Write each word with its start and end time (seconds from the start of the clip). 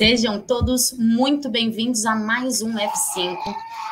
Sejam 0.00 0.40
todos 0.40 0.94
muito 0.98 1.50
bem-vindos 1.50 2.06
a 2.06 2.14
mais 2.14 2.62
um 2.62 2.72
F5. 2.72 3.36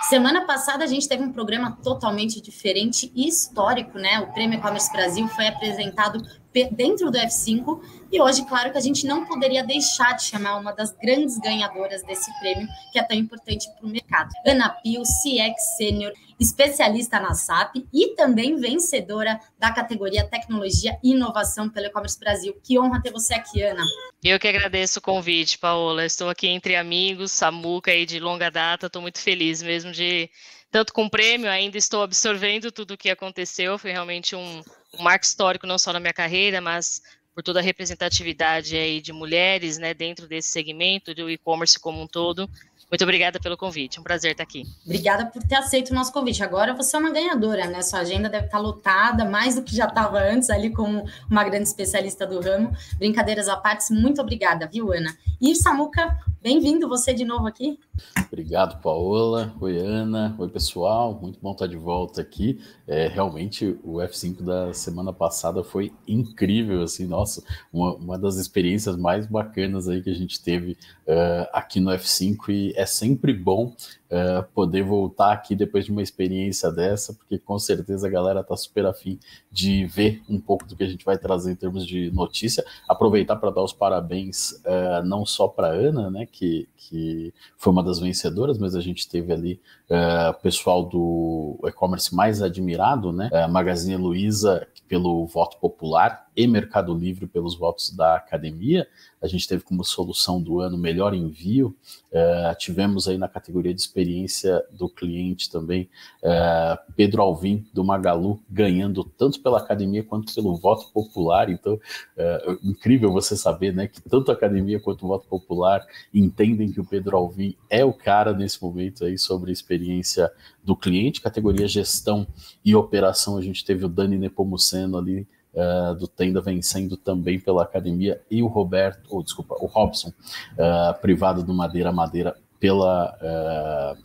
Semana 0.09 0.47
passada 0.47 0.83
a 0.83 0.87
gente 0.87 1.07
teve 1.07 1.23
um 1.23 1.31
programa 1.31 1.77
totalmente 1.83 2.41
diferente 2.41 3.13
e 3.15 3.29
histórico, 3.29 3.99
né? 3.99 4.19
O 4.21 4.33
Prêmio 4.33 4.59
E-Commerce 4.59 4.91
Brasil 4.91 5.29
foi 5.29 5.47
apresentado 5.49 6.23
dentro 6.53 7.11
do 7.11 7.19
F5 7.19 7.81
e 8.11 8.23
hoje, 8.23 8.45
claro 8.47 8.73
que 8.73 8.79
a 8.79 8.81
gente 8.81 9.07
não 9.07 9.27
poderia 9.27 9.63
deixar 9.63 10.15
de 10.15 10.25
chamar 10.25 10.57
uma 10.57 10.73
das 10.73 10.93
grandes 10.93 11.39
ganhadoras 11.39 12.03
desse 12.05 12.31
prêmio, 12.41 12.67
que 12.91 12.99
é 12.99 13.03
tão 13.03 13.17
importante 13.17 13.69
para 13.75 13.87
o 13.87 13.91
mercado. 13.91 14.31
Ana 14.47 14.71
Pio, 14.71 15.03
CX 15.03 15.77
Sênior, 15.77 16.13
especialista 16.41 17.21
na 17.21 17.35
SAP 17.35 17.77
e 17.93 18.15
também 18.15 18.57
vencedora 18.57 19.39
da 19.59 19.71
categoria 19.71 20.27
Tecnologia 20.27 20.99
e 21.05 21.11
Inovação 21.11 21.69
pelo 21.69 21.87
E-Commerce 21.87 22.19
Brasil. 22.19 22.59
Que 22.65 22.79
honra 22.79 23.03
ter 23.03 23.13
você 23.13 23.35
aqui, 23.35 23.63
Ana. 23.63 23.85
Eu 24.25 24.39
que 24.39 24.49
agradeço 24.49 25.01
o 25.01 25.03
convite, 25.03 25.59
Paola. 25.59 26.07
Estou 26.07 26.31
aqui 26.31 26.49
entre 26.49 26.77
amigos, 26.77 27.31
Samuca 27.31 27.91
aí 27.91 28.07
de 28.07 28.19
longa 28.19 28.51
data, 28.51 28.87
estou 28.87 29.03
muito 29.03 29.19
feliz 29.19 29.63
mesmo 29.63 29.93
de 29.93 30.31
tanto 30.71 30.93
com 30.93 31.05
o 31.07 31.11
prêmio, 31.11 31.51
ainda 31.51 31.79
estou 31.79 32.03
absorvendo 32.03 32.71
tudo 32.71 32.95
o 32.95 32.97
que 32.97 33.11
aconteceu. 33.11 33.79
Foi 33.79 33.91
realmente 33.91 34.37
um, 34.37 34.63
um 34.95 35.03
marco 35.03 35.25
histórico, 35.25 35.67
não 35.67 35.79
só 35.79 35.93
na 35.93 36.01
minha 36.01 36.13
carreira, 36.13 36.61
mas 36.61 37.03
por 37.35 37.43
toda 37.43 37.61
a 37.61 37.63
representatividade 37.63 38.77
aí 38.77 39.01
de 39.01 39.13
mulheres, 39.13 39.79
né, 39.79 39.95
dentro 39.95 40.27
desse 40.27 40.51
segmento, 40.51 41.15
do 41.15 41.31
e-commerce 41.31 41.79
como 41.79 42.03
um 42.03 42.07
todo. 42.07 42.51
Muito 42.91 43.03
obrigada 43.03 43.39
pelo 43.39 43.55
convite, 43.55 43.99
é 43.99 44.01
um 44.01 44.03
prazer 44.05 44.33
estar 44.33 44.43
aqui. 44.43 44.65
Obrigada 44.87 45.27
por 45.27 45.43
ter 45.43 45.57
aceito 45.57 45.91
o 45.91 45.95
nosso 45.95 46.11
convite. 46.11 46.43
Agora 46.43 46.73
você 46.75 46.97
é 46.97 46.99
uma 46.99 47.11
ganhadora, 47.11 47.67
né? 47.67 47.83
Sua 47.83 47.99
agenda 47.99 48.31
deve 48.31 48.47
estar 48.47 48.59
lotada, 48.59 49.27
mais 49.27 49.57
do 49.57 49.63
que 49.63 49.77
já 49.77 49.87
estava 49.87 50.19
antes, 50.19 50.49
ali 50.49 50.71
como 50.73 51.05
uma 51.31 51.45
grande 51.45 51.69
especialista 51.69 52.27
do 52.27 52.41
ramo. 52.41 52.73
Brincadeiras 52.99 53.47
à 53.47 53.59
parte, 53.59 53.93
muito 53.93 54.23
obrigada, 54.23 54.67
viu, 54.67 54.91
Ana? 54.91 55.15
E 55.39 55.55
Samuca, 55.55 56.19
bem-vindo 56.43 56.89
você 56.89 57.13
de 57.13 57.27
novo 57.27 57.47
aqui. 57.47 57.79
Obrigado, 58.27 58.81
Paola. 58.81 59.55
Oi, 59.61 59.79
Ana. 59.79 60.35
Oi, 60.39 60.49
pessoal. 60.49 61.19
Muito 61.21 61.39
bom 61.41 61.53
estar 61.53 61.67
de 61.67 61.77
volta 61.77 62.21
aqui. 62.21 62.61
É, 62.87 63.09
realmente, 63.09 63.79
o 63.83 63.95
F5 63.97 64.43
da 64.43 64.73
semana 64.73 65.13
passada 65.13 65.63
foi 65.63 65.93
incrível, 66.07 66.83
assim, 66.83 67.07
nossa, 67.07 67.43
uma, 67.73 67.95
uma 67.95 68.19
das 68.19 68.37
experiências 68.37 68.97
mais 68.97 69.27
bacanas 69.27 69.89
aí 69.89 70.03
que 70.03 70.11
a 70.11 70.15
gente 70.15 70.43
teve 70.43 70.73
uh, 71.07 71.49
aqui 71.53 71.81
no 71.81 71.91
F5 71.91 72.49
e 72.49 72.75
é 72.79 72.87
sempre 72.87 73.35
bom 73.35 73.75
uh, 74.09 74.43
poder 74.55 74.85
voltar 74.85 75.33
aqui 75.33 75.57
depois 75.57 75.85
de 75.85 75.91
uma 75.91 76.01
experiência 76.01 76.71
dessa, 76.71 77.13
porque 77.13 77.37
com 77.37 77.59
certeza 77.59 78.07
a 78.07 78.11
galera 78.11 78.41
está 78.41 78.57
super 78.57 78.87
afim 78.87 79.19
de 79.51 79.85
ver 79.85 80.23
um 80.29 80.41
pouco 80.41 80.65
do 80.65 80.77
que 80.77 80.85
a 80.85 80.89
gente 80.89 81.05
vai 81.05 81.19
trazer 81.19 81.51
em 81.51 81.57
termos 81.57 81.85
de 81.85 82.09
notícia. 82.13 82.65
Aproveitar 82.89 83.35
para 83.35 83.51
dar 83.51 83.65
os 83.65 83.73
parabéns 83.73 84.53
uh, 84.65 85.05
não 85.05 85.27
só 85.27 85.49
para 85.49 85.67
Ana, 85.67 86.09
né, 86.09 86.25
que, 86.31 86.69
que 86.77 87.35
foi 87.57 87.73
uma 87.73 87.83
das 87.83 87.99
vencedoras, 87.99 88.59
mas 88.59 88.77
a 88.77 88.81
gente 88.81 89.09
teve 89.09 89.33
ali 89.33 89.61
uh, 89.91 90.31
o 90.31 90.35
pessoal 90.35 90.85
do 90.85 91.59
e-commerce 91.65 92.15
mais 92.15 92.41
admirado, 92.41 93.13
né, 93.13 93.29
Magazine 93.49 93.97
Luiza 93.97 94.69
pelo 94.89 95.27
voto 95.27 95.59
popular 95.59 96.28
e 96.39 96.47
Mercado 96.47 96.95
Livre 96.95 97.27
pelos 97.27 97.57
votos 97.57 97.91
da 97.91 98.15
academia. 98.15 98.87
A 99.21 99.27
gente 99.27 99.49
teve 99.49 99.65
como 99.65 99.83
solução 99.83 100.41
do 100.41 100.61
ano 100.61 100.79
melhor 100.79 101.13
envio. 101.13 101.75
Uh, 102.13 102.57
tivemos 102.57 103.09
aí 103.09 103.19
na 103.19 103.27
categoria 103.27 103.75
de 103.75 103.81
experiência 103.81 104.65
do 104.71 104.89
cliente 104.89 105.51
também 105.51 105.91
uh, 106.23 106.93
Pedro 106.95 107.23
Alvim 107.23 107.67
do 107.75 107.83
Magalu 107.83 108.41
ganhando 108.49 109.03
tanto 109.03 109.43
pela 109.43 109.59
academia 109.59 110.05
quanto 110.05 110.33
pelo 110.33 110.55
voto 110.55 110.93
popular. 110.93 111.51
Então, 111.51 111.75
uh, 111.75 112.59
incrível 112.63 113.11
você 113.11 113.37
saber, 113.37 113.75
né, 113.75 113.89
que 113.89 114.01
tanto 114.01 114.31
a 114.31 114.35
academia 114.35 114.79
quanto 114.79 115.07
o 115.07 115.09
voto 115.09 115.27
popular 115.27 115.85
entendem 116.15 116.71
que 116.71 116.81
o 116.81 116.85
Pedro 116.85 117.17
Alvim 117.17 117.57
é 117.69 117.85
o 117.85 117.93
cara 117.93 118.33
nesse 118.33 118.63
momento 118.63 119.05
aí 119.05 119.19
sobre 119.19 119.51
a 119.51 119.53
experiência 119.53 120.31
do 120.63 120.77
cliente. 120.77 121.21
Categoria 121.21 121.67
gestão 121.67 122.29
e 122.65 122.77
operação, 122.77 123.37
a 123.37 123.43
gente 123.43 123.65
teve 123.65 123.85
o 123.85 123.89
Dani 123.89 124.17
Nepomuceno 124.17 124.97
ali 124.97 125.27
uh, 125.59 125.95
do 125.95 126.07
Tenda 126.07 126.41
vencendo 126.41 126.97
também 126.97 127.41
pela 127.41 127.65
academia 127.65 128.21
e 128.31 128.43
o 128.43 128.47
Roberto, 128.47 129.09
ou 129.11 129.19
oh, 129.19 129.23
desculpa, 129.23 129.57
o 129.61 129.67
Robson, 129.67 130.09
uh, 130.09 130.99
privado 131.01 131.43
do 131.43 131.53
Madeira 131.53 131.93
Madeira 131.93 132.37
pela, 132.61 133.17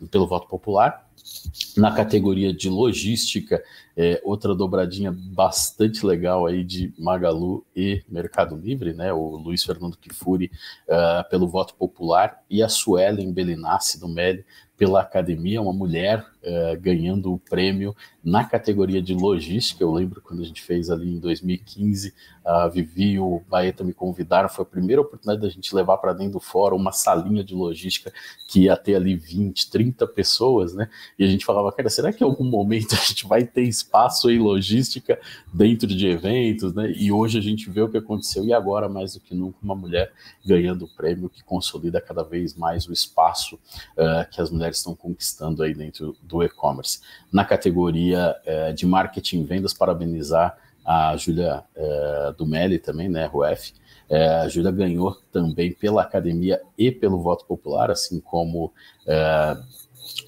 uh, 0.01 0.07
pelo 0.07 0.27
voto 0.27 0.47
popular. 0.47 1.07
Na 1.77 1.91
categoria 1.91 2.53
de 2.53 2.69
logística, 2.69 3.63
é, 3.95 4.19
outra 4.23 4.53
dobradinha 4.53 5.11
bastante 5.11 6.05
legal 6.05 6.45
aí 6.45 6.63
de 6.63 6.93
Magalu 6.97 7.65
e 7.75 8.03
Mercado 8.09 8.55
Livre, 8.55 8.93
né? 8.93 9.13
O 9.13 9.37
Luiz 9.37 9.63
Fernando 9.63 9.97
Kifuri 9.97 10.51
uh, 10.87 11.27
pelo 11.29 11.47
voto 11.47 11.75
popular 11.75 12.43
e 12.49 12.61
a 12.61 12.67
Suelen 12.67 13.31
Belinassi 13.31 13.99
do 13.99 14.07
MED 14.07 14.43
pela 14.75 15.01
academia, 15.01 15.61
uma 15.61 15.71
mulher 15.71 16.25
uh, 16.43 16.79
ganhando 16.81 17.33
o 17.33 17.39
prêmio 17.39 17.95
na 18.23 18.45
categoria 18.45 19.01
de 19.01 19.13
logística. 19.13 19.83
Eu 19.83 19.91
lembro 19.91 20.21
quando 20.21 20.41
a 20.41 20.45
gente 20.45 20.61
fez 20.61 20.89
ali 20.89 21.13
em 21.13 21.19
2015, 21.19 22.13
a 22.45 22.67
Vivi 22.67 23.11
e 23.11 23.19
o 23.19 23.41
Baeta 23.49 23.83
me 23.83 23.93
convidaram, 23.93 24.47
foi 24.47 24.63
a 24.63 24.65
primeira 24.65 25.01
oportunidade 25.01 25.41
da 25.41 25.49
gente 25.49 25.73
levar 25.75 25.97
para 25.97 26.13
dentro 26.13 26.33
do 26.33 26.39
fórum 26.39 26.77
uma 26.77 26.91
salinha 26.91 27.43
de 27.43 27.53
logística 27.53 28.13
que 28.47 28.61
ia 28.61 28.77
ter 28.77 28.95
ali 28.95 29.15
20, 29.15 29.69
30 29.69 30.07
pessoas, 30.07 30.73
né? 30.73 30.89
E 31.17 31.23
a 31.23 31.27
gente 31.27 31.45
falava, 31.45 31.71
cara, 31.71 31.89
será 31.89 32.13
que 32.13 32.23
em 32.23 32.27
algum 32.27 32.43
momento 32.43 32.93
a 32.95 33.03
gente 33.03 33.27
vai 33.27 33.43
ter 33.43 33.63
espaço 33.63 34.29
em 34.29 34.39
logística 34.39 35.19
dentro 35.53 35.87
de 35.87 36.07
eventos, 36.07 36.73
né? 36.73 36.91
E 36.91 37.11
hoje 37.11 37.37
a 37.37 37.41
gente 37.41 37.69
vê 37.69 37.81
o 37.81 37.89
que 37.89 37.97
aconteceu 37.97 38.45
e 38.45 38.53
agora, 38.53 38.87
mais 38.87 39.13
do 39.13 39.19
que 39.19 39.35
nunca, 39.35 39.57
uma 39.61 39.75
mulher 39.75 40.11
ganhando 40.45 40.85
o 40.85 40.87
prêmio 40.87 41.29
que 41.29 41.43
consolida 41.43 41.99
cada 41.99 42.23
vez 42.23 42.55
mais 42.55 42.87
o 42.87 42.93
espaço 42.93 43.55
uh, 43.55 44.29
que 44.31 44.41
as 44.41 44.49
mulheres 44.49 44.77
estão 44.77 44.95
conquistando 44.95 45.63
aí 45.63 45.73
dentro 45.73 46.15
do 46.21 46.43
e-commerce. 46.43 47.01
Na 47.31 47.45
categoria 47.45 48.12
uh, 48.19 48.73
de 48.73 48.85
marketing 48.85 49.41
e 49.41 49.43
vendas, 49.43 49.73
parabenizar 49.73 50.57
a 50.85 51.15
Júlia 51.15 51.63
uh, 51.75 52.33
Dumelli 52.37 52.77
também, 52.77 53.09
né, 53.09 53.25
RUF, 53.25 53.73
a 54.11 54.47
Júlia 54.47 54.69
ganhou 54.69 55.15
também 55.31 55.73
pela 55.73 56.03
academia 56.03 56.61
e 56.77 56.91
pelo 56.91 57.19
voto 57.19 57.45
popular, 57.45 57.89
assim 57.89 58.19
como 58.19 58.71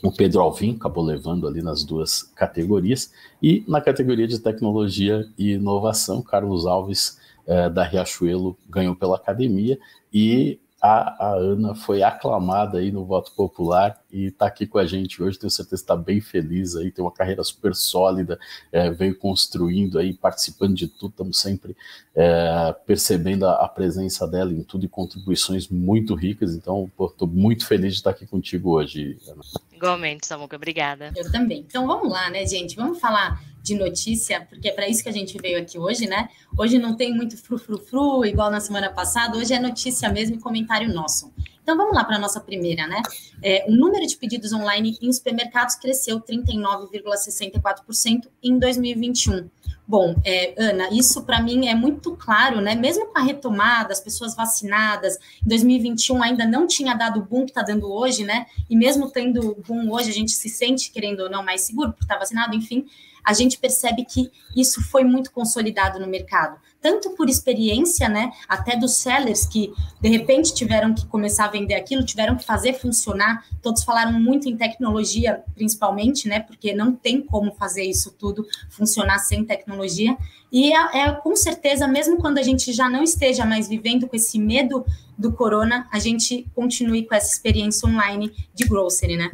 o 0.03 0.12
Pedro 0.12 0.41
Alvim 0.41 0.75
acabou 0.75 1.03
levando 1.03 1.47
ali 1.47 1.62
nas 1.62 1.84
duas 1.84 2.24
categorias. 2.24 3.12
E 3.41 3.63
na 3.68 3.81
categoria 3.81 4.28
de 4.28 4.40
tecnologia 4.40 5.28
e 5.38 5.51
inovação, 5.51 6.22
Carlos 6.22 6.66
Alves, 6.66 7.19
eh, 7.47 7.69
da 7.69 7.84
Riachuelo, 7.84 8.57
ganhou 8.69 8.95
pela 8.95 9.18
academia. 9.18 9.78
E 10.13 10.59
a, 10.81 11.28
a, 11.28 11.34
Ana 11.35 11.75
foi 11.75 12.01
aclamada 12.03 12.79
aí 12.79 12.91
no 12.91 13.06
voto 13.06 13.31
popular 13.35 14.00
e 14.15 14.27
está 14.27 14.47
aqui 14.47 14.65
com 14.65 14.77
a 14.77 14.85
gente 14.85 15.21
hoje. 15.21 15.37
Tenho 15.37 15.51
certeza 15.51 15.75
que 15.75 15.83
está 15.83 15.95
bem 15.95 16.21
feliz 16.21 16.73
aí, 16.77 16.89
tem 16.89 17.03
uma 17.03 17.11
carreira 17.11 17.43
super 17.43 17.75
sólida, 17.75 18.39
é, 18.71 18.89
veio 18.89 19.13
construindo 19.17 19.99
aí, 19.99 20.13
participando 20.13 20.73
de 20.73 20.87
tudo. 20.87 21.11
Estamos 21.11 21.37
sempre 21.37 21.75
é, 22.15 22.73
percebendo 22.85 23.45
a, 23.45 23.65
a, 23.65 23.67
presença 23.67 24.25
dela 24.25 24.53
em 24.53 24.63
tudo 24.63 24.85
e 24.85 24.89
contribuições 24.89 25.67
muito 25.67 26.15
ricas. 26.15 26.55
Então, 26.55 26.89
estou 26.97 27.27
muito 27.27 27.67
feliz 27.67 27.91
de 27.91 27.99
estar 27.99 28.11
aqui 28.11 28.25
contigo 28.25 28.71
hoje, 28.71 29.17
Ana. 29.27 29.41
Igualmente, 29.73 30.25
Samuca, 30.25 30.55
obrigada. 30.55 31.11
Eu 31.13 31.29
também. 31.29 31.59
Então 31.67 31.85
vamos 31.85 32.09
lá, 32.09 32.29
né, 32.29 32.45
gente? 32.45 32.77
Vamos 32.77 32.97
falar 32.97 33.43
de 33.61 33.75
notícia, 33.75 34.47
porque 34.49 34.69
é 34.69 34.71
para 34.71 34.87
isso 34.87 35.03
que 35.03 35.09
a 35.09 35.11
gente 35.11 35.37
veio 35.41 35.59
aqui 35.59 35.77
hoje, 35.77 36.07
né? 36.07 36.29
Hoje 36.57 36.77
não 36.77 36.95
tem 36.95 37.13
muito 37.13 37.35
fru-fru-fru, 37.35 38.23
igual 38.23 38.49
na 38.49 38.61
semana 38.61 38.89
passada, 38.89 39.37
hoje 39.37 39.53
é 39.53 39.59
notícia 39.59 40.07
mesmo 40.07 40.37
e 40.37 40.39
comentário 40.39 40.93
nosso. 40.93 41.33
Então 41.65 41.75
vamos 41.75 41.95
lá 41.95 42.03
para 42.03 42.17
a 42.17 42.19
nossa 42.19 42.39
primeira, 42.39 42.85
né? 42.85 43.01
É, 43.41 43.65
o 43.67 43.71
número 43.71 44.05
de 44.05 44.15
pedidos 44.15 44.53
online 44.53 45.00
em 45.01 45.12
supermercados 45.12 45.73
cresceu 45.73 46.21
39,64% 46.21 48.27
em 48.44 48.59
2021. 48.59 49.50
Bom, 49.88 50.15
é, 50.23 50.53
Ana, 50.59 50.89
isso 50.91 51.23
para 51.23 51.41
mim 51.41 51.67
é 51.67 51.73
muito 51.73 52.15
claro, 52.15 52.62
né? 52.62 52.75
Mesmo 52.75 53.07
com 53.07 53.17
a 53.17 53.23
retomada, 53.23 53.91
as 53.91 54.00
pessoas 54.00 54.35
vacinadas, 54.35 55.17
em 55.44 55.50
2021 55.50 56.21
ainda 56.21 56.45
não 56.45 56.67
tinha 56.67 56.94
dado 56.94 57.19
o 57.19 57.23
boom 57.23 57.45
que 57.45 57.51
está 57.51 57.63
dando 57.63 57.91
hoje, 57.91 58.23
né? 58.23 58.45
E 58.69 58.75
mesmo 58.75 59.09
tendo 59.09 59.56
boom 59.68 59.91
hoje, 59.91 60.11
a 60.11 60.13
gente 60.13 60.33
se 60.33 60.50
sente, 60.50 60.91
querendo 60.91 61.21
ou 61.21 61.31
não, 61.31 61.44
mais 61.44 61.61
seguro 61.61 61.94
por 61.94 62.03
estar 62.03 62.13
tá 62.13 62.19
vacinado, 62.19 62.56
enfim 62.56 62.85
a 63.25 63.33
gente 63.33 63.57
percebe 63.57 64.06
que 64.06 64.31
isso 64.56 64.83
foi 64.83 65.03
muito 65.03 65.31
consolidado 65.31 66.00
no 66.00 66.06
mercado, 66.06 66.59
tanto 66.85 67.15
por 67.15 67.27
experiência, 67.27 68.07
né, 68.07 68.31
até 68.47 68.77
dos 68.77 68.97
sellers 68.97 69.47
que 69.47 69.73
de 69.99 70.07
repente 70.07 70.53
tiveram 70.53 70.93
que 70.93 71.07
começar 71.07 71.45
a 71.45 71.47
vender 71.47 71.73
aquilo, 71.73 72.05
tiveram 72.05 72.35
que 72.35 72.45
fazer 72.45 72.73
funcionar. 72.73 73.43
Todos 73.59 73.83
falaram 73.83 74.13
muito 74.13 74.47
em 74.47 74.55
tecnologia, 74.55 75.43
principalmente, 75.55 76.27
né, 76.27 76.41
porque 76.41 76.75
não 76.75 76.95
tem 76.95 77.23
como 77.23 77.51
fazer 77.55 77.81
isso 77.81 78.11
tudo 78.11 78.45
funcionar 78.69 79.17
sem 79.17 79.43
tecnologia. 79.43 80.15
E 80.51 80.71
é, 80.71 80.99
é 80.99 81.11
com 81.11 81.35
certeza, 81.35 81.87
mesmo 81.87 82.17
quando 82.17 82.37
a 82.37 82.43
gente 82.43 82.71
já 82.71 82.87
não 82.87 83.01
esteja 83.01 83.45
mais 83.45 83.67
vivendo 83.67 84.07
com 84.07 84.15
esse 84.15 84.37
medo 84.37 84.85
do 85.17 85.33
corona, 85.33 85.87
a 85.91 85.97
gente 85.97 86.45
continue 86.53 87.03
com 87.07 87.15
essa 87.15 87.33
experiência 87.33 87.89
online 87.89 88.31
de 88.53 88.63
grocery, 88.63 89.17
né? 89.17 89.31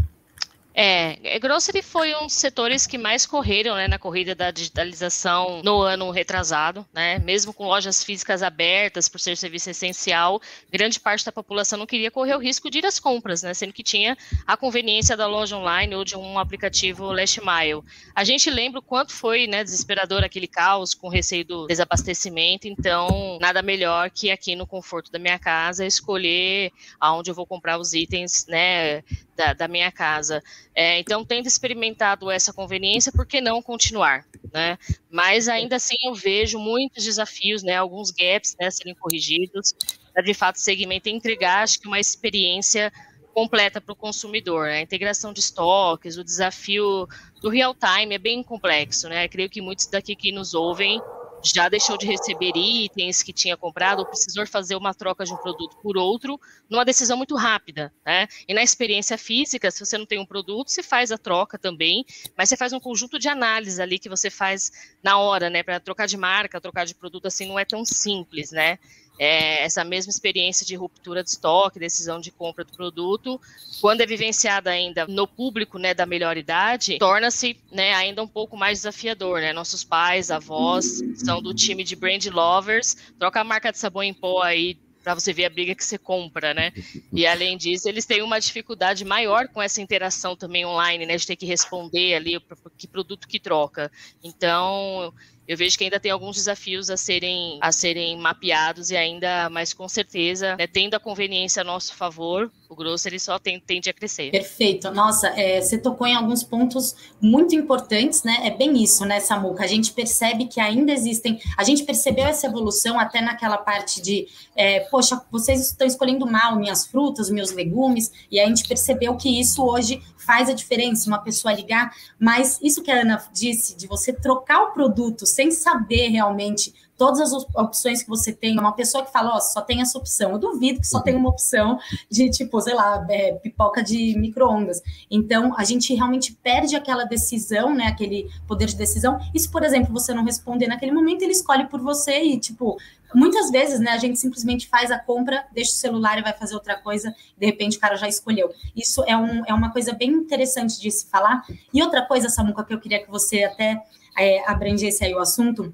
É, 0.74 1.36
é, 1.36 1.40
grocery 1.40 1.82
foi 1.82 2.16
um 2.16 2.28
dos 2.28 2.34
setores 2.34 2.88
que 2.88 2.98
mais 2.98 3.26
correram 3.26 3.76
né, 3.76 3.90
na 3.90 4.00
corrida 4.00 4.34
da 4.34 4.52
digitalização 4.52 5.62
no 5.64 5.82
ano 5.82 6.10
retrasado, 6.12 6.86
né? 6.94 7.20
Mesmo 7.20 7.54
com 7.54 7.66
lojas 7.66 8.04
físicas 8.04 8.42
abertas 8.42 9.10
por 9.10 9.20
ser 9.20 9.36
serviço 9.36 9.70
essencial, 9.70 10.42
grande 10.72 10.98
parte 10.98 11.26
da 11.26 11.32
população 11.32 11.78
não 11.78 11.86
queria 11.86 12.10
correr 12.10 12.36
o 12.36 12.40
risco 12.40 12.70
de 12.70 12.80
ir 12.80 12.86
às 12.86 13.00
compras, 13.00 13.44
né? 13.44 13.54
Sendo 13.54 13.74
que 13.74 13.84
tinha 13.84 14.18
a 14.48 14.56
conveniência 14.56 15.18
da 15.18 15.28
loja 15.28 15.58
online 15.58 15.94
ou 15.94 16.06
de 16.06 16.16
um 16.16 16.40
aplicativo 16.40 17.12
last 17.12 17.42
mile. 17.42 17.82
A 18.16 18.24
gente 18.24 18.50
lembra 18.50 18.80
o 18.80 18.84
quanto 18.84 19.12
foi 19.12 19.48
né, 19.48 19.66
desesperador 19.66 20.24
aquele 20.24 20.48
caos 20.48 20.94
com 20.94 21.10
receio 21.10 21.44
do 21.44 21.68
desabastecimento, 21.68 22.68
então 22.68 23.38
nada 23.42 23.62
melhor 23.62 24.10
que 24.10 24.32
aqui 24.32 24.56
no 24.56 24.66
conforto 24.66 25.12
da 25.12 25.20
minha 25.20 25.38
casa 25.38 25.86
escolher 25.86 26.72
aonde 27.00 27.30
eu 27.30 27.36
vou 27.36 27.46
comprar 27.46 27.78
os 27.78 27.94
itens, 27.94 28.46
né? 28.48 29.04
da, 29.42 29.54
da 29.54 29.68
minha 29.68 29.92
casa. 29.92 30.44
É, 30.74 31.00
então, 31.00 31.26
tendo 31.26 31.48
experimentado 31.48 32.32
essa 32.32 32.54
conveniência, 32.54 33.12
por 33.12 33.26
que 33.26 33.42
não 33.42 33.62
continuar? 33.62 34.26
Né? 34.54 34.78
Mas 35.10 35.48
ainda 35.48 35.76
assim 35.76 35.98
eu 36.04 36.14
vejo 36.14 36.58
muitos 36.58 37.04
desafios, 37.04 37.62
né, 37.62 37.76
alguns 37.76 38.12
gaps 38.12 38.56
né, 38.60 38.72
serem 38.72 38.96
corrigidos, 38.96 39.74
para 40.14 40.24
de 40.24 40.34
fato 40.34 40.56
o 40.56 40.60
segmento 40.60 41.10
entregar, 41.10 41.64
acho 41.64 41.80
que 41.80 41.88
uma 41.88 42.00
experiência 42.00 42.92
completa 43.34 43.82
para 43.82 43.94
o 43.94 43.96
consumidor. 43.96 44.68
Né? 44.68 44.80
A 44.80 44.82
integração 44.82 45.34
de 45.34 45.40
estoques, 45.40 46.18
o 46.18 46.24
desafio 46.24 47.08
do 47.42 47.50
real 47.50 47.76
time 47.76 48.16
é 48.16 48.20
bem 48.20 48.42
complexo, 48.44 49.10
né? 49.10 49.28
creio 49.28 49.50
que 49.50 49.62
muitos 49.62 49.88
daqui 49.88 50.16
que 50.16 50.32
nos 50.32 50.54
ouvem 50.54 51.02
já 51.44 51.70
deixou 51.70 51.98
de 51.98 52.06
receber 52.06 52.54
itens 52.56 53.24
que 53.24 53.34
tinha 53.34 53.58
comprado 53.58 54.00
ou 54.00 54.06
precisou 54.06 54.46
fazer 54.46 54.76
uma 54.76 54.94
troca 54.94 55.26
de 55.26 55.34
um 55.34 55.38
produto 55.38 55.78
por 55.82 55.98
outro 55.98 56.40
numa 56.70 56.86
decisão 56.86 57.18
muito 57.18 57.36
rápida, 57.36 57.94
né? 58.06 58.28
E 58.48 58.54
na 58.54 58.62
experiência 58.64 59.18
física, 59.18 59.72
se 59.72 59.84
você 59.84 59.98
não 59.98 60.06
tem 60.06 60.20
um 60.20 60.26
produto, 60.26 60.70
você 60.70 60.84
faz 60.84 61.12
a 61.12 61.18
troca 61.18 61.58
também, 61.58 62.06
mas 62.38 62.50
você 62.50 62.58
faz 62.58 62.74
um 62.74 62.80
conjunto 62.80 63.18
de 63.18 63.28
análise 63.28 63.82
ali 63.82 63.98
que 64.00 64.10
você 64.10 64.30
faz 64.30 64.72
na 65.04 65.18
hora, 65.18 65.50
né? 65.50 65.64
Para 65.64 65.80
trocar 65.80 66.08
de 66.08 66.18
marca, 66.18 66.62
trocar 66.62 66.86
de 66.86 66.96
produto 66.96 67.28
assim 67.28 67.48
não 67.48 67.58
é 67.58 67.66
tão 67.66 67.84
simples, 67.86 68.52
né? 68.52 68.78
É, 69.22 69.64
essa 69.64 69.84
mesma 69.84 70.10
experiência 70.10 70.66
de 70.66 70.76
ruptura 70.76 71.24
de 71.24 71.30
estoque, 71.30 71.78
decisão 71.78 72.20
de 72.20 72.32
compra 72.32 72.66
do 72.66 72.74
produto, 72.74 73.40
quando 73.80 74.02
é 74.02 74.06
vivenciada 74.08 74.72
ainda 74.72 75.06
no 75.06 75.28
público 75.28 75.78
né, 75.78 75.94
da 75.94 76.08
melhor 76.08 76.38
idade, 76.38 76.98
torna-se 76.98 77.56
né, 77.72 77.94
ainda 77.94 78.24
um 78.24 78.28
pouco 78.28 78.58
mais 78.58 78.80
desafiador. 78.80 79.40
Né? 79.40 79.54
Nossos 79.54 79.84
pais, 79.84 80.32
avós, 80.32 81.04
são 81.18 81.40
do 81.40 81.54
time 81.54 81.84
de 81.84 81.96
brand 81.96 82.26
lovers, 82.26 82.98
troca 83.20 83.42
a 83.42 83.44
marca 83.44 83.72
de 83.72 83.78
sabão 83.78 84.02
em 84.02 84.12
pó 84.12 84.42
aí 84.42 84.76
para 85.04 85.14
você 85.14 85.32
ver 85.32 85.46
a 85.46 85.50
briga 85.50 85.76
que 85.76 85.84
você 85.84 85.98
compra, 85.98 86.54
né? 86.54 86.72
E 87.12 87.26
além 87.26 87.58
disso, 87.58 87.90
eles 87.90 88.06
têm 88.06 88.22
uma 88.22 88.40
dificuldade 88.40 89.04
maior 89.04 89.48
com 89.48 89.60
essa 89.60 89.82
interação 89.82 90.36
também 90.36 90.64
online, 90.64 91.08
né? 91.08 91.18
De 91.18 91.26
ter 91.26 91.36
que 91.36 91.46
responder 91.46 92.14
ali 92.14 92.40
que 92.78 92.88
produto 92.88 93.28
que 93.28 93.40
troca. 93.40 93.92
Então, 94.24 95.12
eu 95.51 95.57
vejo 95.57 95.77
que 95.77 95.83
ainda 95.83 96.00
tem 96.00 96.09
alguns 96.09 96.38
desafios 96.38 96.89
a 96.89 96.95
serem, 96.95 97.59
a 97.59 97.74
serem 97.74 98.18
mapeados 98.18 98.89
e 98.89 98.95
ainda, 98.95 99.50
mas 99.50 99.74
com 99.74 99.86
certeza, 99.89 100.56
né, 100.56 100.65
tendo 100.65 100.94
a 100.94 101.00
conveniência 101.00 101.59
a 101.59 101.65
nosso 101.65 101.94
favor, 101.94 102.50
o 102.69 102.75
grosso 102.75 103.06
ele 103.09 103.19
só 103.19 103.38
tem, 103.38 103.59
tende 103.59 103.89
a 103.89 103.94
crescer. 103.94 104.31
Perfeito. 104.31 104.89
Nossa, 104.92 105.27
é, 105.38 105.59
você 105.59 105.77
tocou 105.77 106.07
em 106.07 106.15
alguns 106.15 106.42
pontos 106.42 106.95
muito 107.19 107.53
importantes, 107.53 108.24
né? 108.24 108.44
É 108.44 108.50
bem 108.50 108.81
isso, 108.81 109.03
né, 109.03 109.19
Samuca? 109.19 109.65
A 109.65 109.68
gente 109.68 109.92
percebe 109.92 110.45
que 110.45 110.62
ainda 110.62 110.94
existem. 110.94 111.38
A 111.57 111.65
gente 111.65 111.83
percebeu 111.83 112.25
essa 112.25 112.48
evolução 112.48 112.98
até 112.98 113.19
naquela 113.19 113.57
parte 113.57 114.01
de, 114.01 114.30
é, 114.56 114.80
poxa, 114.80 115.21
vocês 115.30 115.59
estão 115.59 115.86
escolhendo 115.86 116.25
mal 116.25 116.56
minhas 116.56 116.86
frutas, 116.86 117.30
meus 117.30 117.51
legumes, 117.51 118.09
e 118.31 118.39
a 118.39 118.48
gente 118.48 118.65
percebeu 118.65 119.18
que 119.18 119.27
isso 119.27 119.65
hoje 119.65 120.01
faz 120.31 120.48
a 120.48 120.54
diferença, 120.54 121.10
uma 121.10 121.19
pessoa 121.19 121.54
ligar, 121.54 121.94
mas 122.18 122.57
isso 122.63 122.81
que 122.81 122.89
a 122.89 123.01
Ana 123.01 123.22
disse, 123.33 123.75
de 123.75 123.86
você 123.86 124.13
trocar 124.13 124.62
o 124.62 124.72
produto 124.72 125.25
sem 125.25 125.51
saber 125.51 126.07
realmente 126.07 126.74
todas 126.98 127.19
as 127.19 127.33
opções 127.54 128.01
que 128.01 128.07
você 128.07 128.31
tem, 128.31 128.57
uma 128.57 128.72
pessoa 128.72 129.04
que 129.04 129.12
fala, 129.12 129.33
ó, 129.33 129.38
oh, 129.38 129.42
só 129.42 129.60
tem 129.60 129.81
essa 129.81 129.98
opção, 129.98 130.31
eu 130.31 130.38
duvido 130.38 130.80
que 130.80 130.88
só 130.88 131.01
tem 131.01 131.16
uma 131.16 131.30
opção 131.30 131.80
de, 132.10 132.30
tipo, 132.30 132.62
sei 132.62 132.75
lá, 132.75 133.06
é, 133.10 133.33
pipoca 133.33 133.83
de 133.83 134.16
micro-ondas. 134.18 134.81
Então, 135.10 135.54
a 135.57 135.63
gente 135.66 135.94
realmente 135.95 136.38
perde 136.44 136.75
aquela 136.75 137.04
decisão, 137.04 137.74
né, 137.74 137.88
aquele 137.88 138.30
poder 138.48 138.68
de 138.68 138.75
decisão, 138.77 139.19
e 139.34 139.39
se, 139.39 139.50
por 139.50 139.63
exemplo, 139.63 139.92
você 139.92 140.13
não 140.13 140.24
responder 140.24 140.68
naquele 140.68 140.92
momento, 140.92 141.24
ele 141.24 141.34
escolhe 141.34 141.68
por 141.68 141.81
você 141.81 142.22
e, 142.22 142.39
tipo, 142.39 142.77
muitas 143.13 143.50
vezes, 143.52 143.80
né, 143.80 143.92
a 143.92 143.98
gente 143.98 144.19
simplesmente 144.19 144.68
faz 144.68 144.92
a 144.92 145.00
compra, 145.00 145.46
deixa 145.54 145.72
o 145.72 145.75
celular 145.75 146.18
e 146.18 146.22
vai 146.22 146.34
fazer 146.34 146.54
outra 146.54 146.75
coisa, 146.78 147.13
de 147.38 147.46
repente 147.46 147.78
o 147.78 147.80
cara 147.80 147.96
já 147.96 148.08
escolheu. 148.08 148.52
Isso 148.75 149.04
é, 149.06 149.16
um, 149.16 149.46
é 149.46 149.54
uma 149.54 149.72
coisa 149.72 149.94
bem 149.94 150.12
interessante 150.12 150.80
de 150.80 150.90
se 150.92 151.08
falar. 151.08 151.44
E 151.74 151.81
outra 151.81 152.06
coisa, 152.06 152.30
Samuca, 152.30 152.63
que 152.63 152.74
eu 152.74 152.80
queria 152.80 153.04
que 153.04 153.10
você 153.10 153.44
até 153.44 153.81
é, 154.18 154.50
abrangesse 154.50 155.04
aí 155.04 155.13
o 155.13 155.19
assunto, 155.19 155.74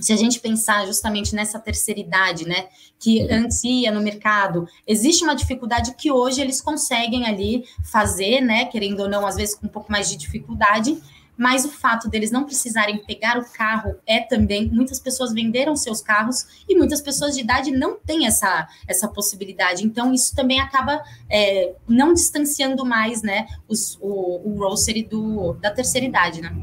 se 0.00 0.12
a 0.12 0.16
gente 0.16 0.40
pensar 0.40 0.86
justamente 0.86 1.34
nessa 1.34 1.58
terceira 1.58 2.00
idade, 2.00 2.46
né, 2.46 2.66
que 2.98 3.30
antes 3.30 3.62
ia 3.62 3.92
no 3.92 4.00
mercado, 4.00 4.66
existe 4.86 5.22
uma 5.24 5.34
dificuldade 5.34 5.94
que 5.94 6.10
hoje 6.10 6.40
eles 6.40 6.60
conseguem 6.60 7.26
ali 7.26 7.64
fazer, 7.84 8.40
né, 8.40 8.64
querendo 8.64 9.00
ou 9.00 9.08
não, 9.08 9.26
às 9.26 9.36
vezes 9.36 9.54
com 9.54 9.66
um 9.66 9.70
pouco 9.70 9.90
mais 9.92 10.08
de 10.08 10.16
dificuldade, 10.16 11.00
mas 11.36 11.64
o 11.64 11.68
fato 11.68 12.08
deles 12.08 12.30
não 12.30 12.44
precisarem 12.44 12.98
pegar 13.04 13.38
o 13.38 13.44
carro 13.52 13.96
é 14.06 14.20
também, 14.20 14.68
muitas 14.70 15.00
pessoas 15.00 15.32
venderam 15.32 15.76
seus 15.76 16.00
carros 16.00 16.64
e 16.68 16.76
muitas 16.76 17.00
pessoas 17.00 17.34
de 17.34 17.40
idade 17.40 17.70
não 17.70 17.96
têm 17.96 18.26
essa, 18.26 18.68
essa 18.86 19.08
possibilidade, 19.08 19.84
então 19.84 20.12
isso 20.12 20.34
também 20.34 20.60
acaba 20.60 21.02
é, 21.30 21.74
não 21.88 22.12
distanciando 22.12 22.84
mais, 22.84 23.22
né, 23.22 23.46
os, 23.68 23.98
o, 24.00 24.48
o 24.48 24.54
grocery 24.56 25.02
do, 25.02 25.54
da 25.54 25.70
terceira 25.70 26.06
idade, 26.06 26.40
né. 26.40 26.54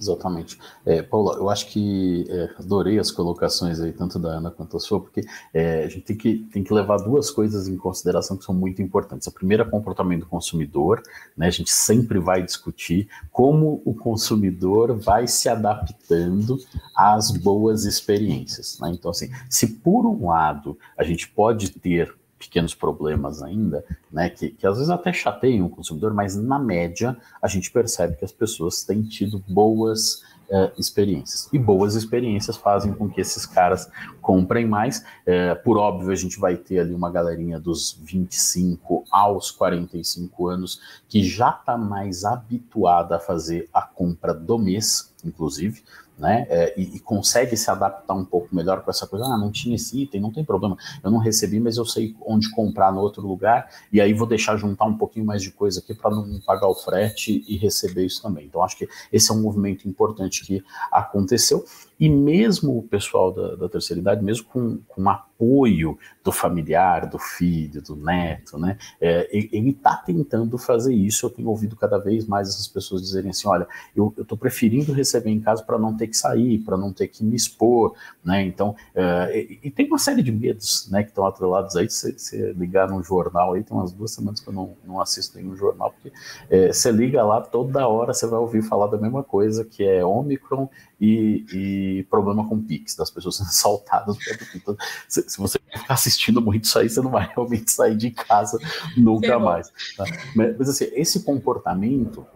Exatamente. 0.00 0.58
É, 0.86 1.02
Paula, 1.02 1.36
eu 1.36 1.50
acho 1.50 1.66
que 1.66 2.24
é, 2.30 2.54
adorei 2.58 2.98
as 2.98 3.10
colocações 3.10 3.80
aí, 3.80 3.92
tanto 3.92 4.18
da 4.18 4.30
Ana 4.30 4.50
quanto 4.50 4.78
a 4.78 4.80
sua, 4.80 4.98
porque 4.98 5.20
é, 5.52 5.84
a 5.84 5.88
gente 5.88 6.00
tem 6.00 6.16
que, 6.16 6.38
tem 6.50 6.64
que 6.64 6.72
levar 6.72 6.96
duas 6.96 7.30
coisas 7.30 7.68
em 7.68 7.76
consideração 7.76 8.36
que 8.36 8.44
são 8.44 8.54
muito 8.54 8.80
importantes. 8.80 9.28
A 9.28 9.30
primeira 9.30 9.62
é 9.62 9.66
o 9.66 9.70
comportamento 9.70 10.20
do 10.20 10.26
consumidor, 10.26 11.02
né? 11.36 11.48
A 11.48 11.50
gente 11.50 11.70
sempre 11.70 12.18
vai 12.18 12.42
discutir 12.42 13.08
como 13.30 13.82
o 13.84 13.94
consumidor 13.94 14.96
vai 14.96 15.26
se 15.28 15.50
adaptando 15.50 16.58
às 16.96 17.30
boas 17.30 17.84
experiências. 17.84 18.78
Né? 18.80 18.92
Então, 18.94 19.10
assim, 19.10 19.30
se 19.50 19.66
por 19.66 20.06
um 20.06 20.28
lado 20.28 20.78
a 20.96 21.04
gente 21.04 21.28
pode 21.28 21.70
ter 21.72 22.14
pequenos 22.40 22.74
problemas 22.74 23.42
ainda, 23.42 23.84
né, 24.10 24.30
que, 24.30 24.48
que 24.48 24.66
às 24.66 24.76
vezes 24.76 24.88
até 24.88 25.12
chateiam 25.12 25.66
o 25.66 25.70
consumidor, 25.70 26.14
mas 26.14 26.34
na 26.34 26.58
média 26.58 27.14
a 27.42 27.46
gente 27.46 27.70
percebe 27.70 28.16
que 28.16 28.24
as 28.24 28.32
pessoas 28.32 28.82
têm 28.82 29.02
tido 29.02 29.44
boas 29.46 30.22
uh, 30.48 30.72
experiências. 30.78 31.50
E 31.52 31.58
boas 31.58 31.94
experiências 31.94 32.56
fazem 32.56 32.94
com 32.94 33.10
que 33.10 33.20
esses 33.20 33.44
caras 33.44 33.90
comprem 34.22 34.66
mais. 34.66 35.00
Uh, 35.00 35.62
por 35.62 35.76
óbvio, 35.76 36.10
a 36.10 36.16
gente 36.16 36.40
vai 36.40 36.56
ter 36.56 36.80
ali 36.80 36.94
uma 36.94 37.10
galerinha 37.10 37.60
dos 37.60 38.00
25 38.02 39.04
aos 39.10 39.50
45 39.50 40.48
anos 40.48 40.80
que 41.08 41.22
já 41.22 41.50
está 41.50 41.76
mais 41.76 42.24
habituada 42.24 43.16
a 43.16 43.20
fazer 43.20 43.68
a 43.72 43.82
compra 43.82 44.32
do 44.32 44.58
mês, 44.58 45.12
inclusive 45.22 45.82
né? 46.20 46.46
É, 46.50 46.74
e, 46.78 46.96
e, 46.96 47.00
consegue 47.00 47.56
se 47.56 47.70
adaptar 47.70 48.12
um 48.12 48.24
pouco 48.24 48.54
melhor 48.54 48.82
com 48.82 48.90
essa 48.90 49.06
coisa. 49.06 49.24
Ah, 49.24 49.38
não 49.38 49.50
tinha 49.50 49.74
esse 49.74 50.02
item, 50.02 50.20
não 50.20 50.30
tem 50.30 50.44
problema. 50.44 50.76
Eu 51.02 51.10
não 51.10 51.18
recebi, 51.18 51.58
mas 51.58 51.78
eu 51.78 51.86
sei 51.86 52.14
onde 52.24 52.50
comprar 52.50 52.92
no 52.92 53.00
outro 53.00 53.26
lugar, 53.26 53.70
e 53.90 54.00
aí 54.00 54.12
vou 54.12 54.26
deixar 54.26 54.56
juntar 54.58 54.84
um 54.84 54.98
pouquinho 54.98 55.24
mais 55.24 55.42
de 55.42 55.50
coisa 55.50 55.80
aqui 55.80 55.94
para 55.94 56.10
não 56.10 56.38
pagar 56.40 56.68
o 56.68 56.74
frete 56.74 57.42
e 57.48 57.56
receber 57.56 58.04
isso 58.04 58.20
também. 58.20 58.44
Então, 58.44 58.62
acho 58.62 58.76
que 58.76 58.86
esse 59.10 59.30
é 59.30 59.34
um 59.34 59.40
movimento 59.40 59.88
importante 59.88 60.44
que 60.44 60.62
aconteceu. 60.92 61.64
E 62.00 62.08
mesmo 62.08 62.78
o 62.78 62.82
pessoal 62.82 63.30
da, 63.30 63.56
da 63.56 63.68
terceira 63.68 64.00
idade, 64.00 64.24
mesmo 64.24 64.46
com, 64.46 64.78
com 64.88 65.10
apoio 65.10 65.98
do 66.24 66.32
familiar, 66.32 67.06
do 67.06 67.18
filho, 67.18 67.82
do 67.82 67.94
neto, 67.94 68.58
né? 68.58 68.78
É, 68.98 69.28
ele 69.32 69.70
está 69.70 69.96
tentando 69.96 70.56
fazer 70.56 70.94
isso. 70.94 71.26
Eu 71.26 71.30
tenho 71.30 71.48
ouvido 71.48 71.76
cada 71.76 71.98
vez 71.98 72.26
mais 72.26 72.48
essas 72.48 72.66
pessoas 72.66 73.02
dizerem 73.02 73.30
assim: 73.30 73.46
olha, 73.46 73.68
eu 73.94 74.14
estou 74.16 74.38
preferindo 74.38 74.94
receber 74.94 75.30
em 75.30 75.40
casa 75.40 75.62
para 75.62 75.78
não 75.78 75.94
ter 75.94 76.06
que 76.06 76.16
sair, 76.16 76.58
para 76.60 76.76
não 76.76 76.90
ter 76.90 77.08
que 77.08 77.22
me 77.22 77.36
expor, 77.36 77.94
né? 78.24 78.42
Então, 78.44 78.74
é, 78.94 79.38
e, 79.38 79.60
e, 79.64 79.70
tem 79.70 79.86
uma 79.86 79.98
série 79.98 80.22
de 80.22 80.32
medos, 80.32 80.88
né, 80.90 81.02
que 81.02 81.10
estão 81.10 81.26
atrelados 81.26 81.76
aí. 81.76 81.88
Se 81.90 82.18
você 82.18 82.52
ligar 82.52 82.88
num 82.88 83.02
jornal 83.02 83.52
aí, 83.52 83.62
tem 83.62 83.76
umas 83.76 83.92
duas 83.92 84.10
semanas 84.10 84.40
que 84.40 84.48
eu 84.48 84.54
não, 84.54 84.74
não 84.86 85.00
assisto 85.00 85.36
nenhum 85.36 85.54
jornal, 85.54 85.92
porque 85.92 86.10
é, 86.48 86.72
você 86.72 86.90
liga 86.90 87.22
lá 87.22 87.42
toda 87.42 87.86
hora, 87.86 88.14
você 88.14 88.26
vai 88.26 88.38
ouvir 88.38 88.62
falar 88.62 88.86
da 88.86 88.96
mesma 88.96 89.22
coisa, 89.22 89.64
que 89.64 89.84
é 89.84 90.04
Omicron 90.04 90.68
e, 91.00 91.44
e 91.52 91.89
problema 92.08 92.46
com 92.46 92.60
Pix, 92.60 92.94
das 92.94 93.10
pessoas 93.10 93.36
sendo 93.36 93.48
assaltadas. 93.50 94.16
Então, 94.54 94.76
se, 95.08 95.28
se, 95.28 95.38
você 95.38 95.58
ficar 95.72 95.94
assistindo 95.94 96.40
muito 96.40 96.64
isso 96.64 96.78
aí, 96.78 96.88
você 96.88 97.00
não 97.00 97.10
vai 97.10 97.28
realmente 97.34 97.70
sair 97.70 97.96
de 97.96 98.10
casa 98.10 98.58
nunca 98.96 99.38
mais. 99.38 99.68
Tá? 99.96 100.04
Mas, 100.34 100.56
mas, 100.58 100.68
assim, 100.68 100.88
esse 100.92 101.22
comportamento 101.22 102.26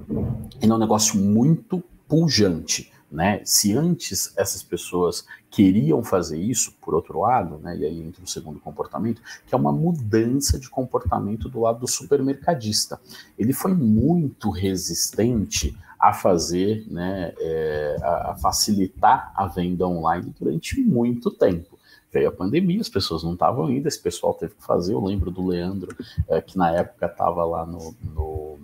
é 0.61 0.67
um 0.67 0.79
negócio 0.79 1.19
muito 1.19 1.83
pujante 2.09 2.93
Né? 3.11 3.41
Se 3.45 3.73
antes 3.73 4.33
essas 4.37 4.63
pessoas 4.63 5.25
queriam 5.51 6.03
fazer 6.03 6.37
isso, 6.37 6.73
por 6.81 6.95
outro 6.95 7.21
lado, 7.21 7.59
né, 7.59 7.77
e 7.77 7.85
aí 7.85 8.03
entra 8.03 8.25
o 8.25 8.27
segundo 8.27 8.59
comportamento, 8.59 9.23
que 9.47 9.55
é 9.55 9.57
uma 9.57 9.71
mudança 9.71 10.59
de 10.59 10.69
comportamento 10.69 11.49
do 11.49 11.61
lado 11.61 11.79
do 11.79 11.87
supermercadista. 11.87 13.01
Ele 13.39 13.53
foi 13.53 13.73
muito 13.73 14.51
resistente 14.51 15.79
a 16.09 16.13
fazer, 16.13 16.87
né, 16.91 17.33
é, 17.39 17.97
a 18.03 18.37
facilitar 18.37 19.33
a 19.35 19.47
venda 19.47 19.87
online 19.87 20.35
durante 20.39 20.79
muito 20.81 21.31
tempo 21.31 21.79
veio 22.13 22.29
a 22.29 22.33
pandemia, 22.33 22.81
as 22.81 22.89
pessoas 22.89 23.25
não 23.25 23.33
estavam 23.33 23.69
indo, 23.69 23.89
esse 23.89 24.01
pessoal 24.01 24.33
teve 24.35 24.55
que 24.55 24.65
fazer. 24.65 24.95
Eu 24.95 25.05
lembro 25.05 25.33
do 25.33 25.45
Leandro, 25.45 25.97
é, 26.29 26.41
que 26.41 26.57
na 26.57 26.71
época 26.71 27.07
estava 27.07 27.45
lá 27.45 27.67
no, 27.67 27.93
no, 28.15 28.59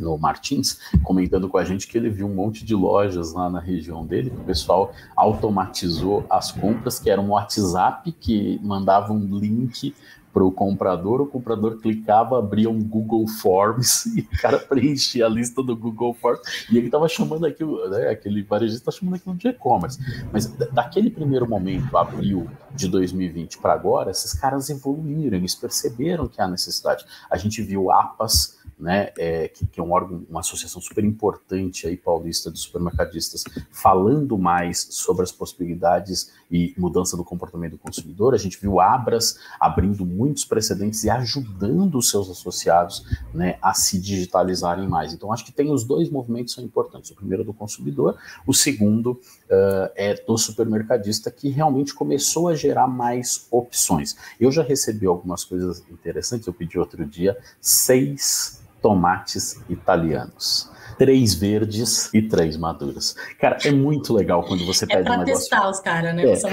no, 0.00 0.16
Martins, 0.16 0.78
comentando 1.02 1.50
com 1.50 1.58
a 1.58 1.64
gente 1.64 1.86
que 1.86 1.98
ele 1.98 2.08
viu 2.08 2.26
um 2.26 2.34
monte 2.34 2.64
de 2.64 2.74
lojas 2.74 3.34
lá 3.34 3.50
na 3.50 3.60
região 3.60 4.06
dele, 4.06 4.30
que 4.30 4.40
o 4.40 4.44
pessoal 4.44 4.94
automatizou 5.14 6.24
as 6.30 6.50
compras, 6.50 6.98
que 6.98 7.10
era 7.10 7.20
um 7.20 7.32
WhatsApp 7.32 8.10
que 8.12 8.58
mandava 8.62 9.12
um 9.12 9.38
link 9.38 9.94
para 10.32 10.44
o 10.44 10.50
comprador, 10.50 11.20
o 11.20 11.26
comprador 11.26 11.78
clicava, 11.78 12.38
abria 12.38 12.70
um 12.70 12.82
Google 12.82 13.26
Forms 13.28 14.06
e 14.16 14.20
o 14.20 14.40
cara 14.40 14.58
preenchia 14.58 15.26
a 15.26 15.28
lista 15.28 15.62
do 15.62 15.76
Google 15.76 16.14
Forms 16.14 16.40
e 16.70 16.78
ele 16.78 16.86
estava 16.86 17.08
chamando 17.08 17.44
aquilo, 17.44 17.88
né, 17.90 18.08
aquele 18.08 18.42
varejista 18.42 18.90
está 18.90 18.98
chamando 18.98 19.16
aquilo 19.16 19.34
de 19.34 19.48
e-commerce. 19.48 19.98
Mas 20.32 20.46
daquele 20.46 21.10
primeiro 21.10 21.48
momento, 21.48 21.96
abril 21.96 22.48
de 22.74 22.88
2020 22.88 23.58
para 23.58 23.74
agora, 23.74 24.10
esses 24.10 24.32
caras 24.32 24.70
evoluíram, 24.70 25.36
eles 25.36 25.54
perceberam 25.54 26.26
que 26.26 26.40
há 26.40 26.48
necessidade. 26.48 27.04
A 27.30 27.36
gente 27.36 27.60
viu 27.62 27.90
APAS 27.90 28.61
né, 28.82 29.12
é, 29.16 29.46
que, 29.46 29.64
que, 29.64 29.78
é 29.78 29.82
um 29.82 29.92
órgão, 29.92 30.26
uma 30.28 30.40
associação 30.40 30.82
super 30.82 31.04
importante 31.04 31.86
aí 31.86 31.96
paulista 31.96 32.50
de 32.50 32.58
supermercadistas, 32.58 33.44
falando 33.70 34.36
mais 34.36 34.88
sobre 34.90 35.22
as 35.22 35.30
possibilidades 35.30 36.32
e 36.50 36.74
mudança 36.76 37.16
do 37.16 37.22
comportamento 37.22 37.72
do 37.72 37.78
consumidor. 37.78 38.34
A 38.34 38.36
gente 38.36 38.60
viu 38.60 38.80
Abras 38.80 39.38
abrindo 39.60 40.04
muitos 40.04 40.44
precedentes 40.44 41.04
e 41.04 41.10
ajudando 41.10 41.96
os 41.96 42.10
seus 42.10 42.28
associados 42.28 43.06
né, 43.32 43.56
a 43.62 43.72
se 43.72 44.00
digitalizarem 44.00 44.88
mais. 44.88 45.12
Então, 45.12 45.32
acho 45.32 45.44
que 45.44 45.52
tem 45.52 45.70
os 45.70 45.84
dois 45.84 46.10
movimentos 46.10 46.52
são 46.52 46.64
importantes. 46.64 47.08
O 47.12 47.14
primeiro 47.14 47.44
do 47.44 47.54
consumidor, 47.54 48.18
o 48.44 48.52
segundo 48.52 49.12
uh, 49.12 49.92
é 49.94 50.14
do 50.14 50.36
supermercadista, 50.36 51.30
que 51.30 51.48
realmente 51.50 51.94
começou 51.94 52.48
a 52.48 52.56
gerar 52.56 52.88
mais 52.88 53.46
opções. 53.48 54.16
Eu 54.40 54.50
já 54.50 54.64
recebi 54.64 55.06
algumas 55.06 55.44
coisas 55.44 55.84
interessantes, 55.88 56.48
eu 56.48 56.52
pedi 56.52 56.80
outro 56.80 57.06
dia 57.06 57.38
seis 57.60 58.60
tomates 58.82 59.62
italianos. 59.68 60.70
Três 60.98 61.34
verdes 61.34 62.12
e 62.12 62.20
três 62.20 62.56
maduros. 62.56 63.16
Cara, 63.38 63.56
é 63.64 63.72
muito 63.72 64.12
legal 64.12 64.44
quando 64.44 64.64
você 64.66 64.84
é 64.84 64.88
pede 64.88 65.08
um 65.08 65.12
negócio. 65.12 65.22
É 65.22 65.24
pra 65.24 65.34
testar 65.34 65.70
os 65.70 65.80
caras, 65.80 66.14
né? 66.14 66.26
É, 66.26 66.32
assim, 66.32 66.48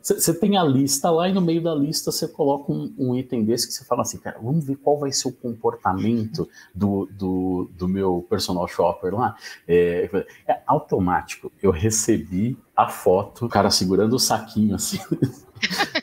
você 0.00 0.34
tem 0.34 0.56
a 0.56 0.64
lista 0.64 1.10
lá 1.10 1.28
e 1.28 1.32
no 1.32 1.40
meio 1.40 1.62
da 1.62 1.74
lista 1.74 2.10
você 2.10 2.26
coloca 2.26 2.72
um, 2.72 2.92
um, 2.98 3.14
item 3.14 3.44
desse 3.44 3.68
que 3.68 3.74
você 3.74 3.84
fala 3.84 4.02
assim, 4.02 4.18
cara, 4.18 4.38
vamos 4.42 4.64
ver 4.64 4.76
qual 4.76 4.98
vai 4.98 5.12
ser 5.12 5.28
o 5.28 5.32
comportamento 5.32 6.48
do, 6.74 7.08
do, 7.12 7.70
do 7.76 7.86
meu 7.86 8.26
personal 8.28 8.66
shopper 8.66 9.14
lá. 9.14 9.36
É, 9.68 10.08
é 10.48 10.60
automático. 10.66 11.52
Eu 11.62 11.70
recebi 11.70 12.58
a 12.74 12.88
foto, 12.88 13.46
o 13.46 13.48
cara 13.48 13.70
segurando 13.70 14.16
o 14.16 14.18
saquinho 14.18 14.74
assim. 14.74 14.98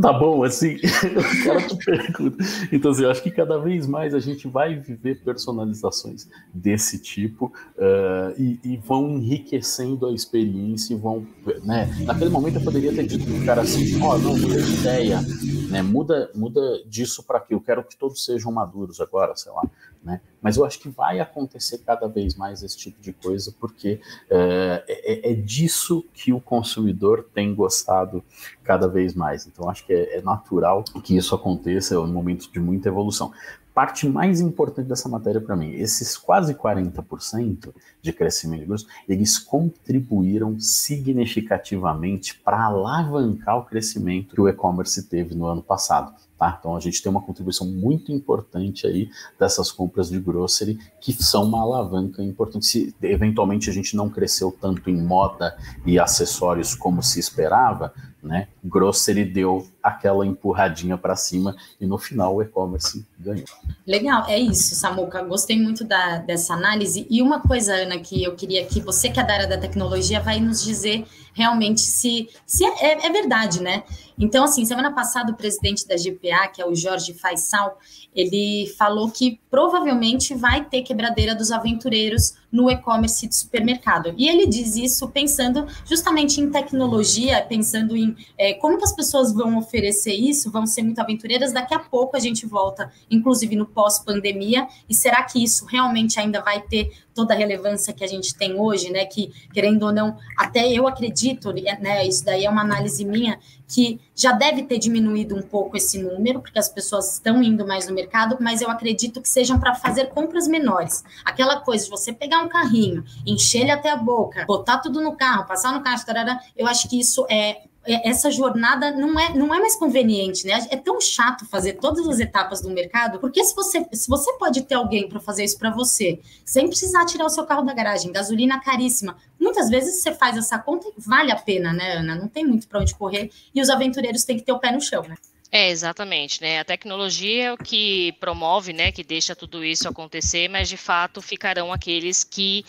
tá 0.00 0.12
bom, 0.12 0.42
assim, 0.44 0.76
o 0.76 1.44
cara 1.44 1.62
te 1.66 1.76
pergunta. 1.84 2.44
Então, 2.72 2.90
assim, 2.90 3.02
eu 3.02 3.10
acho 3.10 3.22
que 3.22 3.30
cada 3.30 3.58
vez 3.58 3.86
mais 3.86 4.14
a 4.14 4.20
gente 4.20 4.48
vai 4.48 4.76
viver 4.76 5.22
personalizações 5.22 6.28
desse 6.52 7.00
tipo 7.00 7.46
uh, 7.76 8.34
e, 8.38 8.60
e, 8.64 8.76
vão 8.76 9.18
enriquecendo 9.18 10.06
a 10.06 10.12
experiência 10.12 10.94
e 10.94 10.96
vão, 10.96 11.26
né? 11.64 11.88
Naquele 12.04 12.30
momento 12.30 12.56
eu 12.56 12.64
poderia 12.64 12.92
ter 12.92 13.06
dito 13.06 13.24
pro 13.24 13.44
cara 13.44 13.62
assim, 13.62 14.00
ó, 14.02 14.14
oh, 14.14 14.18
não, 14.18 14.38
muda 14.38 14.60
de 14.60 14.74
ideia, 14.74 15.20
né? 15.68 15.82
Muda, 15.82 16.30
muda 16.34 16.60
disso 16.86 17.22
para 17.22 17.38
aqui, 17.38 17.54
eu 17.54 17.60
quero 17.60 17.84
que 17.84 17.96
todos 17.96 18.24
sejam 18.24 18.52
maduros 18.52 19.00
agora, 19.00 19.34
sei 19.36 19.52
lá. 19.52 19.62
Né? 20.08 20.22
Mas 20.40 20.56
eu 20.56 20.64
acho 20.64 20.80
que 20.80 20.88
vai 20.88 21.20
acontecer 21.20 21.82
cada 21.84 22.08
vez 22.08 22.34
mais 22.34 22.62
esse 22.62 22.78
tipo 22.78 22.98
de 22.98 23.12
coisa, 23.12 23.54
porque 23.60 24.00
é, 24.30 24.82
é, 24.88 25.32
é 25.32 25.34
disso 25.34 26.02
que 26.14 26.32
o 26.32 26.40
consumidor 26.40 27.28
tem 27.34 27.54
gostado 27.54 28.24
cada 28.64 28.88
vez 28.88 29.12
mais. 29.14 29.46
Então, 29.46 29.68
acho 29.68 29.84
que 29.84 29.92
é, 29.92 30.16
é 30.16 30.22
natural 30.22 30.82
que 31.04 31.14
isso 31.14 31.34
aconteça, 31.34 31.94
é 31.94 31.98
um 31.98 32.06
momento 32.06 32.50
de 32.50 32.58
muita 32.58 32.88
evolução 32.88 33.34
parte 33.74 34.08
mais 34.08 34.40
importante 34.40 34.88
dessa 34.88 35.08
matéria 35.08 35.40
para 35.40 35.54
mim, 35.54 35.70
esses 35.74 36.16
quase 36.16 36.52
40% 36.52 37.72
de 38.02 38.12
crescimento 38.12 38.62
de 38.62 38.66
grosso, 38.66 38.88
eles 39.08 39.38
contribuíram 39.38 40.58
significativamente 40.58 42.36
para 42.40 42.64
alavancar 42.64 43.56
o 43.58 43.64
crescimento 43.64 44.34
que 44.34 44.40
o 44.40 44.48
e-commerce 44.48 45.08
teve 45.08 45.32
no 45.36 45.46
ano 45.46 45.62
passado. 45.62 46.12
Tá? 46.38 46.56
Então 46.58 46.76
a 46.76 46.80
gente 46.80 47.02
tem 47.02 47.10
uma 47.10 47.20
contribuição 47.20 47.66
muito 47.66 48.12
importante 48.12 48.86
aí 48.86 49.10
dessas 49.38 49.72
compras 49.72 50.08
de 50.08 50.20
grocery 50.20 50.78
que 51.00 51.12
são 51.12 51.44
uma 51.44 51.60
alavanca 51.60 52.22
importante. 52.22 52.64
Se 52.64 52.94
eventualmente 53.02 53.68
a 53.68 53.72
gente 53.72 53.96
não 53.96 54.08
cresceu 54.08 54.56
tanto 54.60 54.88
em 54.88 55.02
moda 55.02 55.56
e 55.84 55.98
acessórios 55.98 56.76
como 56.76 57.02
se 57.02 57.18
esperava, 57.18 57.92
né? 58.22 58.48
Grocery 58.64 59.24
deu 59.24 59.66
aquela 59.82 60.26
empurradinha 60.26 60.96
para 60.96 61.16
cima 61.16 61.56
e 61.80 61.86
no 61.86 61.98
final 61.98 62.36
o 62.36 62.42
e-commerce 62.42 63.06
ganhou. 63.18 63.46
Legal, 63.86 64.24
é 64.28 64.38
isso, 64.38 64.74
Samuca. 64.74 65.22
Gostei 65.22 65.60
muito 65.60 65.84
da, 65.84 66.18
dessa 66.18 66.54
análise. 66.54 67.06
E 67.08 67.22
uma 67.22 67.40
coisa, 67.40 67.74
Ana, 67.74 67.98
que 67.98 68.22
eu 68.22 68.34
queria 68.34 68.64
que 68.66 68.80
você 68.80 69.08
que 69.08 69.18
é 69.18 69.24
da 69.24 69.34
área 69.34 69.46
da 69.46 69.58
tecnologia 69.58 70.20
vai 70.20 70.40
nos 70.40 70.62
dizer 70.62 71.06
realmente 71.32 71.80
se, 71.80 72.28
se 72.46 72.64
é, 72.64 72.92
é, 72.92 73.06
é 73.06 73.10
verdade, 73.10 73.62
né? 73.62 73.84
Então, 74.18 74.44
assim, 74.44 74.64
semana 74.64 74.92
passada 74.92 75.32
o 75.32 75.36
presidente 75.36 75.86
da 75.86 75.96
GPA, 75.96 76.48
que 76.48 76.60
é 76.60 76.66
o 76.66 76.74
Jorge 76.74 77.14
Faisal, 77.14 77.78
ele 78.14 78.66
falou 78.76 79.10
que 79.10 79.40
provavelmente 79.50 80.34
vai 80.34 80.64
ter 80.64 80.82
quebradeira 80.82 81.34
dos 81.34 81.52
aventureiros 81.52 82.34
no 82.50 82.70
e-commerce 82.70 83.26
de 83.26 83.36
supermercado. 83.36 84.14
E 84.16 84.28
ele 84.28 84.46
diz 84.46 84.76
isso 84.76 85.08
pensando 85.08 85.66
justamente 85.84 86.40
em 86.40 86.50
tecnologia, 86.50 87.44
pensando 87.46 87.96
em 87.96 88.16
é, 88.36 88.54
como 88.54 88.78
que 88.78 88.84
as 88.84 88.94
pessoas 88.94 89.32
vão 89.32 89.58
oferecer 89.58 90.14
isso, 90.14 90.50
vão 90.50 90.66
ser 90.66 90.82
muito 90.82 90.98
aventureiras. 90.98 91.52
Daqui 91.52 91.74
a 91.74 91.78
pouco 91.78 92.16
a 92.16 92.20
gente 92.20 92.46
volta, 92.46 92.90
inclusive 93.10 93.54
no 93.54 93.66
pós-pandemia, 93.66 94.66
e 94.88 94.94
será 94.94 95.22
que 95.22 95.42
isso 95.42 95.66
realmente 95.66 96.18
ainda 96.18 96.40
vai 96.40 96.60
ter 96.60 96.90
toda 97.14 97.34
a 97.34 97.36
relevância 97.36 97.92
que 97.92 98.04
a 98.04 98.06
gente 98.06 98.34
tem 98.34 98.54
hoje, 98.54 98.90
né? 98.90 99.04
Que, 99.04 99.32
querendo 99.52 99.82
ou 99.82 99.92
não, 99.92 100.16
até 100.36 100.72
eu 100.72 100.86
acredito, 100.86 101.52
né? 101.52 102.06
Isso 102.06 102.24
daí 102.24 102.44
é 102.44 102.50
uma 102.50 102.62
análise 102.62 103.04
minha, 103.04 103.40
que 103.68 104.00
já 104.14 104.32
deve 104.32 104.62
ter 104.62 104.78
diminuído 104.78 105.36
um 105.36 105.42
pouco 105.42 105.76
esse 105.76 106.02
número, 106.02 106.40
porque 106.40 106.58
as 106.58 106.70
pessoas 106.70 107.12
estão 107.12 107.42
indo 107.42 107.66
mais 107.66 107.86
no 107.86 107.94
mercado, 107.94 108.38
mas 108.40 108.62
eu 108.62 108.70
acredito 108.70 109.20
que 109.20 109.28
sejam 109.28 109.60
para 109.60 109.74
fazer 109.74 110.06
compras 110.06 110.48
menores. 110.48 111.04
Aquela 111.24 111.60
coisa 111.60 111.84
de 111.84 111.90
você 111.90 112.10
pegar 112.12 112.42
um 112.42 112.48
carrinho, 112.48 113.04
encher 113.26 113.60
ele 113.60 113.70
até 113.70 113.90
a 113.90 113.96
boca, 113.96 114.46
botar 114.46 114.78
tudo 114.78 115.02
no 115.02 115.14
carro, 115.14 115.46
passar 115.46 115.72
no 115.72 115.82
caixa, 115.82 116.06
tarara, 116.06 116.40
eu 116.56 116.66
acho 116.66 116.88
que 116.88 116.98
isso 116.98 117.26
é, 117.30 117.62
essa 117.86 118.30
jornada 118.30 118.90
não 118.90 119.18
é, 119.18 119.34
não 119.34 119.54
é 119.54 119.58
mais 119.58 119.74
conveniente, 119.76 120.46
né? 120.46 120.66
É 120.70 120.76
tão 120.76 121.00
chato 121.00 121.46
fazer 121.46 121.74
todas 121.74 122.06
as 122.06 122.20
etapas 122.20 122.60
do 122.60 122.70
mercado, 122.70 123.18
porque 123.18 123.42
se 123.42 123.54
você, 123.54 123.86
se 123.92 124.08
você 124.08 124.32
pode 124.34 124.62
ter 124.62 124.74
alguém 124.74 125.08
para 125.08 125.20
fazer 125.20 125.44
isso 125.44 125.58
para 125.58 125.70
você, 125.70 126.20
sem 126.44 126.66
precisar 126.66 127.06
tirar 127.06 127.24
o 127.24 127.30
seu 127.30 127.44
carro 127.46 127.62
da 127.62 127.72
garagem, 127.72 128.12
gasolina 128.12 128.60
caríssima, 128.60 129.16
muitas 129.40 129.70
vezes 129.70 130.02
você 130.02 130.12
faz 130.12 130.36
essa 130.36 130.58
conta 130.58 130.88
e 130.88 130.92
vale 130.98 131.32
a 131.32 131.36
pena, 131.36 131.72
né, 131.72 131.96
Ana? 131.96 132.14
Não 132.14 132.28
tem 132.28 132.46
muito 132.46 132.68
para 132.68 132.80
onde 132.80 132.94
correr 132.94 133.30
e 133.54 133.60
os 133.60 133.70
aventureiros 133.70 134.24
têm 134.24 134.36
que 134.36 134.44
ter 134.44 134.52
o 134.52 134.58
pé 134.58 134.70
no 134.70 134.80
chão, 134.80 135.02
né? 135.02 135.16
É, 135.50 135.70
exatamente, 135.70 136.42
né? 136.42 136.58
A 136.60 136.64
tecnologia 136.64 137.44
é 137.44 137.52
o 137.52 137.56
que 137.56 138.12
promove, 138.20 138.74
né, 138.74 138.92
que 138.92 139.02
deixa 139.02 139.34
tudo 139.34 139.64
isso 139.64 139.88
acontecer, 139.88 140.46
mas 140.46 140.68
de 140.68 140.76
fato 140.76 141.22
ficarão 141.22 141.72
aqueles 141.72 142.22
que 142.22 142.66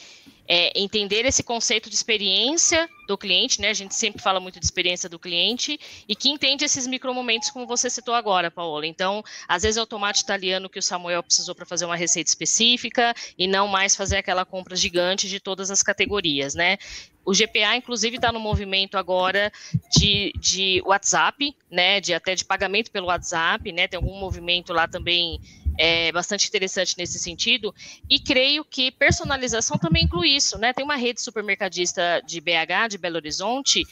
é, 0.47 0.71
entender 0.79 1.25
esse 1.25 1.43
conceito 1.43 1.89
de 1.89 1.95
experiência 1.95 2.89
do 3.07 3.15
cliente, 3.15 3.61
né? 3.61 3.69
A 3.69 3.73
gente 3.73 3.93
sempre 3.93 4.19
fala 4.21 4.39
muito 4.39 4.59
de 4.59 4.65
experiência 4.65 5.07
do 5.07 5.19
cliente 5.19 5.79
e 6.07 6.15
que 6.15 6.29
entende 6.29 6.65
esses 6.65 6.87
micromomentos 6.87 7.51
como 7.51 7.67
você 7.67 7.87
citou 7.87 8.15
agora, 8.15 8.49
Paola. 8.49 8.87
Então, 8.87 9.23
às 9.47 9.61
vezes 9.61 9.77
é 9.77 9.81
o 9.81 9.85
tomate 9.85 10.23
italiano 10.23 10.67
que 10.67 10.79
o 10.79 10.81
Samuel 10.81 11.21
precisou 11.21 11.53
para 11.53 11.67
fazer 11.67 11.85
uma 11.85 11.95
receita 11.95 12.29
específica 12.29 13.13
e 13.37 13.45
não 13.45 13.67
mais 13.67 13.95
fazer 13.95 14.17
aquela 14.17 14.43
compra 14.43 14.75
gigante 14.75 15.29
de 15.29 15.39
todas 15.39 15.69
as 15.69 15.83
categorias, 15.83 16.55
né? 16.55 16.77
O 17.29 17.31
GPA, 17.31 17.75
inclusive, 17.75 18.15
está 18.15 18.31
no 18.31 18.39
movimento 18.39 18.97
agora 18.97 19.51
de, 19.95 20.33
de 20.39 20.81
WhatsApp, 20.83 21.55
né? 21.69 22.01
De 22.01 22.11
até 22.11 22.33
de 22.33 22.43
pagamento 22.43 22.89
pelo 22.89 23.05
WhatsApp, 23.05 23.71
né? 23.71 23.87
Tem 23.87 23.97
algum 23.97 24.19
movimento 24.19 24.73
lá 24.73 24.87
também 24.87 25.39
é 25.77 26.11
bastante 26.11 26.47
interessante 26.47 26.97
nesse 26.97 27.17
sentido, 27.19 27.73
e 28.09 28.19
creio 28.19 28.65
que 28.65 28.91
personalização 28.91 29.77
também 29.77 30.03
inclui 30.03 30.29
isso, 30.29 30.57
né? 30.57 30.73
Tem 30.73 30.83
uma 30.83 30.97
rede 30.97 31.21
supermercadista 31.21 32.21
de 32.25 32.41
BH, 32.41 32.89
de 32.89 32.97
Belo 32.97 33.15
Horizonte, 33.15 33.85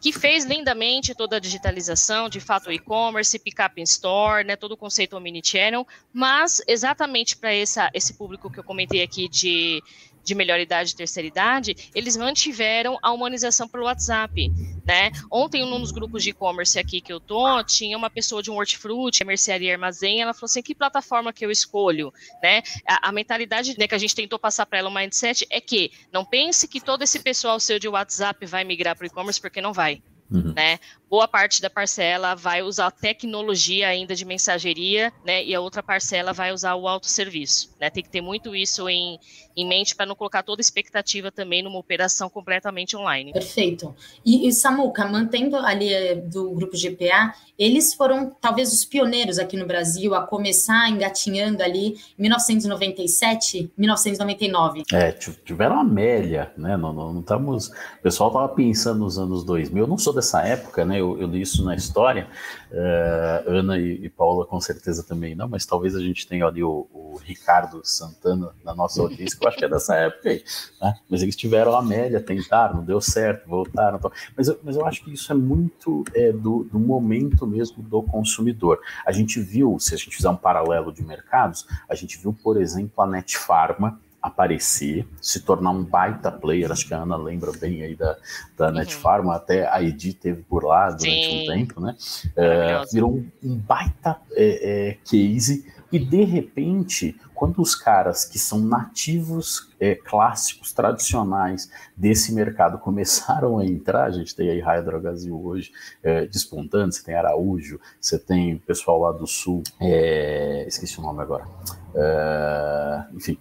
que 0.00 0.12
fez 0.12 0.44
lindamente 0.44 1.14
toda 1.14 1.36
a 1.36 1.40
digitalização, 1.40 2.28
de 2.28 2.40
fato, 2.40 2.70
e-commerce, 2.70 3.38
pick-up 3.38 3.80
in 3.80 3.84
store, 3.84 4.44
né, 4.44 4.56
todo 4.56 4.72
o 4.72 4.76
conceito 4.76 5.16
omnichannel, 5.16 5.86
mas 6.12 6.62
exatamente 6.66 7.36
para 7.36 7.52
esse 7.54 8.14
público 8.14 8.50
que 8.50 8.58
eu 8.58 8.64
comentei 8.64 9.02
aqui 9.02 9.28
de, 9.28 9.82
de 10.24 10.34
melhor 10.34 10.60
idade 10.60 10.92
e 10.92 10.96
terceira 10.96 11.26
idade, 11.26 11.90
eles 11.94 12.16
mantiveram 12.16 12.98
a 13.02 13.12
humanização 13.12 13.68
pelo 13.68 13.84
WhatsApp, 13.84 14.50
né? 14.86 15.10
Ontem, 15.30 15.64
num 15.64 15.80
dos 15.80 15.90
grupos 15.90 16.22
de 16.22 16.30
e-commerce 16.30 16.78
aqui 16.78 17.00
que 17.00 17.12
eu 17.12 17.20
tô, 17.20 17.62
tinha 17.64 17.96
uma 17.96 18.10
pessoa 18.10 18.42
de 18.42 18.50
um 18.50 18.56
hortifruti, 18.56 19.24
mercearia 19.24 19.72
armazém, 19.72 20.20
ela 20.22 20.34
falou 20.34 20.46
assim, 20.46 20.62
que 20.62 20.74
plataforma 20.74 21.32
que 21.32 21.44
eu 21.44 21.50
escolho, 21.50 22.12
né? 22.42 22.62
A, 22.86 23.08
a 23.08 23.12
mentalidade 23.12 23.74
né, 23.78 23.86
que 23.86 23.94
a 23.94 23.98
gente 23.98 24.14
tentou 24.14 24.38
passar 24.38 24.66
para 24.66 24.78
ela, 24.78 24.88
o 24.88 24.94
mindset, 24.94 25.46
é 25.50 25.60
que 25.60 25.90
não 26.12 26.24
pense 26.24 26.68
que 26.68 26.80
todo 26.80 27.02
esse 27.02 27.20
pessoal 27.20 27.58
seu 27.60 27.78
de 27.78 27.88
WhatsApp 27.88 28.44
vai 28.46 28.64
migrar 28.64 28.96
para 28.96 29.04
o 29.04 29.06
e-commerce, 29.06 29.40
porque 29.40 29.60
não 29.60 29.72
vai. 29.72 30.02
Uhum. 30.30 30.52
Né? 30.54 30.78
Boa 31.10 31.26
parte 31.26 31.62
da 31.62 31.70
parcela 31.70 32.34
vai 32.34 32.62
usar 32.62 32.90
tecnologia 32.90 33.88
ainda 33.88 34.14
de 34.14 34.26
mensageria, 34.26 35.10
né? 35.24 35.42
E 35.42 35.54
a 35.54 35.60
outra 35.60 35.82
parcela 35.82 36.34
vai 36.34 36.52
usar 36.52 36.74
o 36.74 36.86
autosserviço. 36.86 37.74
Né? 37.80 37.88
Tem 37.88 38.02
que 38.02 38.10
ter 38.10 38.20
muito 38.20 38.54
isso 38.54 38.86
em, 38.90 39.18
em 39.56 39.66
mente 39.66 39.96
para 39.96 40.04
não 40.04 40.14
colocar 40.14 40.42
toda 40.42 40.60
expectativa 40.60 41.32
também 41.32 41.62
numa 41.62 41.78
operação 41.78 42.28
completamente 42.28 42.94
online. 42.94 43.32
Perfeito. 43.32 43.94
E, 44.24 44.46
e 44.46 44.52
Samuca, 44.52 45.06
mantendo 45.06 45.56
ali 45.56 45.92
eh, 45.92 46.14
do 46.14 46.50
grupo 46.50 46.76
GPA, 46.76 47.32
eles 47.58 47.94
foram 47.94 48.30
talvez 48.40 48.70
os 48.70 48.84
pioneiros 48.84 49.38
aqui 49.38 49.56
no 49.56 49.66
Brasil 49.66 50.14
a 50.14 50.26
começar 50.26 50.90
engatinhando 50.90 51.62
ali 51.62 51.96
em 52.18 52.22
1997, 52.22 53.72
1999. 53.76 54.82
É, 54.92 55.10
tiveram 55.10 55.78
a 55.78 55.80
Amélia, 55.80 56.52
né? 56.56 56.76
Não, 56.76 56.92
não, 56.92 57.14
não 57.14 57.20
estamos. 57.20 57.68
O 57.68 58.02
pessoal 58.02 58.28
estava 58.28 58.48
pensando 58.50 59.00
nos 59.00 59.18
anos 59.18 59.42
2000. 59.42 59.84
Eu 59.84 59.88
não 59.88 59.96
sou 59.96 60.12
dessa 60.12 60.42
época, 60.42 60.84
né? 60.84 60.97
Eu, 60.98 61.20
eu 61.20 61.26
li 61.26 61.40
isso 61.40 61.64
na 61.64 61.74
história. 61.74 62.28
Uh, 62.70 63.50
Ana 63.50 63.78
e, 63.78 64.04
e, 64.04 64.08
Paula 64.08 64.44
com 64.44 64.60
certeza 64.60 65.02
também 65.02 65.34
não, 65.34 65.48
mas 65.48 65.64
talvez 65.64 65.94
a 65.94 66.00
gente 66.00 66.26
tenha 66.26 66.46
ali 66.46 66.62
o, 66.62 66.86
o 66.92 67.18
Ricardo 67.24 67.80
Santana 67.84 68.50
na 68.64 68.74
nossa 68.74 69.00
audiência, 69.00 69.38
que 69.38 69.44
eu 69.44 69.48
acho 69.48 69.58
que 69.58 69.64
é 69.64 69.68
dessa 69.68 69.94
época 69.94 70.28
aí. 70.28 70.44
Né? 70.80 70.94
Mas 71.08 71.22
eles 71.22 71.36
tiveram 71.36 71.74
a 71.74 71.78
Amélia, 71.78 72.20
tentaram, 72.20 72.76
não 72.76 72.84
deu 72.84 73.00
certo, 73.00 73.48
voltaram. 73.48 73.98
Mas, 74.36 74.48
eu, 74.48 74.60
mas 74.62 74.76
eu 74.76 74.86
acho 74.86 75.04
que 75.04 75.12
isso 75.12 75.32
é 75.32 75.34
muito 75.34 76.04
é, 76.14 76.32
do, 76.32 76.64
do 76.64 76.78
momento 76.78 77.46
mesmo 77.46 77.82
do 77.82 78.02
consumidor. 78.02 78.80
A 79.06 79.12
gente 79.12 79.40
viu, 79.40 79.78
se 79.78 79.94
a 79.94 79.98
gente 79.98 80.16
fizer 80.16 80.28
um 80.28 80.36
paralelo 80.36 80.92
de 80.92 81.02
mercados, 81.02 81.66
a 81.88 81.94
gente 81.94 82.18
viu, 82.18 82.32
por 82.32 82.60
exemplo, 82.60 83.02
a 83.02 83.06
Netfarma 83.06 84.00
aparecer, 84.28 85.06
se 85.20 85.40
tornar 85.40 85.70
um 85.70 85.84
baita 85.84 86.30
player, 86.30 86.70
acho 86.70 86.86
que 86.86 86.94
a 86.94 87.02
Ana 87.02 87.16
lembra 87.16 87.52
bem 87.52 87.82
aí 87.82 87.94
da, 87.94 88.16
da 88.56 88.66
uhum. 88.68 88.74
Netfarma, 88.74 89.34
até 89.34 89.68
a 89.68 89.82
Edi 89.82 90.14
teve 90.14 90.42
por 90.42 90.64
lá 90.64 90.90
durante 90.90 91.26
Sim. 91.26 91.42
um 91.42 91.46
tempo, 91.52 91.80
né? 91.80 91.96
É, 92.36 92.82
virou 92.92 93.16
um, 93.16 93.30
um 93.42 93.56
baita 93.56 94.16
é, 94.32 94.90
é, 94.90 94.98
case 95.04 95.66
e 95.90 95.98
de 95.98 96.22
repente, 96.22 97.18
quando 97.34 97.62
os 97.62 97.74
caras 97.74 98.24
que 98.24 98.38
são 98.38 98.58
nativos 98.58 99.70
é, 99.80 99.94
clássicos, 99.94 100.72
tradicionais 100.72 101.70
desse 101.96 102.32
mercado 102.34 102.76
começaram 102.78 103.58
a 103.58 103.64
entrar, 103.64 104.04
a 104.04 104.10
gente 104.10 104.36
tem 104.36 104.50
aí 104.50 104.60
Raia 104.60 104.82
Drogazil 104.82 105.42
hoje 105.42 105.72
é, 106.02 106.26
despontando, 106.26 106.92
você 106.92 107.02
tem 107.02 107.14
Araújo, 107.14 107.80
você 107.98 108.18
tem 108.18 108.54
o 108.54 108.60
pessoal 108.60 109.00
lá 109.00 109.12
do 109.12 109.26
sul, 109.26 109.62
é, 109.80 110.66
esqueci 110.68 110.98
o 110.98 111.02
nome 111.02 111.22
agora. 111.22 111.46
É, 111.94 113.04
enfim, 113.14 113.38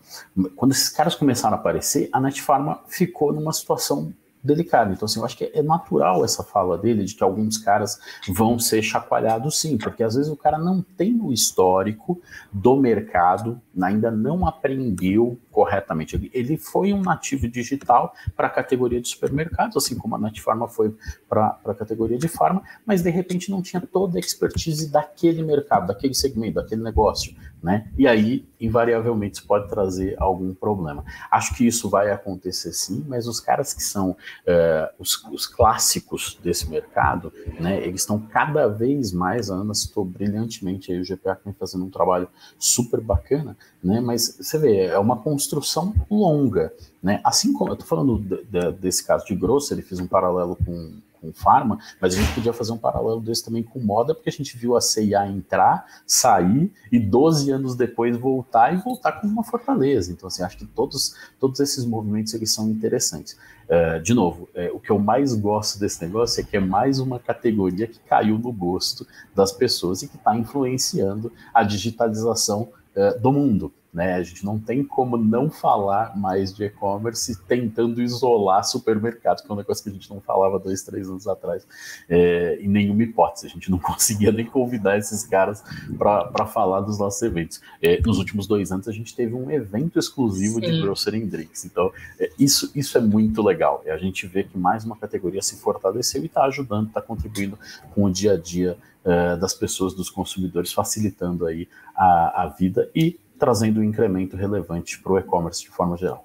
quando 0.55 0.71
esses 0.71 0.89
caras 0.89 1.15
começaram 1.15 1.55
a 1.55 1.59
aparecer, 1.59 2.09
a 2.11 2.19
Netfarma 2.19 2.81
ficou 2.87 3.33
numa 3.33 3.51
situação 3.51 4.13
delicado. 4.43 4.93
Então, 4.93 5.05
assim, 5.05 5.19
eu 5.19 5.25
acho 5.25 5.37
que 5.37 5.51
é 5.53 5.61
natural 5.61 6.23
essa 6.23 6.43
fala 6.43 6.77
dele 6.77 7.03
de 7.03 7.13
que 7.13 7.23
alguns 7.23 7.57
caras 7.57 7.99
vão 8.29 8.57
ser 8.57 8.81
chacoalhados 8.81 9.59
sim, 9.59 9.77
porque 9.77 10.03
às 10.03 10.15
vezes 10.15 10.31
o 10.31 10.37
cara 10.37 10.57
não 10.57 10.81
tem 10.81 11.19
o 11.21 11.33
histórico 11.33 12.21
do 12.51 12.75
mercado, 12.75 13.61
ainda 13.85 14.09
não 14.11 14.47
aprendeu 14.47 15.39
corretamente. 15.51 16.29
Ele 16.33 16.57
foi 16.57 16.93
um 16.93 17.01
nativo 17.01 17.47
digital 17.47 18.13
para 18.35 18.47
a 18.47 18.49
categoria 18.49 19.01
de 19.01 19.07
supermercados, 19.07 19.77
assim 19.77 19.97
como 19.97 20.15
a 20.15 20.19
Netfarma 20.19 20.67
foi 20.67 20.95
para 21.27 21.59
a 21.65 21.73
categoria 21.73 22.17
de 22.17 22.27
farma, 22.27 22.61
mas 22.85 23.01
de 23.01 23.09
repente 23.09 23.49
não 23.49 23.61
tinha 23.61 23.81
toda 23.81 24.17
a 24.17 24.19
expertise 24.19 24.91
daquele 24.91 25.43
mercado, 25.43 25.87
daquele 25.87 26.13
segmento, 26.13 26.55
daquele 26.55 26.83
negócio, 26.83 27.35
né? 27.61 27.87
E 27.97 28.07
aí, 28.07 28.47
invariavelmente, 28.59 29.39
isso 29.39 29.47
pode 29.47 29.67
trazer 29.67 30.15
algum 30.19 30.53
problema. 30.53 31.03
Acho 31.31 31.55
que 31.55 31.65
isso 31.65 31.89
vai 31.89 32.11
acontecer 32.11 32.71
sim, 32.71 33.03
mas 33.07 33.27
os 33.27 33.39
caras 33.39 33.73
que 33.73 33.83
são 33.83 34.11
uh, 34.11 34.93
os, 34.99 35.23
os, 35.31 35.47
clássicos 35.47 36.39
desse 36.43 36.69
mercado, 36.69 37.33
né? 37.59 37.81
Eles 37.81 38.01
estão 38.01 38.19
cada 38.19 38.67
vez 38.67 39.11
mais, 39.11 39.49
a 39.49 39.55
Ana 39.55 39.73
citou 39.73 40.05
brilhantemente 40.05 40.91
aí 40.91 40.99
o 40.99 41.03
GPA 41.03 41.35
que 41.35 41.45
vem 41.45 41.53
fazendo 41.53 41.85
um 41.85 41.89
trabalho 41.89 42.27
super 42.59 43.01
bacana, 43.01 43.57
né? 43.83 43.99
Mas 43.99 44.37
você 44.39 44.57
vê, 44.57 44.85
é 44.85 44.99
uma 44.99 45.17
construção 45.17 45.93
longa, 46.09 46.73
né? 47.01 47.21
Assim 47.23 47.53
como 47.53 47.71
eu 47.71 47.73
estou 47.73 47.87
falando 47.87 48.19
de, 48.19 48.43
de, 48.43 48.71
desse 48.73 49.05
caso 49.05 49.25
de 49.25 49.35
Grosso, 49.35 49.73
ele 49.73 49.81
fez 49.81 49.99
um 49.99 50.07
paralelo 50.07 50.55
com, 50.55 50.93
com 51.21 51.33
Pharma, 51.33 51.79
mas 52.01 52.13
a 52.13 52.17
gente 52.17 52.33
podia 52.33 52.53
fazer 52.53 52.71
um 52.71 52.77
paralelo 52.77 53.19
desse 53.19 53.43
também 53.43 53.63
com 53.63 53.79
moda, 53.79 54.13
porque 54.13 54.29
a 54.29 54.33
gente 54.33 54.57
viu 54.57 54.75
a 54.75 54.81
CIA 54.81 55.27
entrar, 55.27 55.85
sair 56.05 56.71
e 56.91 56.99
12 56.99 57.51
anos 57.51 57.75
depois 57.75 58.17
voltar 58.17 58.73
e 58.73 58.77
voltar 58.77 59.13
com 59.13 59.27
uma 59.27 59.43
fortaleza. 59.43 60.11
Então, 60.11 60.27
assim, 60.27 60.43
acho 60.43 60.57
que 60.57 60.65
todos, 60.65 61.15
todos 61.39 61.59
esses 61.59 61.85
movimentos 61.85 62.33
eles 62.33 62.51
são 62.51 62.69
interessantes. 62.69 63.37
Uh, 63.67 64.01
de 64.01 64.13
novo, 64.13 64.47
é, 64.55 64.71
o 64.71 64.79
que 64.79 64.89
eu 64.89 64.97
mais 64.97 65.35
gosto 65.35 65.77
desse 65.77 66.01
negócio 66.01 66.39
é 66.39 66.43
que 66.43 66.55
é 66.55 66.59
mais 66.59 66.99
uma 66.99 67.19
categoria 67.19 67.85
que 67.85 67.99
caiu 67.99 68.37
no 68.37 68.51
gosto 68.51 69.05
das 69.35 69.51
pessoas 69.51 70.01
e 70.01 70.07
que 70.07 70.15
está 70.15 70.35
influenciando 70.37 71.33
a 71.53 71.63
digitalização 71.63 72.69
uh, 72.97 73.19
do 73.21 73.31
mundo. 73.31 73.71
Né? 73.97 74.13
A 74.13 74.21
gente 74.21 74.45
não 74.45 74.59
tem 74.59 74.83
como 74.83 75.17
não 75.17 75.49
falar 75.49 76.15
mais 76.15 76.53
de 76.53 76.65
e-commerce 76.65 77.35
tentando 77.47 77.99
isolar 77.99 78.63
supermercados, 78.63 79.41
que 79.41 79.49
é 79.49 79.53
um 79.53 79.57
negócio 79.57 79.83
que 79.83 79.89
a 79.89 79.93
gente 79.93 80.07
não 80.09 80.21
falava 80.21 80.59
dois, 80.59 80.83
três 80.83 81.09
anos 81.09 81.27
atrás, 81.27 81.65
é, 82.07 82.59
em 82.61 82.67
nenhuma 82.67 83.01
hipótese. 83.01 83.47
A 83.47 83.49
gente 83.49 83.71
não 83.71 83.79
conseguia 83.81 84.31
nem 84.31 84.45
convidar 84.45 84.99
esses 84.99 85.23
caras 85.23 85.63
para 85.97 86.45
falar 86.45 86.81
dos 86.81 86.99
nossos 86.99 87.21
eventos. 87.23 87.59
É, 87.81 87.99
nos 88.01 88.19
últimos 88.19 88.45
dois 88.45 88.71
anos, 88.71 88.87
a 88.87 88.91
gente 88.91 89.15
teve 89.15 89.33
um 89.33 89.49
evento 89.49 89.97
exclusivo 89.97 90.55
Sim. 90.55 90.71
de 90.71 90.81
Grocery 90.81 91.25
Drinks. 91.25 91.65
Então, 91.65 91.91
é, 92.19 92.29
isso, 92.37 92.71
isso 92.75 92.99
é 92.99 93.01
muito 93.01 93.41
legal. 93.41 93.81
E 93.83 93.89
a 93.89 93.97
gente 93.97 94.27
vê 94.27 94.43
que 94.43 94.59
mais 94.59 94.83
uma 94.83 94.95
categoria 94.95 95.41
se 95.41 95.55
fortaleceu 95.55 96.21
e 96.21 96.27
está 96.27 96.43
ajudando, 96.43 96.89
está 96.89 97.01
contribuindo 97.01 97.57
com 97.95 98.03
o 98.03 98.11
dia 98.11 98.33
a 98.33 98.37
dia 98.37 98.77
é, 99.07 99.37
das 99.37 99.53
pessoas, 99.53 99.93
dos 99.93 100.09
consumidores, 100.09 100.73
facilitando 100.73 101.45
aí 101.45 101.67
a, 101.95 102.43
a 102.43 102.47
vida 102.47 102.91
e 102.93 103.17
trazendo 103.39 103.79
um 103.79 103.83
incremento 103.83 104.35
relevante 104.35 104.99
para 104.99 105.13
o 105.13 105.17
e-commerce 105.17 105.61
de 105.61 105.69
forma 105.69 105.95
geral. 105.95 106.23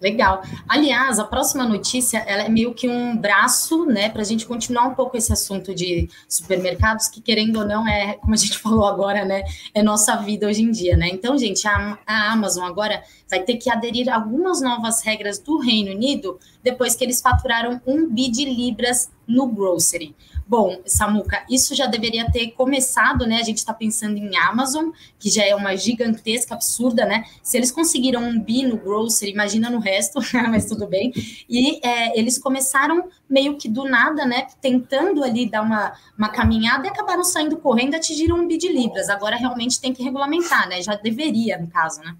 Legal. 0.00 0.42
Aliás, 0.68 1.18
a 1.18 1.24
próxima 1.24 1.66
notícia 1.66 2.18
ela 2.18 2.44
é 2.44 2.48
meio 2.48 2.72
que 2.72 2.88
um 2.88 3.16
braço, 3.16 3.84
né, 3.84 4.08
para 4.08 4.22
a 4.22 4.24
gente 4.24 4.46
continuar 4.46 4.86
um 4.86 4.94
pouco 4.94 5.16
esse 5.16 5.32
assunto 5.32 5.74
de 5.74 6.08
supermercados, 6.28 7.08
que 7.08 7.20
querendo 7.20 7.58
ou 7.58 7.66
não 7.66 7.86
é, 7.86 8.14
como 8.14 8.32
a 8.32 8.36
gente 8.36 8.58
falou 8.62 8.86
agora, 8.86 9.24
né, 9.24 9.42
é 9.74 9.82
nossa 9.82 10.16
vida 10.16 10.46
hoje 10.46 10.62
em 10.62 10.70
dia, 10.70 10.96
né? 10.96 11.08
Então, 11.08 11.36
gente, 11.36 11.66
a, 11.66 11.98
a 12.06 12.32
Amazon 12.32 12.64
agora 12.64 13.02
vai 13.28 13.42
ter 13.42 13.56
que 13.56 13.68
aderir 13.70 14.08
a 14.08 14.16
algumas 14.16 14.60
novas 14.60 15.02
regras 15.02 15.38
do 15.38 15.58
Reino 15.58 15.90
Unido 15.90 16.38
depois 16.62 16.94
que 16.94 17.04
eles 17.04 17.20
faturaram 17.20 17.80
um 17.86 18.08
bi 18.08 18.30
de 18.30 18.44
libras 18.44 19.10
no 19.26 19.48
grocery. 19.48 20.14
Bom, 20.48 20.80
Samuca, 20.86 21.44
isso 21.50 21.74
já 21.74 21.84
deveria 21.84 22.30
ter 22.32 22.52
começado, 22.52 23.26
né? 23.26 23.36
A 23.36 23.42
gente 23.42 23.58
está 23.58 23.74
pensando 23.74 24.16
em 24.16 24.34
Amazon, 24.34 24.88
que 25.18 25.28
já 25.28 25.44
é 25.44 25.54
uma 25.54 25.76
gigantesca, 25.76 26.54
absurda, 26.54 27.04
né? 27.04 27.24
Se 27.42 27.58
eles 27.58 27.70
conseguiram 27.70 28.22
um 28.22 28.40
bi 28.40 28.64
no 28.64 28.78
grocery, 28.78 29.30
imagina 29.30 29.68
no 29.68 29.78
resto, 29.78 30.20
mas 30.48 30.64
tudo 30.64 30.86
bem. 30.86 31.12
E 31.46 31.86
é, 31.86 32.18
eles 32.18 32.38
começaram 32.38 33.10
meio 33.28 33.58
que 33.58 33.68
do 33.68 33.84
nada, 33.84 34.24
né? 34.24 34.46
Tentando 34.58 35.22
ali 35.22 35.50
dar 35.50 35.60
uma, 35.60 35.92
uma 36.16 36.30
caminhada 36.30 36.86
e 36.86 36.88
acabaram 36.88 37.24
saindo 37.24 37.58
correndo, 37.58 37.96
atingiram 37.96 38.36
um 38.36 38.48
bi 38.48 38.56
de 38.56 38.72
libras. 38.72 39.10
Agora 39.10 39.36
realmente 39.36 39.78
tem 39.78 39.92
que 39.92 40.02
regulamentar, 40.02 40.66
né? 40.66 40.80
Já 40.80 40.94
deveria, 40.94 41.58
no 41.58 41.66
caso, 41.66 42.00
né? 42.00 42.16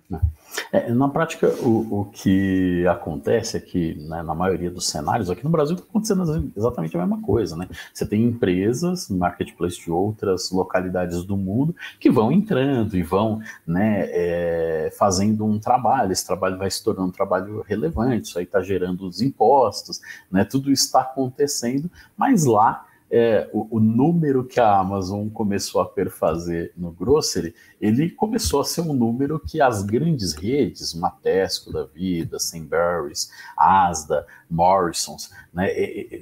É, 0.72 0.92
na 0.92 1.08
prática, 1.08 1.48
o, 1.60 2.00
o, 2.00 2.04
que 2.06 2.86
acontece 2.86 3.56
é 3.56 3.60
que, 3.60 3.94
né, 3.94 4.22
na 4.22 4.34
maioria 4.34 4.70
dos 4.70 4.88
cenários, 4.88 5.30
aqui 5.30 5.44
no 5.44 5.50
Brasil 5.50 5.76
está 5.76 5.86
acontecendo 5.88 6.52
exatamente 6.56 6.96
a 6.96 7.00
mesma 7.00 7.22
coisa, 7.22 7.56
né? 7.56 7.68
Você 7.92 8.06
tem 8.06 8.24
empresas, 8.24 9.08
marketplace 9.08 9.80
de 9.80 9.90
outras 9.90 10.50
localidades 10.50 11.24
do 11.24 11.36
mundo, 11.36 11.74
que 11.98 12.10
vão 12.10 12.30
entrando 12.32 12.96
e 12.96 13.02
vão 13.02 13.40
né, 13.66 14.06
é, 14.08 14.90
fazendo 14.98 15.44
um 15.44 15.58
trabalho, 15.58 16.12
esse 16.12 16.26
trabalho 16.26 16.58
vai 16.58 16.70
se 16.70 16.82
tornando 16.82 17.08
um 17.08 17.12
trabalho 17.12 17.64
relevante, 17.66 18.28
isso 18.28 18.38
aí 18.38 18.44
está 18.44 18.60
gerando 18.60 19.06
os 19.06 19.20
impostos, 19.20 20.00
né? 20.30 20.44
Tudo 20.44 20.70
está 20.70 21.00
acontecendo, 21.00 21.90
mas 22.16 22.44
lá 22.44 22.87
é, 23.10 23.48
o, 23.52 23.76
o, 23.76 23.80
número 23.80 24.44
que 24.44 24.60
a 24.60 24.78
Amazon 24.78 25.28
começou 25.28 25.80
a 25.80 25.86
perfazer 25.86 26.72
no 26.76 26.90
grocery, 26.90 27.54
ele 27.80 28.10
começou 28.10 28.60
a 28.60 28.64
ser 28.64 28.82
um 28.82 28.92
número 28.92 29.40
que 29.40 29.60
as 29.60 29.82
grandes 29.82 30.34
redes, 30.34 30.92
Matesco 30.92 31.72
da 31.72 31.84
vida, 31.84 32.38
Sainsbury's, 32.38 33.30
Asda, 33.56 34.26
Morrisons, 34.50 35.30
né, 35.58 35.72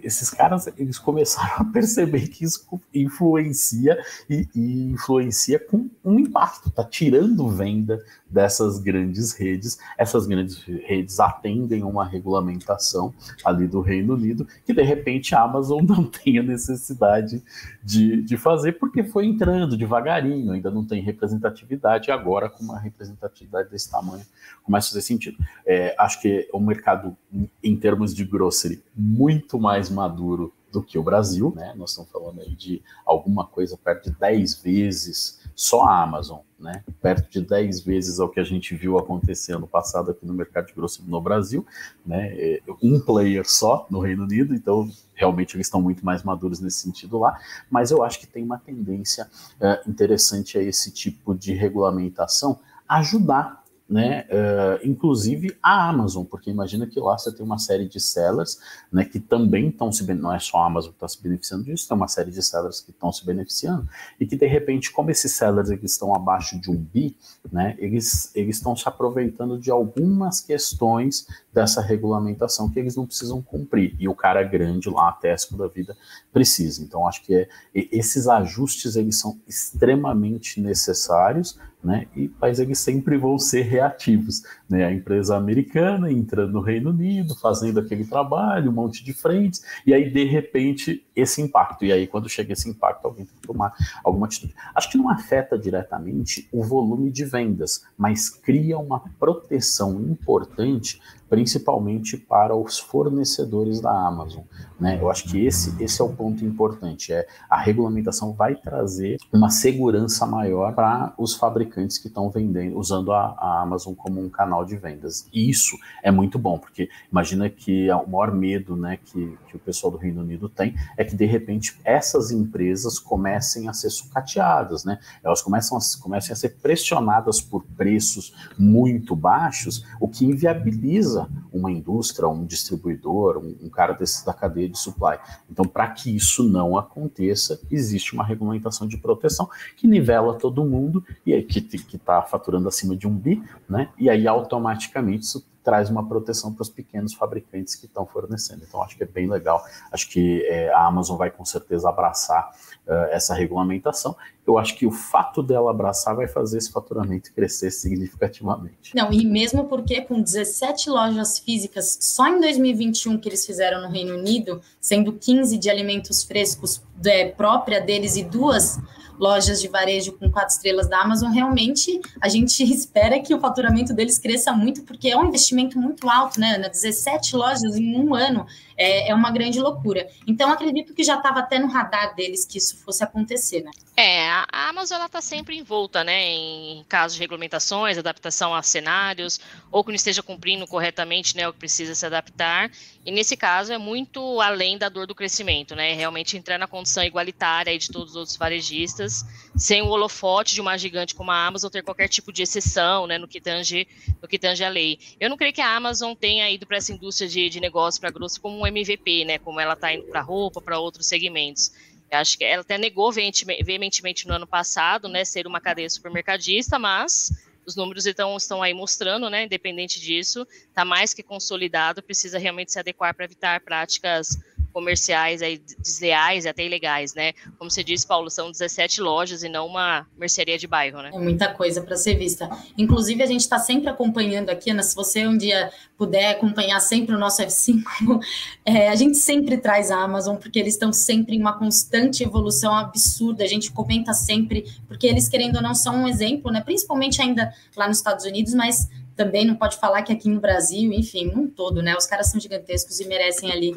esses 0.03 0.31
caras 0.31 0.67
eles 0.79 0.99
começaram 0.99 1.57
a 1.61 1.65
perceber 1.71 2.27
que 2.29 2.43
isso 2.43 2.67
influencia 2.95 4.03
e, 4.31 4.49
e 4.55 4.85
influencia 4.85 5.59
com 5.59 5.91
um 6.03 6.19
impacto, 6.19 6.71
tá 6.71 6.83
tirando 6.83 7.47
venda 7.51 8.03
dessas 8.27 8.79
grandes 8.79 9.35
redes. 9.35 9.79
Essas 9.99 10.27
grandes 10.27 10.63
redes 10.63 11.21
atendem 11.21 11.83
uma 11.83 12.03
regulamentação 12.03 13.13
ali 13.45 13.67
do 13.67 13.83
Reino 13.83 14.15
Unido 14.15 14.49
que 14.65 14.73
de 14.73 14.83
repente 14.83 15.35
a 15.35 15.43
Amazon 15.43 15.85
não 15.87 16.05
tem 16.05 16.39
a 16.39 16.43
necessidade 16.43 17.43
de, 17.85 18.23
de 18.23 18.37
fazer 18.39 18.73
porque 18.73 19.05
foi 19.05 19.27
entrando 19.27 19.77
devagarinho, 19.77 20.53
ainda 20.53 20.71
não 20.71 20.83
tem 20.83 21.03
representatividade. 21.03 22.11
Agora, 22.11 22.49
com 22.49 22.65
uma 22.65 22.79
representatividade 22.79 23.69
desse 23.69 23.91
tamanho, 23.91 24.25
começa 24.63 24.87
a 24.87 24.91
fazer 24.93 25.03
sentido. 25.03 25.37
É, 25.67 25.95
acho 25.99 26.23
que 26.23 26.49
o 26.55 26.59
mercado, 26.59 27.15
em 27.63 27.77
termos 27.77 28.15
de 28.15 28.25
grocery, 28.25 28.83
muito 28.97 29.26
mais 29.59 29.91
maduro 29.91 30.53
do 30.77 30.83
que 30.83 30.99
o 30.99 31.03
Brasil, 31.03 31.53
né? 31.57 31.73
Nós 31.77 31.91
estamos 31.91 32.11
falando 32.11 32.41
aí 32.41 32.55
de 32.55 32.83
alguma 33.05 33.47
coisa 33.47 33.79
perto 33.79 34.11
de 34.11 34.19
10 34.19 34.57
vezes 34.63 35.41
só 35.55 35.83
a 35.83 36.03
Amazon, 36.03 36.41
né? 36.59 36.85
Perto 37.01 37.31
de 37.31 37.41
10 37.41 37.81
vezes 37.81 38.21
ao 38.21 38.29
que 38.29 38.39
a 38.39 38.45
gente 38.45 38.75
viu 38.75 38.99
acontecer 38.99 39.55
ano 39.55 39.67
passado 39.67 40.11
aqui 40.11 40.27
no 40.27 40.35
mercado 40.35 40.67
de 40.67 40.75
grosso 40.75 41.03
no 41.07 41.21
Brasil, 41.21 41.65
né? 42.05 42.29
É, 42.37 42.63
um 42.83 43.01
player 43.01 43.49
só 43.49 43.87
no 43.89 44.01
Reino 44.01 44.25
Unido, 44.25 44.55
então 44.55 44.91
realmente 45.15 45.57
eles 45.57 45.67
estão 45.67 45.81
muito 45.81 46.05
mais 46.05 46.23
maduros 46.23 46.61
nesse 46.61 46.81
sentido 46.81 47.19
lá, 47.19 47.39
mas 47.71 47.91
eu 47.91 48.03
acho 48.03 48.21
que 48.21 48.27
tem 48.27 48.45
uma 48.45 48.59
tendência 48.59 49.31
é, 49.59 49.83
interessante 49.87 50.59
a 50.59 50.63
esse 50.63 50.91
tipo 50.91 51.35
de 51.35 51.55
regulamentação 51.55 52.59
ajudar 52.87 53.65
né, 53.89 54.27
uh, 54.31 54.87
inclusive 54.87 55.57
a 55.63 55.89
Amazon, 55.89 56.25
porque 56.25 56.51
imagina 56.51 56.87
que 56.87 56.99
lá 56.99 57.17
você 57.17 57.33
tem 57.33 57.45
uma 57.45 57.59
série 57.59 57.87
de 57.87 58.01
sellers, 58.01 58.59
né, 58.93 59.05
que 59.05 59.21
também 59.21 59.69
estão 59.69 59.93
se 59.93 60.03
não 60.15 60.33
é 60.33 60.39
só 60.41 60.59
a 60.59 60.67
Amazon 60.67 60.91
que 60.91 60.97
está 60.97 61.09
se 61.09 61.23
beneficiando 61.23 61.65
disso, 61.65 61.89
tem 61.89 61.97
uma 61.97 62.09
série 62.09 62.31
de 62.31 62.43
sellers 62.43 62.81
que 62.81 62.91
estão 62.91 63.13
se 63.13 63.25
beneficiando 63.25 63.89
e 64.19 64.27
que 64.27 64.37
de 64.37 64.47
repente, 64.47 64.93
como 64.93 65.11
esses 65.11 65.33
sellers 65.35 65.71
eles 65.71 65.93
estão 65.93 66.15
abaixo 66.15 66.61
de 66.61 66.71
um 66.71 66.77
bi, 66.77 67.17
né, 67.51 67.77
eles 67.79 68.35
eles 68.35 68.57
estão 68.57 68.75
se 68.75 68.89
aproveitando 68.89 69.59
de 69.59 69.71
algumas 69.71 70.41
questões 70.41 71.27
dessa 71.57 71.81
regulamentação 71.81 72.69
que 72.69 72.79
eles 72.79 72.95
não 72.95 73.07
precisam 73.07 73.41
cumprir 73.41 73.97
e 73.99 74.07
o 74.07 74.15
cara 74.15 74.43
grande 74.43 74.91
lá, 74.91 75.09
a 75.09 75.13
Tesco 75.13 75.57
da 75.57 75.67
vida, 75.67 75.97
precisa. 76.31 76.85
Então 76.85 77.09
acho 77.09 77.25
que 77.25 77.35
é, 77.35 77.49
esses 77.75 78.29
ajustes 78.29 78.95
eles 78.95 79.17
são 79.19 79.41
extremamente 79.49 80.61
necessários 80.61 81.59
né? 81.87 82.07
E 82.17 82.31
mas 82.41 82.59
eles 82.59 82.81
sempre 82.81 83.17
vão 83.17 83.39
ser 83.39 83.63
reativos, 83.63 84.43
né? 84.69 84.85
A 84.85 84.93
empresa 84.93 85.37
americana 85.37 86.11
entrando 86.11 86.53
no 86.53 86.61
Reino 86.61 86.91
Unido, 86.91 87.37
fazendo 87.37 87.79
aquele 87.79 88.05
trabalho, 88.05 88.71
um 88.71 88.75
monte 88.75 89.05
de 89.05 89.13
frentes, 89.13 89.63
e 89.87 89.95
aí 89.95 90.11
de 90.11 90.25
repente 90.25 91.06
esse 91.17 91.41
impacto. 91.41 91.85
E 91.85 91.93
aí 91.93 92.07
quando 92.07 92.29
chega 92.29 92.53
esse 92.53 92.69
impacto, 92.69 93.07
alguém 93.07 93.25
tem 93.25 93.35
que 93.35 93.47
tomar 93.47 93.73
alguma 94.05 94.27
atitude. 94.27 94.55
Acho 94.75 94.91
que 94.91 94.99
não 94.99 95.09
afeta 95.09 95.59
diretamente 95.59 96.49
o 96.53 96.63
volume 96.63 97.11
de 97.11 97.25
vendas, 97.25 97.85
mas 97.97 98.29
cria 98.29 98.79
uma 98.79 99.03
proteção 99.19 100.01
importante 100.03 101.01
principalmente 101.29 102.17
para 102.17 102.55
os 102.55 102.79
fornecedores 102.79 103.81
da 103.81 103.91
Amazon. 103.91 104.43
Né? 104.79 104.99
Eu 105.01 105.11
acho 105.11 105.25
que 105.29 105.45
esse, 105.45 105.83
esse 105.83 106.01
é 106.01 106.05
o 106.05 106.13
ponto 106.13 106.45
importante. 106.45 107.13
É 107.13 107.27
a 107.49 107.59
regulamentação 107.59 108.33
vai 108.33 108.55
trazer 108.55 109.19
uma 109.33 109.51
segurança 109.51 110.27
maior 110.27 110.75
para 110.75 111.15
os 111.19 111.35
fabricantes 111.35 111.99
que 111.99 112.09
estão 112.09 112.31
vendendo, 112.31 112.79
usando 112.79 113.13
a, 113.13 113.35
a, 113.39 113.63
Amazon 113.63 113.95
como 113.95 114.21
um 114.21 114.29
canal 114.29 114.65
de 114.65 114.77
vendas. 114.77 115.29
E 115.33 115.49
isso 115.49 115.77
é 116.03 116.11
muito 116.11 116.39
bom, 116.39 116.59
porque 116.59 116.89
imagina 117.11 117.49
que 117.49 117.91
o 117.91 118.07
maior 118.09 118.33
medo 118.33 118.77
né, 118.77 118.99
que, 119.05 119.37
que 119.49 119.57
o 119.57 119.59
pessoal 119.59 119.91
do 119.91 119.99
Reino 119.99 120.21
Unido 120.21 120.49
tem 120.49 120.75
é 120.97 121.05
que 121.07 121.17
de 121.17 121.25
repente 121.25 121.79
essas 121.85 122.31
empresas 122.31 122.99
comecem 122.99 123.69
a 123.69 123.73
ser 123.73 123.91
sucateadas, 123.91 124.85
né? 124.85 124.99
Elas 125.23 125.41
começam 125.41 125.79
a, 125.79 125.81
comecem 126.01 126.33
a 126.33 126.37
ser 126.37 126.57
pressionadas 126.61 127.41
por 127.41 127.65
preços 127.77 128.35
muito 128.59 129.17
baixos, 129.17 129.85
o 130.01 130.09
que 130.09 130.25
inviabiliza 130.25 131.29
uma 131.53 131.71
indústria, 131.71 132.29
um 132.29 132.45
distribuidor, 132.45 133.39
um, 133.39 133.57
um 133.67 133.71
cara 133.71 133.95
desses 133.95 134.23
da 134.23 134.35
cadeia 134.35 134.69
de 134.69 134.79
supply. 134.79 135.19
Então, 135.51 135.65
para 135.65 135.89
que 135.89 136.15
isso 136.15 136.43
não 136.43 136.77
aconteça, 136.77 137.61
existe 137.71 138.13
uma 138.13 138.25
regulamentação 138.25 138.87
de 138.87 138.97
proteção 138.97 139.49
que 139.77 139.87
nivela 139.87 140.35
todo 140.35 140.65
mundo 140.65 141.05
e 141.25 141.33
aí, 141.33 141.43
que 141.43 141.97
está 141.97 142.23
faturando 142.23 142.69
acima 142.69 142.97
de 142.97 143.07
um 143.07 143.17
bi, 143.17 143.43
né? 143.69 143.89
E 143.99 144.11
aí 144.11 144.27
automaticamente 144.27 145.25
isso 145.25 145.47
traz 145.67 145.91
uma 145.91 146.07
proteção 146.07 146.53
para 146.53 146.63
os 146.63 146.71
pequenos 146.71 147.13
fabricantes 147.13 147.75
que 147.75 147.87
estão 147.87 148.07
fornecendo. 148.07 148.63
Então, 148.63 148.81
acho 148.81 148.97
que 148.97 149.03
é 149.03 149.07
bem 149.07 149.29
legal. 149.29 149.65
Acho 149.91 150.09
que 150.09 150.47
é, 150.47 150.73
a 150.73 150.87
Amazon 150.87 151.17
vai 151.17 151.29
com 151.29 151.45
certeza 151.45 151.89
abraçar 151.89 152.55
uh, 152.87 152.93
essa 153.11 153.35
regulamentação. 153.35 154.15
Eu 154.47 154.61
acho 154.61 154.77
que 154.77 154.87
o 154.87 154.93
fato 154.93 155.43
dela 155.43 155.73
abraçar 155.73 156.15
vai 156.15 156.29
fazer 156.29 156.59
esse 156.59 156.71
faturamento 156.71 157.35
crescer 157.35 157.73
significativamente. 157.73 158.95
Não, 158.95 159.13
e 159.13 159.27
mesmo 159.27 159.65
porque 159.65 160.03
com 160.03 160.23
17 160.23 160.89
lojas 160.89 161.41
físicas 161.41 161.99
só 162.01 162.29
em 162.29 162.41
2021 162.41 163.19
que 163.19 163.29
eles 163.29 163.45
fizeram 163.45 163.83
no 163.83 163.89
Reino 163.89 164.15
Unido, 164.15 164.61
sendo 164.81 165.15
15 165.15 165.59
de 165.59 165.69
alimentos 165.69 166.23
frescos 166.23 166.81
é, 167.05 167.29
própria 167.29 167.81
deles 167.81 168.15
e 168.15 168.23
duas 168.23 168.79
lojas 169.19 169.61
de 169.61 169.69
varejo 169.69 170.13
com 170.13 170.31
quatro 170.31 170.55
estrelas 170.55 170.89
da 170.89 171.01
Amazon, 171.01 171.31
realmente 171.31 172.01
a 172.21 172.29
gente 172.29 172.63
espera 172.65 173.21
que 173.21 173.35
o 173.35 173.41
faturamento 173.41 173.93
deles 173.93 174.19
cresça 174.19 174.53
muito, 174.53 174.83
porque 174.83 175.09
é 175.09 175.17
um 175.17 175.27
investimento 175.27 175.79
muito 175.79 176.09
alto, 176.09 176.41
né, 176.41 176.57
Ana? 176.57 176.69
17 176.69 177.37
lojas 177.37 177.77
em 177.77 177.97
um 177.97 178.15
ano 178.15 178.47
é, 178.77 179.11
é 179.11 179.15
uma 179.15 179.31
grande 179.31 179.61
loucura. 179.61 180.09
Então, 180.27 180.51
acredito 180.51 180.95
que 180.95 181.03
já 181.03 181.17
estava 181.17 181.41
até 181.41 181.59
no 181.59 181.69
radar 181.69 182.15
deles 182.15 182.45
que 182.45 182.59
isso 182.59 182.77
fosse 182.79 183.03
acontecer, 183.03 183.63
né? 183.63 183.71
É, 183.99 184.29
a 184.29 184.47
Amazon 184.69 185.01
está 185.03 185.23
sempre 185.23 185.57
envolta, 185.57 186.05
né, 186.05 186.29
em 186.29 186.85
casos 186.87 187.15
de 187.15 187.21
regulamentações, 187.21 187.97
adaptação 187.97 188.55
a 188.55 188.63
cenários, 188.63 189.41
ou 189.73 189.83
que 189.83 189.91
não 189.91 189.97
esteja 189.97 190.23
cumprindo 190.23 190.67
corretamente, 190.67 191.35
né, 191.35 191.49
o 191.49 191.53
que 191.53 191.59
precisa 191.59 191.95
se 191.95 192.05
adaptar. 192.05 192.71
E 193.07 193.11
nesse 193.11 193.39
caso 193.39 193.73
é 193.73 193.79
muito 193.79 194.39
além 194.43 194.77
da 194.77 194.91
dor 194.91 195.07
do 195.07 195.15
crescimento, 195.15 195.75
né, 195.75 195.95
realmente 195.95 196.37
entrar 196.37 196.59
na 196.59 196.67
condição 196.67 197.03
igualitária 197.05 197.79
de 197.79 197.91
todos 197.91 198.11
os 198.11 198.17
outros 198.17 198.37
varejistas, 198.37 199.25
sem 199.57 199.81
o 199.81 199.89
holofote 199.89 200.55
de 200.55 200.61
uma 200.61 200.77
gigante 200.77 201.15
como 201.15 201.31
a 201.31 201.47
Amazon 201.47 201.71
ter 201.71 201.83
qualquer 201.83 202.09
tipo 202.09 202.31
de 202.31 202.43
exceção, 202.43 203.07
né, 203.07 203.17
no 203.17 203.27
que 203.27 203.41
tange, 203.41 203.89
no 204.21 204.29
que 204.29 204.39
tange 204.39 204.63
a 204.63 204.69
lei. 204.69 204.99
Eu 205.19 205.31
não 205.31 205.39
creio 205.39 205.55
que 205.55 205.63
a 205.63 205.75
Amazon 205.75 206.15
tenha 206.15 206.51
ido 206.51 206.67
para 206.67 206.77
essa 206.77 206.93
indústria 206.93 207.27
de, 207.27 207.49
de 207.49 207.61
negócio 207.61 207.99
para 207.99 208.11
grosso 208.11 208.39
como 208.39 208.59
um 208.59 208.66
MVP, 208.67 209.25
né, 209.25 209.39
como 209.39 209.61
ela 209.61 209.75
está 209.75 209.93
indo 209.93 210.07
para 210.07 210.21
roupa, 210.21 210.61
para 210.61 210.79
outros 210.79 211.07
segmentos. 211.07 211.73
Eu 212.11 212.19
acho 212.19 212.39
que 212.39 212.45
ela 212.45 212.63
até 212.63 212.79
negou 212.79 213.11
veementemente 213.13 214.29
no 214.29 214.35
ano 214.35 214.47
passado, 214.47 215.09
né, 215.09 215.25
ser 215.25 215.47
uma 215.47 215.61
cadeia 215.61 215.91
supermercadista, 215.91 216.79
mas 216.79 217.33
os 217.67 217.75
números 217.75 218.07
então 218.07 218.37
estão 218.37 218.63
aí 218.63 218.73
mostrando, 218.73 219.29
né, 219.29 219.45
independente 219.45 220.01
disso, 220.01 220.47
está 220.69 220.85
mais 220.85 221.13
que 221.13 221.23
consolidado, 221.23 222.03
precisa 222.03 222.39
realmente 222.39 222.73
se 222.73 222.79
adequar 222.79 223.13
para 223.13 223.25
evitar 223.25 223.61
práticas 223.61 224.39
comerciais 224.77 225.41
aí 225.41 225.59
desleais 225.79 226.45
e 226.45 226.49
até 226.51 226.63
ilegais, 226.63 227.15
né? 227.15 227.33
Como 227.59 227.71
você 227.71 227.83
disse, 227.83 228.07
Paulo, 228.07 228.29
são 228.29 228.51
17 228.51 229.01
lojas 229.01 229.43
e 229.43 229.49
não 229.49 229.67
uma 229.67 230.07
mercearia 230.19 230.59
de 230.59 230.67
bairro, 230.67 231.01
né? 231.01 231.13
É 231.15 231.19
muita 231.19 231.51
coisa 231.51 231.81
para 231.81 231.97
ser 231.97 232.17
vista. 232.17 232.47
Inclusive, 232.77 233.23
a 233.23 233.27
gente 233.27 233.41
está 233.41 233.59
sempre 233.59 233.89
acompanhando 233.89 234.51
aqui, 234.51 234.71
Ana, 234.71 234.83
se 234.83 234.95
você 234.95 235.27
um 235.27 235.35
dia 235.35 235.71
puder 235.97 236.33
acompanhar 236.33 236.79
sempre 236.81 237.15
o 237.15 237.19
nosso 237.19 237.43
F5, 237.43 238.21
é, 238.67 238.91
a 238.91 238.95
gente 238.95 239.17
sempre 239.17 239.57
traz 239.57 239.91
a 239.91 239.97
Amazon, 239.97 240.37
porque 240.37 240.59
eles 240.59 240.75
estão 240.75 240.93
sempre 240.93 241.37
em 241.37 241.41
uma 241.41 241.59
constante 241.59 242.23
evolução 242.23 242.75
absurda, 242.75 243.45
a 243.45 243.49
gente 243.49 243.73
comenta 243.73 244.13
sempre, 244.13 244.67
porque 244.87 245.07
eles, 245.07 245.27
querendo 245.27 245.57
ou 245.57 245.63
não, 245.63 245.75
são 245.75 246.03
um 246.03 246.07
exemplo, 246.07 246.53
né? 246.53 246.61
Principalmente 246.61 247.23
ainda 247.23 247.51
lá 247.75 247.89
nos 247.89 247.97
Estados 247.97 248.27
Unidos, 248.27 248.53
mas 248.53 248.91
também 249.17 249.45
não 249.45 249.57
pode 249.57 249.77
falar 249.79 250.03
que 250.03 250.13
aqui 250.13 250.29
no 250.29 250.41
Brasil, 250.41 250.93
enfim, 250.93 251.27
num 251.27 251.49
todo, 251.49 251.83
né? 251.83 251.97
Os 251.97 252.07
caras 252.07 252.31
são 252.31 252.41
gigantescos 252.41 253.01
e 253.01 253.09
merecem 253.09 253.51
ali 253.51 253.75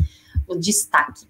o 0.48 0.56
destaque. 0.56 1.26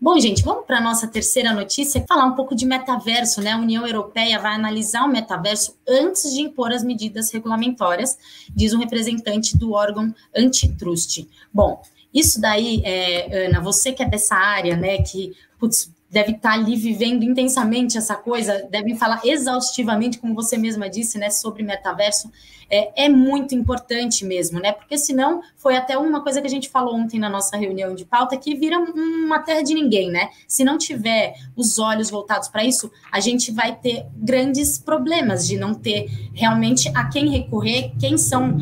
Bom, 0.00 0.18
gente, 0.18 0.42
vamos 0.42 0.64
para 0.64 0.78
a 0.78 0.80
nossa 0.80 1.06
terceira 1.06 1.52
notícia, 1.52 2.02
falar 2.08 2.24
um 2.24 2.34
pouco 2.34 2.54
de 2.54 2.64
metaverso, 2.64 3.42
né? 3.42 3.52
A 3.52 3.58
União 3.58 3.86
Europeia 3.86 4.38
vai 4.38 4.54
analisar 4.54 5.04
o 5.04 5.08
metaverso 5.08 5.76
antes 5.86 6.32
de 6.32 6.40
impor 6.40 6.72
as 6.72 6.82
medidas 6.82 7.30
regulamentórias, 7.30 8.16
diz 8.48 8.72
um 8.72 8.78
representante 8.78 9.58
do 9.58 9.72
órgão 9.72 10.14
antitrust. 10.34 11.28
Bom, 11.52 11.82
isso 12.14 12.40
daí, 12.40 12.80
é, 12.82 13.46
Ana, 13.46 13.60
você 13.60 13.92
que 13.92 14.02
é 14.02 14.08
dessa 14.08 14.34
área, 14.34 14.74
né, 14.74 15.02
que 15.02 15.34
putz, 15.58 15.92
deve 16.10 16.32
estar 16.32 16.50
tá 16.50 16.54
ali 16.54 16.76
vivendo 16.76 17.22
intensamente 17.22 17.96
essa 17.96 18.16
coisa, 18.16 18.66
deve 18.70 18.96
falar 18.96 19.20
exaustivamente, 19.24 20.18
como 20.18 20.34
você 20.34 20.56
mesma 20.58 20.88
disse, 20.88 21.18
né, 21.18 21.30
sobre 21.30 21.62
metaverso 21.62 22.30
é, 22.70 23.06
é, 23.06 23.08
muito 23.08 23.52
importante 23.54 24.24
mesmo, 24.24 24.60
né? 24.60 24.70
Porque 24.70 24.96
senão 24.96 25.42
foi 25.56 25.76
até 25.76 25.98
uma 25.98 26.22
coisa 26.22 26.40
que 26.40 26.46
a 26.46 26.50
gente 26.50 26.70
falou 26.70 26.94
ontem 26.94 27.18
na 27.18 27.28
nossa 27.28 27.56
reunião 27.56 27.94
de 27.96 28.04
pauta 28.04 28.36
que 28.36 28.54
vira 28.54 28.78
uma 28.78 29.40
terra 29.40 29.62
de 29.62 29.74
ninguém, 29.74 30.08
né? 30.08 30.30
Se 30.46 30.62
não 30.62 30.78
tiver 30.78 31.34
os 31.56 31.78
olhos 31.80 32.08
voltados 32.08 32.48
para 32.48 32.64
isso, 32.64 32.90
a 33.10 33.18
gente 33.18 33.50
vai 33.50 33.74
ter 33.74 34.06
grandes 34.14 34.78
problemas 34.78 35.46
de 35.48 35.58
não 35.58 35.74
ter 35.74 36.30
realmente 36.32 36.88
a 36.94 37.08
quem 37.08 37.28
recorrer, 37.30 37.92
quem 37.98 38.16
são, 38.16 38.56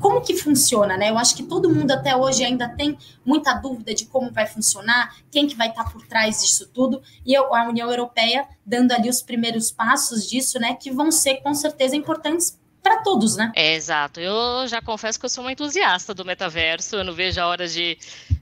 como 0.00 0.20
que 0.20 0.36
funciona, 0.36 0.96
né? 0.96 1.10
Eu 1.10 1.18
acho 1.18 1.36
que 1.36 1.44
todo 1.44 1.72
mundo 1.72 1.92
até 1.92 2.16
hoje 2.16 2.42
ainda 2.42 2.68
tem 2.68 2.98
muita 3.24 3.54
dúvida 3.54 3.94
de 3.94 4.06
como 4.06 4.32
vai 4.32 4.46
funcionar, 4.46 5.14
quem 5.30 5.46
que 5.46 5.54
vai 5.54 5.68
estar 5.68 5.84
tá 5.84 5.90
por 5.90 6.04
trás 6.08 6.42
disso 6.42 6.68
tudo, 6.74 6.91
e 7.24 7.36
a 7.36 7.68
União 7.68 7.88
Europeia 7.88 8.46
dando 8.66 8.92
ali 8.92 9.08
os 9.08 9.22
primeiros 9.22 9.70
passos 9.70 10.28
disso, 10.28 10.58
né, 10.58 10.74
que 10.74 10.90
vão 10.90 11.10
ser 11.10 11.36
com 11.36 11.54
certeza 11.54 11.94
importantes 11.96 12.58
para 12.82 12.98
todos, 13.02 13.36
né? 13.36 13.52
É, 13.54 13.74
exato. 13.74 14.18
Eu 14.18 14.66
já 14.66 14.82
confesso 14.82 15.18
que 15.18 15.24
eu 15.24 15.30
sou 15.30 15.44
uma 15.44 15.52
entusiasta 15.52 16.12
do 16.12 16.24
metaverso, 16.24 16.96
eu 16.96 17.04
não 17.04 17.12
vejo 17.12 17.40
a 17.40 17.46
hora 17.46 17.68
de, 17.68 17.96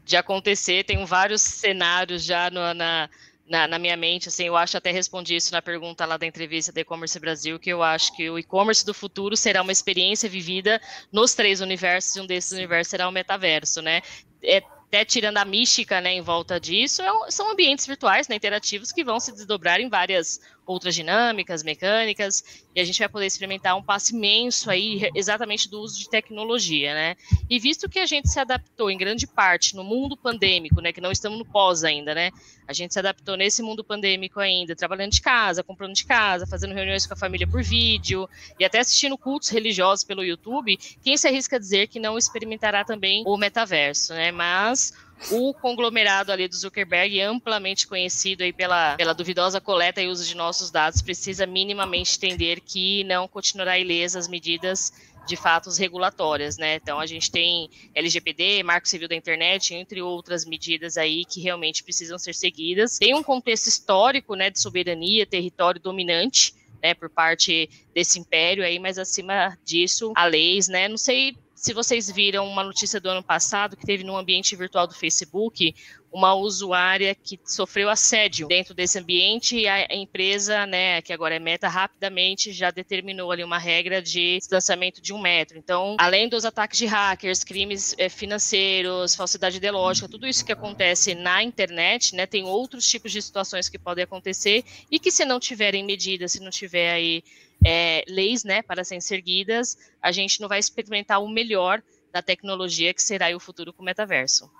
de 0.04 0.16
acontecer. 0.16 0.84
Tenho 0.84 1.04
vários 1.04 1.42
cenários 1.42 2.24
já 2.24 2.48
no, 2.50 2.72
na, 2.72 3.10
na, 3.46 3.68
na, 3.68 3.78
minha 3.78 3.96
mente, 3.96 4.28
assim, 4.28 4.44
eu 4.44 4.56
acho 4.56 4.76
até 4.78 4.90
respondi 4.90 5.36
isso 5.36 5.52
na 5.52 5.60
pergunta 5.60 6.06
lá 6.06 6.16
da 6.16 6.24
entrevista 6.24 6.72
da 6.72 6.80
E-Commerce 6.80 7.18
Brasil, 7.18 7.58
que 7.58 7.68
eu 7.68 7.82
acho 7.82 8.16
que 8.16 8.30
o 8.30 8.38
e-commerce 8.38 8.86
do 8.86 8.94
futuro 8.94 9.36
será 9.36 9.60
uma 9.60 9.72
experiência 9.72 10.28
vivida 10.28 10.80
nos 11.12 11.34
três 11.34 11.60
universos, 11.60 12.16
e 12.16 12.20
um 12.20 12.26
desses 12.26 12.52
universos 12.52 12.90
será 12.90 13.08
o 13.08 13.12
metaverso, 13.12 13.82
né? 13.82 14.00
É, 14.42 14.62
até 14.90 15.04
tirando 15.04 15.36
a 15.36 15.44
mística 15.44 16.00
né, 16.00 16.12
em 16.12 16.20
volta 16.20 16.58
disso, 16.58 17.00
é, 17.00 17.30
são 17.30 17.52
ambientes 17.52 17.86
virtuais, 17.86 18.26
né, 18.26 18.34
interativos, 18.34 18.90
que 18.90 19.04
vão 19.04 19.20
se 19.20 19.30
desdobrar 19.30 19.80
em 19.80 19.88
várias 19.88 20.40
outras 20.70 20.94
dinâmicas, 20.94 21.62
mecânicas, 21.62 22.62
e 22.74 22.80
a 22.80 22.84
gente 22.84 22.98
vai 22.98 23.08
poder 23.08 23.26
experimentar 23.26 23.76
um 23.76 23.82
passo 23.82 24.14
imenso 24.14 24.70
aí 24.70 25.10
exatamente 25.14 25.68
do 25.68 25.80
uso 25.80 25.98
de 25.98 26.08
tecnologia, 26.08 26.94
né? 26.94 27.16
E 27.48 27.58
visto 27.58 27.88
que 27.88 27.98
a 27.98 28.06
gente 28.06 28.28
se 28.28 28.38
adaptou 28.38 28.90
em 28.90 28.96
grande 28.96 29.26
parte 29.26 29.74
no 29.74 29.82
mundo 29.82 30.16
pandêmico, 30.16 30.80
né, 30.80 30.92
que 30.92 31.00
não 31.00 31.10
estamos 31.10 31.38
no 31.38 31.44
pós 31.44 31.82
ainda, 31.82 32.14
né? 32.14 32.30
A 32.68 32.72
gente 32.72 32.92
se 32.92 33.00
adaptou 33.00 33.36
nesse 33.36 33.62
mundo 33.62 33.82
pandêmico 33.82 34.38
ainda, 34.38 34.76
trabalhando 34.76 35.10
de 35.10 35.20
casa, 35.20 35.64
comprando 35.64 35.92
de 35.92 36.04
casa, 36.04 36.46
fazendo 36.46 36.72
reuniões 36.72 37.04
com 37.04 37.14
a 37.14 37.16
família 37.16 37.46
por 37.46 37.62
vídeo 37.62 38.28
e 38.58 38.64
até 38.64 38.78
assistindo 38.78 39.18
cultos 39.18 39.48
religiosos 39.48 40.04
pelo 40.04 40.24
YouTube, 40.24 40.78
quem 41.02 41.16
se 41.16 41.26
arrisca 41.26 41.56
a 41.56 41.58
dizer 41.58 41.88
que 41.88 41.98
não 41.98 42.16
experimentará 42.16 42.84
também 42.84 43.24
o 43.26 43.36
metaverso, 43.36 44.14
né? 44.14 44.30
Mas 44.30 44.92
o 45.30 45.52
conglomerado 45.54 46.32
ali 46.32 46.48
do 46.48 46.56
Zuckerberg, 46.56 47.20
amplamente 47.20 47.86
conhecido 47.86 48.42
aí 48.42 48.52
pela, 48.52 48.96
pela 48.96 49.12
duvidosa 49.12 49.60
coleta 49.60 50.00
e 50.00 50.08
uso 50.08 50.24
de 50.24 50.36
nossos 50.36 50.70
dados, 50.70 51.02
precisa 51.02 51.46
minimamente 51.46 52.16
entender 52.16 52.60
que 52.60 53.04
não 53.04 53.28
continuará 53.28 53.78
ilesa 53.78 54.18
as 54.18 54.28
medidas 54.28 54.92
de 55.26 55.36
fatos 55.36 55.78
regulatórias, 55.78 56.56
né? 56.56 56.76
Então 56.76 56.98
a 56.98 57.06
gente 57.06 57.30
tem 57.30 57.70
LGPD, 57.94 58.62
Marco 58.62 58.88
Civil 58.88 59.08
da 59.08 59.14
Internet, 59.14 59.74
entre 59.74 60.02
outras 60.02 60.44
medidas 60.44 60.96
aí 60.96 61.24
que 61.24 61.40
realmente 61.40 61.84
precisam 61.84 62.18
ser 62.18 62.34
seguidas. 62.34 62.98
Tem 62.98 63.14
um 63.14 63.22
contexto 63.22 63.68
histórico, 63.68 64.34
né, 64.34 64.50
de 64.50 64.60
soberania, 64.60 65.26
território 65.26 65.80
dominante, 65.80 66.54
né, 66.82 66.94
por 66.94 67.10
parte 67.10 67.68
desse 67.94 68.18
império 68.18 68.64
aí, 68.64 68.78
mas 68.78 68.98
acima 68.98 69.56
disso, 69.64 70.12
a 70.16 70.24
leis, 70.24 70.66
né? 70.66 70.88
Não 70.88 70.96
sei 70.96 71.36
se 71.60 71.74
vocês 71.74 72.10
viram 72.10 72.48
uma 72.48 72.64
notícia 72.64 72.98
do 72.98 73.10
ano 73.10 73.22
passado 73.22 73.76
que 73.76 73.84
teve 73.84 74.02
no 74.02 74.16
ambiente 74.16 74.56
virtual 74.56 74.86
do 74.86 74.94
Facebook 74.94 75.74
uma 76.10 76.34
usuária 76.34 77.14
que 77.14 77.38
sofreu 77.44 77.90
assédio 77.90 78.48
dentro 78.48 78.72
desse 78.72 78.98
ambiente 78.98 79.58
e 79.58 79.68
a 79.68 79.94
empresa, 79.94 80.64
né, 80.64 81.02
que 81.02 81.12
agora 81.12 81.34
é 81.34 81.38
Meta, 81.38 81.68
rapidamente 81.68 82.50
já 82.50 82.70
determinou 82.70 83.30
ali 83.30 83.44
uma 83.44 83.58
regra 83.58 84.00
de 84.00 84.38
distanciamento 84.38 85.02
de 85.02 85.12
um 85.12 85.20
metro. 85.20 85.58
Então, 85.58 85.96
além 85.98 86.30
dos 86.30 86.46
ataques 86.46 86.78
de 86.78 86.86
hackers, 86.86 87.44
crimes 87.44 87.94
é, 87.98 88.08
financeiros, 88.08 89.14
falsidade 89.14 89.58
ideológica, 89.58 90.08
tudo 90.08 90.26
isso 90.26 90.44
que 90.44 90.52
acontece 90.52 91.14
na 91.14 91.42
internet, 91.42 92.14
né, 92.14 92.24
tem 92.24 92.42
outros 92.42 92.88
tipos 92.88 93.12
de 93.12 93.20
situações 93.20 93.68
que 93.68 93.78
podem 93.78 94.04
acontecer 94.04 94.64
e 94.90 94.98
que 94.98 95.10
se 95.10 95.26
não 95.26 95.38
tiverem 95.38 95.84
medidas, 95.84 96.32
se 96.32 96.40
não 96.40 96.50
tiver 96.50 96.90
aí 96.90 97.22
é, 97.64 98.04
leis, 98.08 98.44
né, 98.44 98.62
para 98.62 98.84
serem 98.84 99.00
seguidas, 99.00 99.76
a 100.00 100.12
gente 100.12 100.40
não 100.40 100.48
vai 100.48 100.58
experimentar 100.58 101.22
o 101.22 101.28
melhor 101.28 101.82
da 102.12 102.22
tecnologia 102.22 102.92
que 102.92 103.02
será 103.02 103.34
o 103.34 103.40
futuro 103.40 103.72
com 103.72 103.82
o 103.82 103.84
metaverso. 103.84 104.50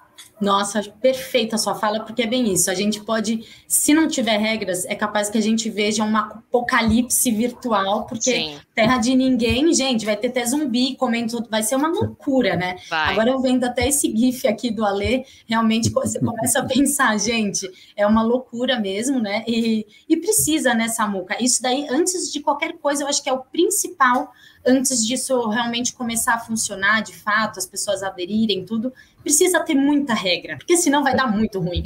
Nossa, 0.40 0.83
perfeita 1.02 1.56
a 1.56 1.59
sua 1.59 1.74
fala, 1.74 2.00
porque 2.00 2.22
é 2.22 2.26
bem 2.26 2.50
isso. 2.50 2.70
A 2.70 2.74
gente 2.74 3.00
pode, 3.00 3.44
se 3.68 3.92
não 3.92 4.09
tiver 4.09 4.38
regras, 4.38 4.87
é 4.87 4.94
capaz 4.94 5.28
que 5.28 5.37
a 5.37 5.40
gente 5.40 5.68
veja 5.68 6.02
um 6.02 6.16
apocalipse 6.16 7.30
virtual, 7.30 8.06
porque 8.06 8.33
Sim. 8.33 8.59
terra 8.74 8.96
de 8.96 9.14
ninguém, 9.14 9.72
gente, 9.74 10.06
vai 10.06 10.16
ter 10.16 10.28
até 10.28 10.44
zumbi 10.46 10.96
comendo, 10.96 11.46
vai 11.50 11.62
ser 11.62 11.76
uma 11.76 11.88
loucura, 11.88 12.56
né? 12.56 12.76
Vai. 12.88 13.12
Agora 13.12 13.30
eu 13.30 13.40
vendo 13.40 13.64
até 13.64 13.87
esse 13.87 14.11
GIF 14.16 14.48
aqui 14.48 14.70
do 14.70 14.85
Alê, 14.85 15.26
realmente 15.46 15.90
você 15.90 16.18
começa 16.18 16.61
a 16.61 16.64
pensar, 16.64 17.18
gente, 17.18 17.70
é 17.94 18.06
uma 18.06 18.22
loucura 18.22 18.80
mesmo, 18.80 19.20
né? 19.20 19.44
E, 19.46 19.87
e 20.09 20.16
precisa, 20.16 20.72
né, 20.72 20.88
Samuca? 20.88 21.37
Isso 21.42 21.62
daí, 21.62 21.87
antes 21.90 22.33
de 22.33 22.40
qualquer 22.40 22.78
coisa, 22.78 23.02
eu 23.02 23.09
acho 23.09 23.22
que 23.22 23.28
é 23.28 23.33
o 23.33 23.40
principal 23.40 24.33
antes 24.66 25.06
disso 25.06 25.48
realmente 25.48 25.94
começar 25.94 26.35
a 26.35 26.38
funcionar 26.38 27.02
de 27.02 27.14
fato, 27.14 27.59
as 27.59 27.66
pessoas 27.66 28.02
aderirem, 28.02 28.64
tudo, 28.64 28.92
precisa 29.22 29.61
ter 29.61 29.74
muita 29.74 30.14
regra, 30.14 30.56
porque 30.56 30.76
senão 30.76 31.02
vai 31.02 31.14
dar 31.14 31.26
muito 31.26 31.61
ruim. 31.61 31.83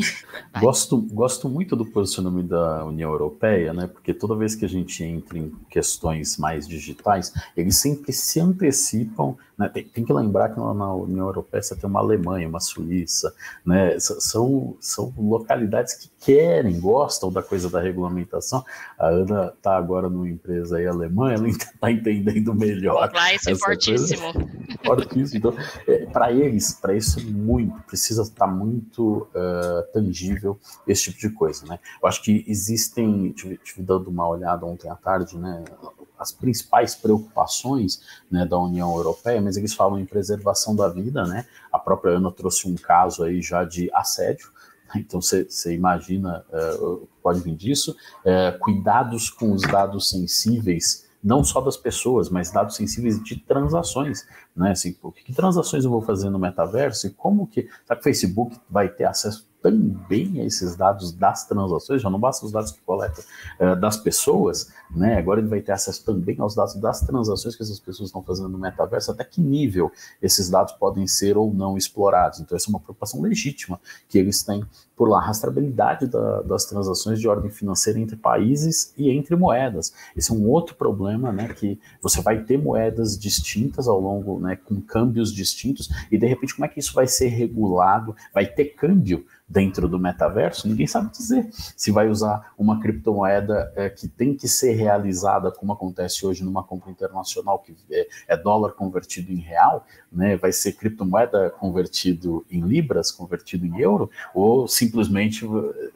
Gosto, 0.60 1.00
gosto 1.00 1.48
muito 1.48 1.76
do 1.76 1.84
posicionamento 1.84 2.48
da 2.48 2.84
União 2.84 3.10
Europeia, 3.10 3.72
né? 3.72 3.86
Porque 3.86 4.14
toda 4.14 4.36
vez 4.36 4.54
que 4.54 4.64
a 4.64 4.68
gente 4.68 5.02
entra 5.02 5.38
em 5.38 5.52
questões 5.68 6.36
mais 6.38 6.66
digitais, 6.66 7.32
eles 7.56 7.76
sempre 7.76 8.12
se 8.12 8.40
antecipam. 8.40 9.36
Né? 9.56 9.68
Tem, 9.68 9.84
tem, 9.84 10.04
que 10.04 10.12
lembrar 10.12 10.48
que 10.48 10.58
na 10.58 10.94
União 10.94 11.26
Europeia 11.26 11.62
você 11.62 11.76
tem 11.76 11.88
uma 11.88 12.00
Alemanha, 12.00 12.48
uma 12.48 12.60
Suíça, 12.60 13.32
né? 13.64 13.98
São, 14.00 14.76
são 14.80 15.12
localidades 15.16 15.94
que 15.94 16.10
querem, 16.20 16.80
gostam 16.80 17.30
da 17.30 17.42
coisa 17.42 17.68
da 17.68 17.80
regulamentação. 17.80 18.64
A 18.98 19.08
Ana 19.08 19.52
está 19.56 19.76
agora 19.76 20.08
numa 20.08 20.28
empresa 20.28 20.78
aí 20.78 20.86
alemã, 20.86 21.32
ela 21.32 21.48
está 21.48 21.90
entendendo 21.90 22.54
melhor. 22.54 23.08
Compliance 23.08 23.50
é 23.50 23.54
fortíssimo. 23.54 24.32
fortíssimo. 24.84 25.38
Então, 25.38 25.54
é, 25.86 26.06
para 26.06 26.32
eles, 26.32 26.72
para 26.72 26.94
isso 26.94 27.23
muito, 27.30 27.82
precisa 27.82 28.22
estar 28.22 28.46
muito 28.46 29.28
uh, 29.34 29.92
tangível 29.92 30.58
esse 30.86 31.04
tipo 31.04 31.18
de 31.18 31.30
coisa, 31.30 31.66
né? 31.66 31.78
Eu 32.02 32.08
acho 32.08 32.22
que 32.22 32.44
existem, 32.46 33.32
tive, 33.32 33.58
tive 33.58 33.82
dando 33.82 34.08
uma 34.08 34.28
olhada 34.28 34.64
ontem 34.66 34.88
à 34.88 34.94
tarde, 34.94 35.36
né? 35.36 35.64
As 36.18 36.30
principais 36.30 36.94
preocupações 36.94 38.00
né, 38.30 38.46
da 38.46 38.58
União 38.58 38.94
Europeia, 38.96 39.40
mas 39.40 39.56
eles 39.56 39.74
falam 39.74 39.98
em 39.98 40.06
preservação 40.06 40.74
da 40.74 40.88
vida, 40.88 41.24
né? 41.24 41.46
A 41.72 41.78
própria 41.78 42.12
Ana 42.16 42.30
trouxe 42.30 42.68
um 42.68 42.76
caso 42.76 43.24
aí 43.24 43.42
já 43.42 43.64
de 43.64 43.90
assédio, 43.92 44.52
então 44.94 45.20
você 45.20 45.74
imagina, 45.74 46.44
uh, 46.50 47.08
pode 47.22 47.40
vir 47.40 47.56
disso, 47.56 47.96
uh, 48.24 48.58
cuidados 48.60 49.28
com 49.30 49.52
os 49.52 49.62
dados 49.62 50.10
sensíveis, 50.10 51.03
não 51.24 51.42
só 51.42 51.60
das 51.62 51.76
pessoas, 51.76 52.28
mas 52.28 52.50
dados 52.50 52.76
sensíveis 52.76 53.22
de 53.22 53.36
transações, 53.36 54.26
né? 54.54 54.72
Assim, 54.72 54.94
que 55.24 55.32
transações 55.32 55.84
eu 55.84 55.90
vou 55.90 56.02
fazer 56.02 56.28
no 56.28 56.38
metaverso 56.38 57.06
e 57.06 57.10
como 57.10 57.46
que, 57.46 57.66
sabe, 57.86 58.00
o 58.00 58.04
Facebook 58.04 58.60
vai 58.68 58.90
ter 58.90 59.04
acesso 59.04 59.48
também 59.64 60.42
a 60.42 60.44
esses 60.44 60.76
dados 60.76 61.10
das 61.10 61.46
transações, 61.46 62.02
já 62.02 62.10
não 62.10 62.20
basta 62.20 62.44
os 62.44 62.52
dados 62.52 62.70
que 62.70 62.82
coleta 62.82 63.22
uh, 63.58 63.74
das 63.74 63.96
pessoas, 63.96 64.70
né? 64.90 65.16
Agora 65.16 65.40
ele 65.40 65.48
vai 65.48 65.62
ter 65.62 65.72
acesso 65.72 66.04
também 66.04 66.36
aos 66.38 66.54
dados 66.54 66.74
das 66.74 67.00
transações 67.00 67.56
que 67.56 67.62
essas 67.62 67.80
pessoas 67.80 68.10
estão 68.10 68.22
fazendo 68.22 68.50
no 68.50 68.58
metaverso, 68.58 69.10
até 69.10 69.24
que 69.24 69.40
nível 69.40 69.90
esses 70.20 70.50
dados 70.50 70.74
podem 70.74 71.06
ser 71.06 71.38
ou 71.38 71.54
não 71.54 71.78
explorados. 71.78 72.40
Então, 72.40 72.54
essa 72.54 72.68
é 72.68 72.70
uma 72.70 72.80
preocupação 72.80 73.22
legítima 73.22 73.80
que 74.06 74.18
eles 74.18 74.42
têm 74.42 74.62
por 74.96 75.08
lá, 75.08 75.20
rastreabilidade 75.20 76.06
da, 76.06 76.42
das 76.42 76.64
transações 76.66 77.18
de 77.18 77.28
ordem 77.28 77.50
financeira 77.50 77.98
entre 77.98 78.16
países 78.16 78.92
e 78.96 79.10
entre 79.10 79.34
moedas. 79.34 79.92
Esse 80.16 80.30
é 80.30 80.34
um 80.34 80.48
outro 80.48 80.74
problema, 80.76 81.32
né? 81.32 81.48
Que 81.48 81.78
você 82.00 82.20
vai 82.20 82.42
ter 82.42 82.58
moedas 82.58 83.18
distintas 83.18 83.88
ao 83.88 84.00
longo, 84.00 84.38
né? 84.38 84.56
Com 84.56 84.80
câmbios 84.80 85.32
distintos, 85.32 85.90
e 86.10 86.18
de 86.18 86.26
repente, 86.26 86.54
como 86.54 86.64
é 86.64 86.68
que 86.68 86.78
isso 86.78 86.94
vai 86.94 87.06
ser 87.06 87.28
regulado? 87.28 88.14
Vai 88.32 88.46
ter 88.46 88.66
câmbio 88.66 89.24
dentro 89.46 89.86
do 89.86 89.98
metaverso, 89.98 90.66
ninguém 90.66 90.86
sabe 90.86 91.10
dizer 91.10 91.48
se 91.52 91.90
vai 91.90 92.08
usar 92.08 92.52
uma 92.56 92.80
criptomoeda 92.80 93.72
é, 93.76 93.90
que 93.90 94.08
tem 94.08 94.34
que 94.34 94.48
ser 94.48 94.72
realizada, 94.72 95.50
como 95.52 95.72
acontece 95.72 96.26
hoje 96.26 96.42
numa 96.42 96.64
compra 96.64 96.90
internacional, 96.90 97.58
que 97.58 97.76
é, 97.90 98.08
é, 98.28 98.36
dólar 98.36 98.72
convertido 98.72 99.32
em 99.32 99.36
real, 99.36 99.86
né, 100.10 100.36
vai 100.36 100.50
ser 100.50 100.72
criptomoeda 100.72 101.50
convertido 101.50 102.44
em 102.50 102.62
libras, 102.62 103.12
convertido 103.12 103.66
em 103.66 103.80
euro, 103.80 104.10
ou 104.34 104.66
simplesmente, 104.84 105.46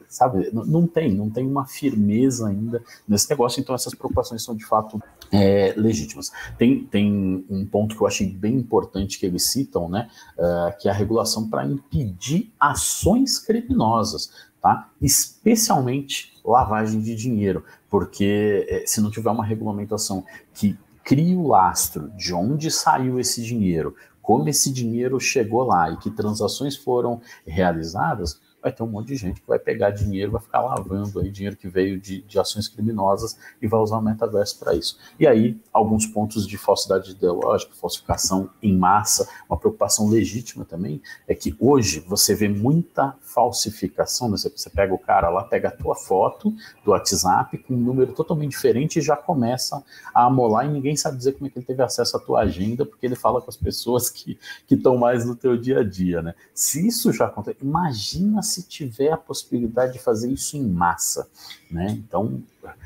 sabe, 0.07 0.49
não 0.51 0.87
tem, 0.87 1.13
não 1.13 1.29
tem 1.29 1.45
uma 1.45 1.65
firmeza 1.65 2.47
ainda 2.47 2.81
nesse 3.07 3.29
negócio, 3.29 3.61
então 3.61 3.75
essas 3.75 3.93
preocupações 3.93 4.43
são 4.43 4.55
de 4.55 4.65
fato 4.65 5.01
é, 5.31 5.73
legítimas. 5.77 6.31
Tem, 6.57 6.83
tem 6.85 7.45
um 7.49 7.65
ponto 7.65 7.95
que 7.95 8.01
eu 8.01 8.07
achei 8.07 8.27
bem 8.27 8.55
importante 8.55 9.19
que 9.19 9.25
eles 9.25 9.45
citam, 9.45 9.87
né, 9.89 10.09
uh, 10.37 10.77
que 10.79 10.87
é 10.87 10.91
a 10.91 10.93
regulação 10.93 11.49
para 11.49 11.65
impedir 11.65 12.51
ações 12.59 13.37
criminosas, 13.37 14.31
tá? 14.61 14.89
especialmente 15.01 16.33
lavagem 16.43 16.99
de 16.99 17.15
dinheiro, 17.15 17.63
porque 17.89 18.65
é, 18.67 18.83
se 18.85 19.01
não 19.01 19.11
tiver 19.11 19.29
uma 19.29 19.45
regulamentação 19.45 20.23
que 20.53 20.77
crie 21.03 21.35
o 21.35 21.47
lastro 21.47 22.09
de 22.11 22.33
onde 22.33 22.69
saiu 22.69 23.19
esse 23.19 23.43
dinheiro, 23.43 23.95
como 24.21 24.47
esse 24.47 24.71
dinheiro 24.71 25.19
chegou 25.19 25.63
lá 25.63 25.89
e 25.89 25.97
que 25.97 26.11
transações 26.11 26.75
foram 26.75 27.19
realizadas, 27.47 28.39
vai 28.61 28.71
ter 28.71 28.83
um 28.83 28.87
monte 28.87 29.07
de 29.07 29.15
gente 29.15 29.41
que 29.41 29.47
vai 29.47 29.59
pegar 29.59 29.91
dinheiro, 29.91 30.31
vai 30.31 30.41
ficar 30.41 30.61
lavando 30.61 31.19
aí 31.19 31.29
dinheiro 31.29 31.55
que 31.55 31.67
veio 31.67 31.99
de, 31.99 32.21
de 32.21 32.39
ações 32.39 32.67
criminosas 32.67 33.37
e 33.61 33.67
vai 33.67 33.79
usar 33.79 33.97
o 33.97 34.01
metaverso 34.01 34.59
para 34.59 34.75
isso. 34.75 34.97
E 35.19 35.25
aí, 35.25 35.59
alguns 35.71 36.05
pontos 36.05 36.47
de 36.47 36.57
falsidade 36.57 37.11
ideológica, 37.11 37.73
falsificação 37.75 38.49
em 38.61 38.77
massa, 38.77 39.27
uma 39.49 39.57
preocupação 39.57 40.09
legítima 40.09 40.65
também, 40.65 41.01
é 41.27 41.33
que 41.33 41.55
hoje 41.59 41.99
você 42.01 42.35
vê 42.35 42.47
muita 42.47 43.15
falsificação, 43.21 44.29
né? 44.29 44.37
você, 44.37 44.69
pega 44.69 44.93
o 44.93 44.99
cara 44.99 45.29
lá, 45.29 45.43
pega 45.43 45.69
a 45.69 45.71
tua 45.71 45.95
foto 45.95 46.53
do 46.83 46.91
WhatsApp 46.91 47.57
com 47.59 47.73
um 47.73 47.77
número 47.77 48.13
totalmente 48.13 48.51
diferente 48.51 48.99
e 48.99 49.01
já 49.01 49.15
começa 49.15 49.83
a 50.13 50.25
amolar 50.25 50.65
e 50.65 50.69
ninguém 50.69 50.95
sabe 50.95 51.17
dizer 51.17 51.33
como 51.33 51.47
é 51.47 51.49
que 51.49 51.59
ele 51.59 51.65
teve 51.65 51.81
acesso 51.81 52.17
à 52.17 52.19
tua 52.19 52.41
agenda, 52.41 52.85
porque 52.85 53.05
ele 53.05 53.15
fala 53.15 53.41
com 53.41 53.49
as 53.49 53.57
pessoas 53.57 54.09
que 54.09 54.37
estão 54.69 54.97
mais 54.97 55.25
no 55.25 55.35
teu 55.35 55.57
dia 55.57 55.79
a 55.79 55.83
dia, 55.83 56.21
né? 56.21 56.33
Se 56.53 56.85
isso 56.87 57.11
já 57.13 57.25
acontece, 57.25 57.57
imagina 57.61 58.39
se 58.49 58.63
tiver 58.67 59.11
a 59.11 59.17
possibilidade 59.17 59.93
de 59.93 59.99
fazer 59.99 60.31
isso 60.31 60.57
em 60.57 60.63
massa, 60.63 61.27
né? 61.69 61.91
Então, 61.91 62.41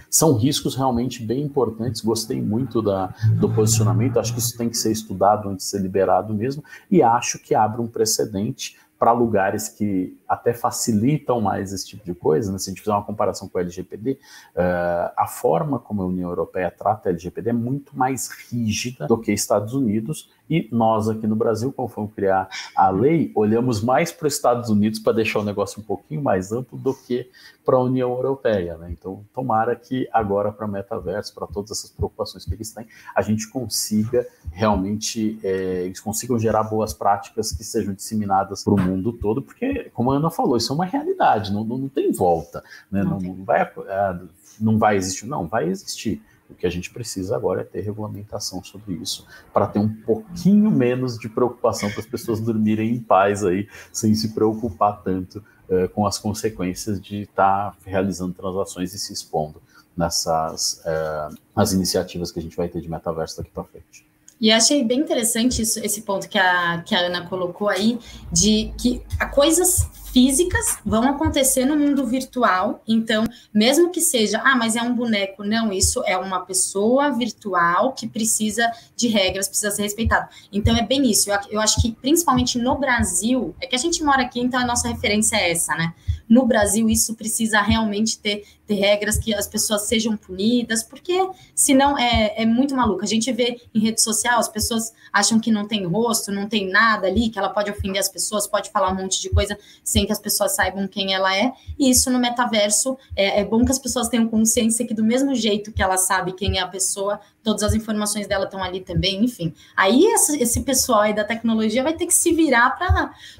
são 0.10 0.38
riscos 0.38 0.76
realmente 0.76 1.24
bem 1.24 1.42
importantes. 1.42 2.02
Gostei 2.02 2.42
muito 2.42 2.82
da, 2.82 3.14
do 3.40 3.50
posicionamento. 3.50 4.20
Acho 4.20 4.34
que 4.34 4.40
isso 4.40 4.58
tem 4.58 4.70
que 4.70 4.78
ser 4.78 4.92
estudado 4.92 5.50
antes 5.50 5.66
de 5.66 5.72
ser 5.72 5.82
liberado 5.82 6.34
mesmo. 6.34 6.64
E 6.90 7.02
acho 7.02 7.40
que 7.40 7.56
abre 7.56 7.82
um 7.82 7.88
precedente 7.88 8.78
para 9.00 9.12
lugares 9.12 9.68
que 9.68 10.18
até 10.34 10.54
facilitam 10.54 11.42
mais 11.42 11.72
esse 11.72 11.86
tipo 11.86 12.04
de 12.04 12.14
coisa, 12.14 12.52
né? 12.52 12.58
se 12.58 12.70
a 12.70 12.72
gente 12.72 12.82
fizer 12.82 12.94
uma 12.94 13.04
comparação 13.04 13.48
com 13.48 13.58
o 13.58 13.62
LGPD, 13.62 14.12
uh, 14.12 14.18
eh, 14.56 15.14
a 15.16 15.28
forma 15.28 15.80
como 15.80 16.02
a 16.02 16.06
União 16.06 16.30
Europeia 16.30 16.72
trata 16.72 17.10
a 17.10 17.12
LGPD 17.12 17.50
é 17.50 17.54
muito 17.54 17.98
mais 17.98 18.30
rígida 18.30 19.08
do 19.08 19.18
que 19.18 19.32
Estados 19.32 19.74
Unidos, 19.74 20.30
e 20.50 20.68
nós 20.72 21.08
aqui 21.10 21.26
no 21.26 21.36
Brasil, 21.36 21.72
como 21.72 21.88
fomos 21.88 22.14
criar 22.14 22.48
a 22.76 22.90
lei, 22.90 23.32
olhamos 23.34 23.82
mais 23.82 24.12
para 24.12 24.28
os 24.28 24.36
Estados 24.36 24.70
Unidos 24.70 25.00
para 25.00 25.14
deixar 25.14 25.40
o 25.40 25.44
negócio 25.44 25.82
um 25.82 25.84
pouquinho 25.84 26.22
mais 26.22 26.52
amplo 26.52 26.78
do 26.78 26.94
que 26.94 27.30
para 27.66 27.78
a 27.78 27.80
União 27.80 28.12
Europeia. 28.12 28.78
Né? 28.78 28.92
Então, 28.92 29.26
tomara 29.34 29.76
que 29.76 30.08
agora 30.12 30.52
para 30.52 30.68
metaverso, 30.68 31.34
para 31.34 31.48
todas 31.48 31.72
essas 31.72 31.90
preocupações 31.90 32.46
que 32.46 32.54
eles 32.54 32.72
têm, 32.72 32.86
a 33.16 33.22
gente 33.22 33.50
consiga 33.50 34.28
realmente, 34.52 35.40
é, 35.44 35.86
eles 35.86 36.00
consigam 36.00 36.38
gerar 36.38 36.64
boas 36.64 36.94
práticas 36.94 37.52
que 37.52 37.64
sejam 37.64 37.94
disseminadas 37.94 38.64
para 38.64 38.74
o 38.74 38.80
mundo 38.80 39.14
todo, 39.14 39.42
porque, 39.42 39.90
como 39.94 40.12
a 40.12 40.16
Ana 40.24 40.32
falou, 40.32 40.58
isso 40.58 40.72
é 40.72 40.76
uma 40.76 40.86
realidade, 40.86 41.52
não, 41.52 41.64
não, 41.64 41.78
não 41.78 41.90
tem 41.90 42.12
volta. 42.12 42.64
Né? 42.90 43.04
Não, 43.04 43.20
não, 43.20 43.44
vai, 43.44 43.62
é, 43.62 44.20
não 44.60 44.78
vai 44.78 44.96
existir, 44.96 45.26
não, 45.26 45.48
vai 45.48 45.68
existir 45.68 46.22
o 46.50 46.56
que 46.56 46.68
a 46.68 46.70
gente 46.70 46.92
precisa 46.92 47.36
agora 47.36 47.62
é 47.62 47.64
ter 47.64 47.82
regulamentação 47.82 48.64
sobre 48.64 48.94
isso, 48.94 49.26
para 49.52 49.68
ter 49.68 49.80
um 49.80 49.90
pouquinho 49.90 50.70
menos 50.70 51.18
de 51.18 51.28
preocupação 51.28 51.90
para 51.90 52.00
as 52.00 52.06
pessoas 52.06 52.40
dormirem 52.40 52.92
em 52.92 53.00
paz 53.00 53.44
aí, 53.44 53.68
sem 53.92 54.14
se 54.14 54.34
preocupar 54.34 55.02
tanto 55.02 55.44
uh, 55.70 55.90
com 55.90 56.06
as 56.06 56.20
consequências 56.20 57.02
de 57.02 57.24
estar 57.24 57.72
tá 57.72 57.78
realizando 57.86 58.34
transações 58.34 58.94
e 58.94 59.00
se 59.00 59.12
expondo 59.12 59.62
nessas 59.96 60.82
uh, 60.86 61.36
as 61.56 61.72
iniciativas 61.72 62.32
que 62.32 62.40
a 62.40 62.42
gente 62.42 62.58
vai 62.58 62.68
ter 62.68 62.82
de 62.82 62.90
metaverso 62.90 63.38
daqui 63.38 63.50
para 63.52 63.64
frente. 63.64 64.06
E 64.40 64.52
achei 64.52 64.84
bem 64.84 65.00
interessante 65.00 65.62
isso, 65.62 65.80
esse 65.80 66.02
ponto 66.02 66.28
que 66.28 66.38
a, 66.38 66.84
que 66.86 66.94
a 66.94 67.00
Ana 67.00 67.28
colocou 67.28 67.70
aí, 67.70 67.98
de 68.32 68.74
que 68.78 69.02
coisas 69.34 69.88
físicas 70.14 70.78
vão 70.86 71.04
acontecer 71.10 71.66
no 71.66 71.76
mundo 71.76 72.06
virtual. 72.06 72.84
Então, 72.88 73.24
mesmo 73.52 73.90
que 73.90 74.00
seja, 74.00 74.40
ah, 74.46 74.56
mas 74.56 74.76
é 74.76 74.82
um 74.82 74.94
boneco, 74.94 75.44
não, 75.44 75.74
isso 75.74 76.04
é 76.06 76.16
uma 76.16 76.42
pessoa 76.42 77.10
virtual 77.10 77.94
que 77.94 78.08
precisa 78.08 78.72
de 78.96 79.08
regras, 79.08 79.48
precisa 79.48 79.72
ser 79.72 79.82
respeitado. 79.82 80.30
Então, 80.52 80.78
é 80.78 80.84
bem 80.84 81.10
isso. 81.10 81.32
Eu, 81.32 81.40
eu 81.50 81.60
acho 81.60 81.82
que, 81.82 81.92
principalmente 81.92 82.60
no 82.60 82.78
Brasil, 82.78 83.56
é 83.60 83.66
que 83.66 83.76
a 83.76 83.80
gente 83.80 84.04
mora 84.04 84.22
aqui, 84.22 84.40
então 84.40 84.60
a 84.60 84.66
nossa 84.66 84.88
referência 84.88 85.36
é 85.36 85.52
essa, 85.52 85.76
né? 85.76 85.94
No 86.28 86.46
Brasil, 86.46 86.90
isso 86.90 87.16
precisa 87.16 87.62
realmente 87.62 88.18
ter, 88.18 88.44
ter 88.66 88.76
regras 88.76 89.18
que 89.18 89.34
as 89.34 89.48
pessoas 89.48 89.84
sejam 89.84 90.16
punidas, 90.16 90.84
porque 90.84 91.30
senão 91.54 91.98
é, 91.98 92.42
é 92.42 92.46
muito 92.46 92.76
maluco. 92.76 93.04
A 93.04 93.08
gente 93.08 93.32
vê 93.32 93.62
em 93.74 93.80
rede 93.80 94.02
social, 94.02 94.40
as 94.40 94.48
pessoas 94.48 94.94
acham 95.12 95.40
que 95.40 95.52
não 95.52 95.68
tem 95.68 95.86
rosto, 95.86 96.32
não 96.32 96.48
tem 96.48 96.70
nada 96.70 97.08
ali, 97.08 97.30
que 97.30 97.38
ela 97.38 97.50
pode 97.50 97.70
ofender 97.70 98.00
as 98.00 98.10
pessoas, 98.10 98.48
pode 98.48 98.72
falar 98.72 98.92
um 98.92 98.96
monte 98.96 99.22
de 99.22 99.30
coisa 99.30 99.58
sem 99.84 100.06
que 100.06 100.12
as 100.12 100.20
pessoas 100.20 100.56
saibam 100.56 100.88
quem 100.88 101.14
ela 101.14 101.36
é. 101.36 101.52
E 101.78 101.90
isso 101.90 102.10
no 102.10 102.20
metaverso 102.20 102.98
é, 103.16 103.42
é 103.42 103.46
bom 103.46 103.64
que 103.66 103.72
as 103.72 103.80
pessoas 103.80 104.08
tenham 104.08 104.28
consciência 104.28 104.86
que, 104.88 104.94
do 104.94 105.04
mesmo 105.04 105.36
jeito 105.36 105.72
que 105.72 105.84
ela 105.84 105.98
sabe 105.98 106.34
quem 106.34 106.58
é 106.58 106.62
a 106.62 106.68
pessoa, 106.68 107.20
todas 107.44 107.62
as 107.62 107.74
informações 107.74 108.26
dela 108.26 108.46
estão 108.46 108.64
ali 108.64 108.80
também, 108.80 109.24
enfim. 109.24 109.54
Aí 109.76 110.06
esse, 110.06 110.42
esse 110.42 110.62
pessoal 110.62 111.02
aí 111.02 111.14
da 111.14 111.24
tecnologia 111.24 111.84
vai 111.84 111.94
ter 111.94 112.06
que 112.06 112.14
se 112.14 112.32
virar 112.34 112.72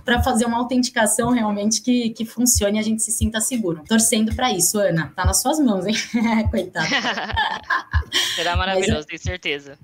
para 0.04 0.22
fazer 0.22 0.46
uma 0.46 0.58
autenticação 0.58 1.32
realmente 1.32 1.82
que, 1.82 2.10
que 2.10 2.26
funcione 2.26 2.73
e 2.76 2.80
a 2.80 2.82
gente 2.82 3.02
se 3.02 3.12
sinta 3.12 3.40
seguro. 3.40 3.84
Torcendo 3.88 4.36
para 4.36 4.52
isso, 4.52 4.80
Ana. 4.80 5.12
Tá 5.16 5.26
nas 5.26 5.42
suas 5.42 5.60
mãos, 5.60 5.86
hein? 5.86 5.96
Coitada. 6.52 6.88
Será 8.36 8.56
maravilhoso, 8.56 8.98
Mas, 8.98 9.06
tenho 9.06 9.22
certeza. 9.22 9.78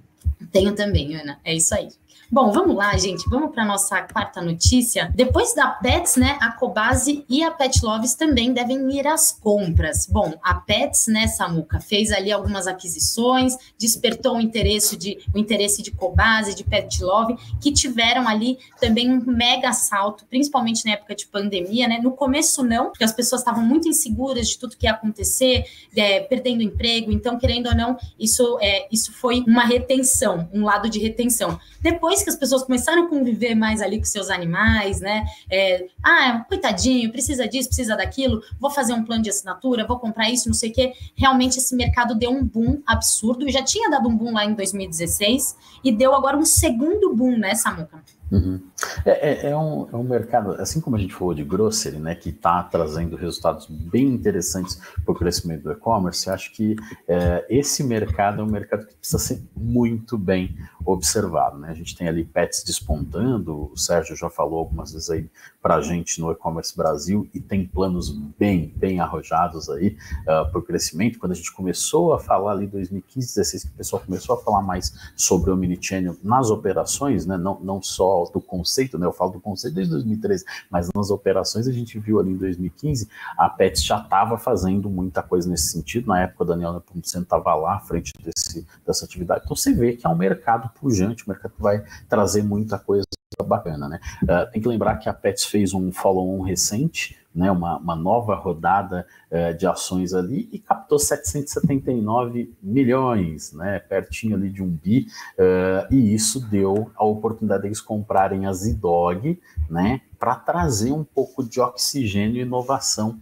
Tenho 0.52 0.74
também, 0.74 1.16
Ana. 1.16 1.40
É 1.44 1.54
isso 1.54 1.74
aí. 1.76 1.90
Bom, 2.32 2.52
vamos 2.52 2.76
lá, 2.76 2.96
gente. 2.96 3.28
Vamos 3.28 3.50
para 3.50 3.66
nossa 3.66 4.04
quarta 4.04 4.40
notícia. 4.40 5.12
Depois 5.16 5.56
da 5.56 5.68
Pets, 5.68 6.16
né, 6.16 6.38
a 6.40 6.52
Cobase 6.52 7.26
e 7.28 7.42
a 7.42 7.50
Pet 7.50 7.84
Loves 7.84 8.14
também 8.14 8.54
devem 8.54 8.88
ir 8.96 9.08
às 9.08 9.32
compras. 9.32 10.06
Bom, 10.06 10.36
a 10.44 10.54
Pets, 10.54 11.08
né, 11.08 11.26
Samuca, 11.26 11.80
fez 11.80 12.12
ali 12.12 12.32
algumas 12.32 12.68
aquisições, 12.68 13.58
despertou 13.80 14.36
o 14.36 14.40
interesse 14.40 14.96
de 14.96 15.18
o 15.34 15.40
interesse 15.40 15.82
de 15.82 15.90
Cobase, 15.90 16.54
de 16.54 16.64
Pet 16.64 17.04
Love, 17.04 17.36
que 17.60 17.72
tiveram 17.72 18.28
ali 18.28 18.60
também 18.80 19.12
um 19.12 19.24
mega 19.26 19.74
salto, 19.74 20.24
principalmente 20.30 20.86
na 20.86 20.92
época 20.92 21.16
de 21.16 21.26
pandemia, 21.26 21.88
né? 21.88 22.00
No 22.00 22.12
começo 22.12 22.62
não, 22.62 22.92
porque 22.92 23.04
as 23.04 23.12
pessoas 23.12 23.42
estavam 23.42 23.64
muito 23.64 23.88
inseguras 23.88 24.48
de 24.48 24.60
tudo 24.60 24.78
que 24.78 24.86
ia 24.86 24.92
acontecer, 24.92 25.66
é, 25.98 26.20
perdendo 26.20 26.62
emprego. 26.62 27.12
Então, 27.12 27.40
querendo 27.40 27.70
ou 27.70 27.76
não, 27.76 27.98
isso 28.20 28.60
é, 28.62 28.88
isso 28.92 29.12
foi 29.14 29.44
uma 29.48 29.66
retenção, 29.66 30.48
um 30.54 30.64
lado 30.64 30.88
de 30.88 31.00
retenção. 31.00 31.60
Depois 31.82 32.19
que 32.24 32.30
as 32.30 32.36
pessoas 32.36 32.64
começaram 32.64 33.06
a 33.06 33.10
conviver 33.10 33.56
mais 33.56 33.82
ali 33.82 33.98
com 33.98 34.06
seus 34.06 34.30
animais, 34.30 35.00
né? 35.00 35.26
É, 35.50 35.88
ah, 36.04 36.46
coitadinho, 36.48 37.12
precisa 37.12 37.48
disso, 37.48 37.70
precisa 37.70 37.96
daquilo, 37.96 38.42
vou 38.60 38.72
fazer 38.72 38.94
um 38.94 39.04
plano 39.04 39.24
de 39.24 39.30
assinatura, 39.30 39.86
vou 39.86 40.00
comprar 40.00 40.30
isso, 40.30 40.48
não 40.48 40.54
sei 40.54 40.72
o 40.72 40.74
quê. 40.74 40.94
Realmente 41.16 41.58
esse 41.58 41.76
mercado 41.76 42.16
deu 42.16 42.32
um 42.32 42.44
boom 42.44 42.82
absurdo, 42.86 43.50
já 43.50 43.64
tinha 43.64 43.90
dado 43.90 44.08
um 44.08 44.16
boom 44.16 44.34
lá 44.34 44.46
em 44.46 44.54
2016 44.54 45.56
e 45.84 45.92
deu 45.92 46.16
agora 46.16 46.38
um 46.38 46.46
segundo 46.46 47.14
boom, 47.14 47.38
né, 47.38 47.56
Samuca? 47.56 48.04
Uhum. 48.32 48.62
É, 49.06 49.48
é, 49.48 49.50
é, 49.50 49.58
um, 49.58 49.88
é 49.92 49.96
um 49.96 50.04
mercado, 50.04 50.52
assim 50.54 50.80
como 50.80 50.96
a 50.96 51.00
gente 51.00 51.14
falou 51.14 51.34
de 51.34 51.44
grocery, 51.44 51.98
né, 51.98 52.14
que 52.16 52.30
está 52.30 52.62
trazendo 52.64 53.16
resultados 53.16 53.66
bem 53.68 54.08
interessantes 54.08 54.80
para 55.04 55.12
o 55.12 55.16
crescimento 55.16 55.64
do 55.64 55.72
e-commerce, 55.72 56.30
acho 56.30 56.52
que 56.54 56.76
é, 57.08 57.46
esse 57.50 57.84
mercado 57.84 58.42
é 58.42 58.44
um 58.44 58.50
mercado 58.50 58.86
que 58.86 58.96
precisa 58.96 59.20
ser 59.20 59.42
muito 59.56 60.18
bem 60.18 60.56
observado. 60.86 61.58
Né? 61.58 61.70
A 61.70 61.74
gente 61.74 61.96
tem 61.96 62.08
ali 62.08 62.24
pets 62.24 62.64
despontando, 62.64 63.72
o 63.72 63.78
Sérgio 63.78 64.16
já 64.16 64.30
falou 64.30 64.60
algumas 64.60 64.92
vezes 64.92 65.10
aí 65.10 65.30
para 65.62 65.76
a 65.76 65.82
gente 65.82 66.22
no 66.22 66.32
e-commerce 66.32 66.76
Brasil 66.76 67.28
e 67.34 67.40
tem 67.40 67.66
planos 67.66 68.10
bem, 68.10 68.74
bem 68.76 69.00
arrojados 69.00 69.70
aí 69.70 69.98
uh, 70.26 70.32
ah, 70.32 70.46
para 70.46 70.60
o 70.60 70.64
crescimento. 70.64 71.20
Quando 71.20 71.34
a 71.34 71.36
gente 71.36 71.52
começou 71.52 72.14
a 72.14 72.20
falar 72.20 72.52
ali 72.52 72.66
em 72.66 72.70
2015, 72.70 73.30
2016, 73.40 73.64
que 73.64 73.70
o 73.70 73.74
pessoal 73.74 74.02
começou 74.06 74.36
a 74.36 74.42
falar 74.42 74.62
mais 74.62 74.94
sobre 75.16 75.50
o 75.50 75.54
omnichannel 75.54 76.16
nas 76.24 76.50
operações, 76.50 77.26
né, 77.26 77.38
não, 77.38 77.60
não 77.60 77.82
só 77.82 78.19
do 78.26 78.42
conceito, 78.42 78.98
né? 78.98 79.06
Eu 79.06 79.14
falo 79.14 79.32
do 79.32 79.40
conceito 79.40 79.76
desde 79.76 79.94
2013, 79.94 80.46
mas 80.70 80.90
nas 80.94 81.10
operações 81.10 81.68
a 81.68 81.72
gente 81.72 81.98
viu 82.00 82.20
ali 82.20 82.32
em 82.32 82.38
2015, 82.38 83.08
a 83.38 83.50
Pets 83.50 83.84
já 83.84 84.00
estava 84.00 84.38
fazendo 84.38 84.90
muita 84.90 85.22
coisa 85.24 85.50
nesse 85.50 85.72
sentido. 85.72 86.08
Na 86.08 86.22
época, 86.22 86.44
o 86.44 86.48
Daniel 86.48 86.74
Nepomuceno 86.74 87.24
estava 87.24 87.54
lá 87.56 87.76
à 87.76 87.80
frente 87.80 88.12
desse, 88.22 88.66
dessa 88.86 89.06
atividade. 89.06 89.42
Então 89.44 89.56
você 89.56 89.74
vê 89.74 89.94
que 89.96 90.06
é 90.06 90.10
um 90.10 90.16
mercado 90.16 90.70
pujante, 90.80 91.24
um 91.28 91.32
mercado 91.32 91.54
que 91.54 91.62
vai 91.62 91.84
trazer 92.08 92.44
muita 92.44 92.78
coisa 92.78 93.06
bacana, 93.46 93.88
né? 93.88 94.00
Uh, 94.24 94.52
tem 94.52 94.62
que 94.62 94.68
lembrar 94.68 94.98
que 94.98 95.08
a 95.08 95.14
Pets 95.14 95.46
fez 95.46 95.74
um 95.74 95.92
follow-on 95.92 96.42
recente, 96.42 97.19
né, 97.34 97.52
uma, 97.52 97.78
uma 97.78 97.96
nova 97.96 98.36
rodada 98.36 99.06
uh, 99.32 99.58
de 99.58 99.68
ações 99.68 100.14
ali 100.14 100.50
e 100.52 100.60
captou 100.60 100.98
779 100.98 102.54
milhões, 102.62 103.54
né, 103.54 103.80
pertinho 103.80 104.36
ali 104.36 104.50
de 104.50 104.64
um 104.64 104.70
bi, 104.70 105.08
uh, 105.38 105.94
e 105.94 106.14
isso 106.14 106.40
deu 106.50 106.92
a 106.96 107.06
oportunidade 107.06 107.64
deles 107.64 107.82
comprarem 107.82 108.46
a 108.46 108.54
Zidog, 108.54 109.40
né, 109.70 110.02
para 110.18 110.36
trazer 110.36 110.92
um 110.92 111.04
pouco 111.04 111.44
de 111.44 111.62
oxigênio 111.62 112.38
e 112.38 112.42
inovação 112.42 113.18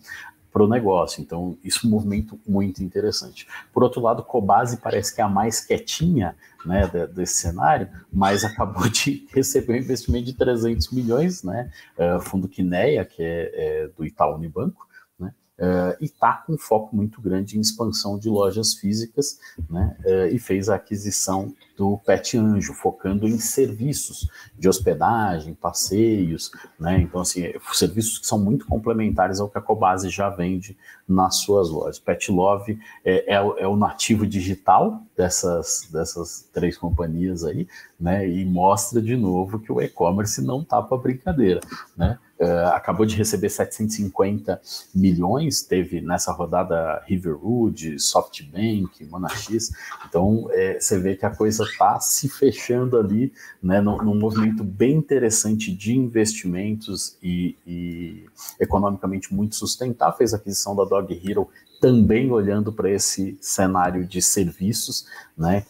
para 0.58 0.64
o 0.64 0.68
negócio. 0.68 1.22
Então, 1.22 1.56
isso 1.64 1.86
é 1.86 1.88
um 1.88 1.92
movimento 1.92 2.40
muito 2.48 2.84
interessante. 2.84 3.48
Por 3.72 3.84
outro 3.84 4.02
lado, 4.02 4.24
Cobase 4.24 4.78
parece 4.78 5.14
que 5.14 5.22
é 5.22 5.24
a 5.24 5.30
mais 5.30 5.60
quietinha 5.64 6.36
né, 6.66 6.90
desse 7.14 7.36
cenário, 7.36 7.88
mas 8.12 8.42
acabou 8.44 8.90
de 8.90 9.28
receber 9.32 9.74
um 9.74 9.76
investimento 9.76 10.26
de 10.26 10.34
300 10.34 10.92
milhões, 10.92 11.44
né, 11.44 11.70
uh, 11.96 12.20
fundo 12.20 12.48
Quineia, 12.48 13.06
que 13.06 13.22
é, 13.22 13.52
é 13.54 13.88
do 13.96 14.04
Itaú 14.04 14.36
Unibanco, 14.36 14.88
né, 15.20 15.32
uh, 15.60 15.96
e 16.02 16.06
está 16.06 16.34
com 16.34 16.54
um 16.54 16.58
foco 16.58 16.96
muito 16.96 17.22
grande 17.22 17.56
em 17.56 17.62
expansão 17.62 18.18
de 18.18 18.28
lojas 18.28 18.74
físicas, 18.74 19.38
né, 19.70 19.96
uh, 20.06 20.34
e 20.34 20.40
fez 20.40 20.70
a 20.70 20.76
aquisição 20.76 21.54
do 21.78 22.00
Pet 22.00 22.36
Anjo, 22.36 22.74
focando 22.74 23.28
em 23.28 23.38
serviços 23.38 24.28
de 24.58 24.68
hospedagem, 24.68 25.54
passeios, 25.54 26.52
né? 26.80 27.00
Então, 27.00 27.22
assim, 27.22 27.44
serviços 27.72 28.18
que 28.18 28.26
são 28.26 28.40
muito 28.40 28.66
complementares 28.66 29.40
ao 29.40 29.48
que 29.48 29.60
a 29.60 29.62
Cobase 29.62 30.10
já 30.10 30.28
vende 30.28 30.76
nas 31.08 31.38
suas 31.38 31.70
lojas. 31.70 32.00
Pet 32.00 32.32
Love 32.32 32.80
é, 33.06 33.36
é, 33.36 33.36
é 33.36 33.68
o 33.68 33.76
nativo 33.78 34.26
digital 34.26 35.04
dessas, 35.16 35.88
dessas 35.92 36.50
três 36.52 36.76
companhias 36.78 37.46
aí, 37.46 37.68
né? 38.00 38.28
E 38.28 38.44
mostra 38.44 39.00
de 39.00 39.16
novo 39.16 39.60
que 39.60 39.72
o 39.72 39.80
e-commerce 39.80 40.42
não 40.42 40.64
tá 40.64 40.82
para 40.82 40.98
brincadeira, 40.98 41.62
né? 41.96 42.18
Uh, 42.40 42.68
acabou 42.68 43.04
de 43.04 43.16
receber 43.16 43.50
750 43.50 44.62
milhões, 44.94 45.64
teve 45.64 46.02
nessa 46.02 46.32
rodada 46.32 47.02
Riverwood, 47.08 48.00
SoftBank, 48.00 49.06
Monax, 49.06 49.72
então 50.08 50.48
é, 50.52 50.80
você 50.80 51.00
vê 51.00 51.16
que 51.16 51.26
a 51.26 51.36
coisa 51.36 51.66
está 51.70 52.00
se 52.00 52.30
fechando 52.30 52.98
ali, 52.98 53.32
né, 53.62 53.82
num, 53.82 53.98
num, 53.98 54.16
movimento 54.16 54.64
bem 54.64 54.96
interessante 54.96 55.72
de 55.72 55.96
investimentos 55.96 57.18
e, 57.22 57.56
e 57.66 58.26
economicamente 58.60 59.34
muito 59.34 59.56
sustentável, 59.56 60.18
fez 60.18 60.34
a 60.34 60.38
aquisição 60.38 60.76
da 60.76 60.84
Dog 60.84 61.14
Hero 61.24 61.48
também 61.80 62.32
olhando 62.32 62.74
para 62.74 62.90
esse 62.90 63.38
cenário 63.40 64.06
de 64.06 64.22
serviços, 64.22 65.06
né, 65.38 65.66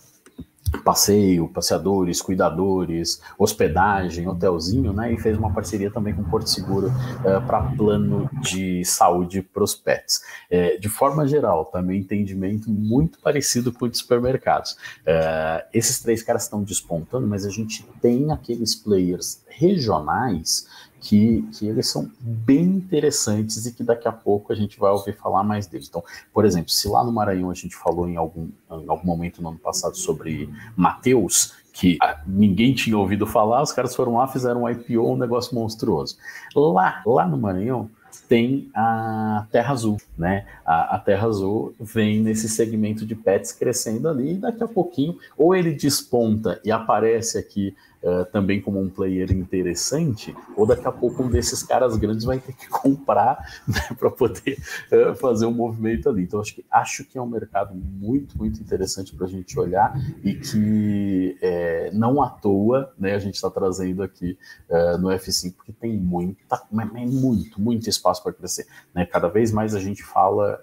passeio, 0.84 1.48
passeadores, 1.48 2.22
cuidadores, 2.22 3.22
hospedagem, 3.38 4.28
hotelzinho, 4.28 4.94
né? 4.94 5.14
E 5.14 5.18
fez 5.18 5.38
uma 5.38 5.54
parceria 5.54 5.92
também 5.92 6.14
com 6.14 6.22
o 6.22 6.30
Porto 6.30 6.50
Seguro 6.50 6.88
uh, 6.88 7.28
eh, 7.28 7.40
para 7.42 7.62
plano 7.62 8.30
de 8.42 8.84
saúde 8.86 9.42
para 9.42 9.64
os 9.64 9.76
pets. 9.76 10.22
É, 10.50 10.78
de 10.78 10.90
forma 10.90 11.28
geral, 11.28 11.66
também 11.66 12.02
tá? 12.02 12.16
entendimento 12.16 12.70
muito 12.70 13.20
parecido 13.20 13.72
com 13.72 13.86
o 13.86 13.90
de 13.90 13.98
supermercados. 13.98 14.74
Uh, 15.02 15.66
esses 15.74 16.00
três 16.02 16.24
caras 16.24 16.44
estão 16.44 16.64
despontando, 16.64 17.28
mas 17.28 17.46
a 17.46 17.50
gente 17.50 17.86
tem 18.02 18.32
aqueles 18.32 18.76
players 18.76 19.42
regionais 19.48 20.68
que, 21.00 21.48
que 21.54 21.68
eles 21.68 21.88
são 21.88 22.12
bem 22.20 22.64
interessantes 22.64 23.66
e 23.66 23.74
que 23.74 23.84
daqui 23.84 24.08
a 24.08 24.12
pouco 24.12 24.52
a 24.52 24.56
gente 24.56 24.80
vai 24.80 24.92
ouvir 24.92 25.16
falar 25.16 25.44
mais 25.44 25.68
deles. 25.68 25.88
Então, 25.88 26.04
por 26.34 26.46
exemplo, 26.46 26.70
se 26.70 26.88
lá 26.88 27.04
no 27.04 27.12
Maranhão 27.12 27.50
a 27.50 27.54
gente 27.54 27.76
falou 27.76 28.08
em 28.08 28.16
algum, 28.16 28.50
em 28.72 28.88
algum 28.90 29.06
momento 29.06 29.42
no 29.42 29.50
ano 29.50 29.60
passado 29.60 29.96
sobre 29.96 30.50
Mateus, 30.76 31.54
que 31.72 31.98
ah, 32.02 32.22
ninguém 32.26 32.74
tinha 32.74 32.98
ouvido 32.98 33.28
falar, 33.28 33.62
os 33.62 33.72
caras 33.72 33.96
foram 33.96 34.16
lá, 34.16 34.28
fizeram 34.28 34.64
um 34.64 34.70
IPO, 34.70 35.14
um 35.14 35.18
negócio 35.18 35.54
monstruoso. 35.54 36.18
Lá, 36.56 37.04
lá 37.06 37.28
no 37.28 37.38
Maranhão, 37.38 37.90
tem 38.28 38.70
a 38.76 39.46
Terra 39.52 39.74
Azul, 39.74 39.98
né? 40.18 40.46
A, 40.66 40.96
a, 40.96 41.00
Terra 41.00 41.28
Azul 41.28 41.74
vem 41.80 42.20
nesse 42.20 42.50
segmento 42.50 43.06
de 43.06 43.16
pets 43.16 43.52
crescendo 43.52 44.10
ali, 44.10 44.34
e 44.34 44.38
daqui 44.38 44.64
a 44.64 44.68
pouquinho, 44.68 45.18
ou 45.38 45.56
ele 45.56 45.72
desponta 45.72 46.60
e 46.64 46.72
aparece 46.72 47.38
aqui 47.38 47.76
uh, 48.04 48.26
também 48.32 48.62
como 48.62 48.80
um 48.80 48.90
player 48.90 49.32
interessante, 49.32 50.36
ou 50.56 50.66
daqui 50.66 50.88
a 50.88 50.92
pouco 50.92 51.24
um 51.24 51.30
desses 51.30 51.64
caras 51.64 51.96
grandes 51.98 52.26
vai 52.26 52.40
ter 52.40 52.54
que 52.54 52.68
comprar 52.70 53.62
né, 53.68 53.96
para 53.98 54.10
poder 54.10 54.58
uh, 54.92 55.16
fazer 55.16 55.46
um 55.46 55.52
movimento 55.52 56.10
ali. 56.10 56.24
Então, 56.24 56.40
acho 56.40 56.56
que, 56.56 56.66
acho 56.70 57.04
que 57.04 57.18
é 57.18 57.22
um 57.22 57.28
mercado 57.28 57.74
muito, 57.76 58.38
muito 58.38 58.62
interessante 58.62 59.16
para 59.16 59.26
a 59.26 59.30
gente 59.30 59.58
olhar 59.60 59.94
e 60.24 60.36
que 60.36 61.38
é, 61.42 61.92
não 61.94 62.22
à 62.22 62.30
toa 62.30 62.94
né, 62.98 63.14
a 63.14 63.20
gente 63.20 63.36
está 63.36 63.50
trazendo 63.50 64.04
aqui 64.04 64.38
uh, 64.70 64.98
no 64.98 65.10
F5, 65.10 65.54
porque 65.56 65.72
tem 65.72 65.98
muita, 65.98 66.62
muito, 66.72 67.62
muito 67.62 67.90
espaço 67.90 68.24
para 68.24 68.34
crescer. 68.34 68.68
Né? 68.94 69.06
Cada 69.06 69.28
vez 69.28 69.52
mais 69.52 69.76
a 69.76 69.80
gente 69.80 70.04
fala, 70.04 70.60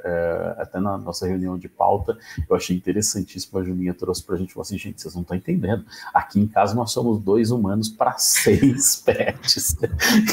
até 0.58 0.80
na 0.80 0.96
nossa 0.98 1.26
reunião 1.26 1.58
de 1.58 1.68
pauta, 1.68 2.16
eu 2.48 2.56
achei 2.56 2.76
interessantíssimo, 2.76 3.58
a 3.58 3.64
Julinha 3.64 3.94
trouxe 3.94 4.22
para 4.22 4.36
a 4.36 4.38
gente, 4.38 4.52
falou 4.52 4.62
assim, 4.62 4.78
gente, 4.78 5.00
vocês 5.00 5.14
não 5.14 5.22
estão 5.22 5.36
entendendo, 5.36 5.84
aqui 6.12 6.40
em 6.40 6.46
casa 6.46 6.74
nós 6.74 6.90
somos 6.90 7.23
dois 7.24 7.50
humanos 7.50 7.88
para 7.88 8.16
seis 8.18 8.96
pets. 9.04 9.76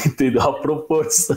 Entendeu? 0.06 0.42
A 0.42 0.60
proporção 0.60 1.36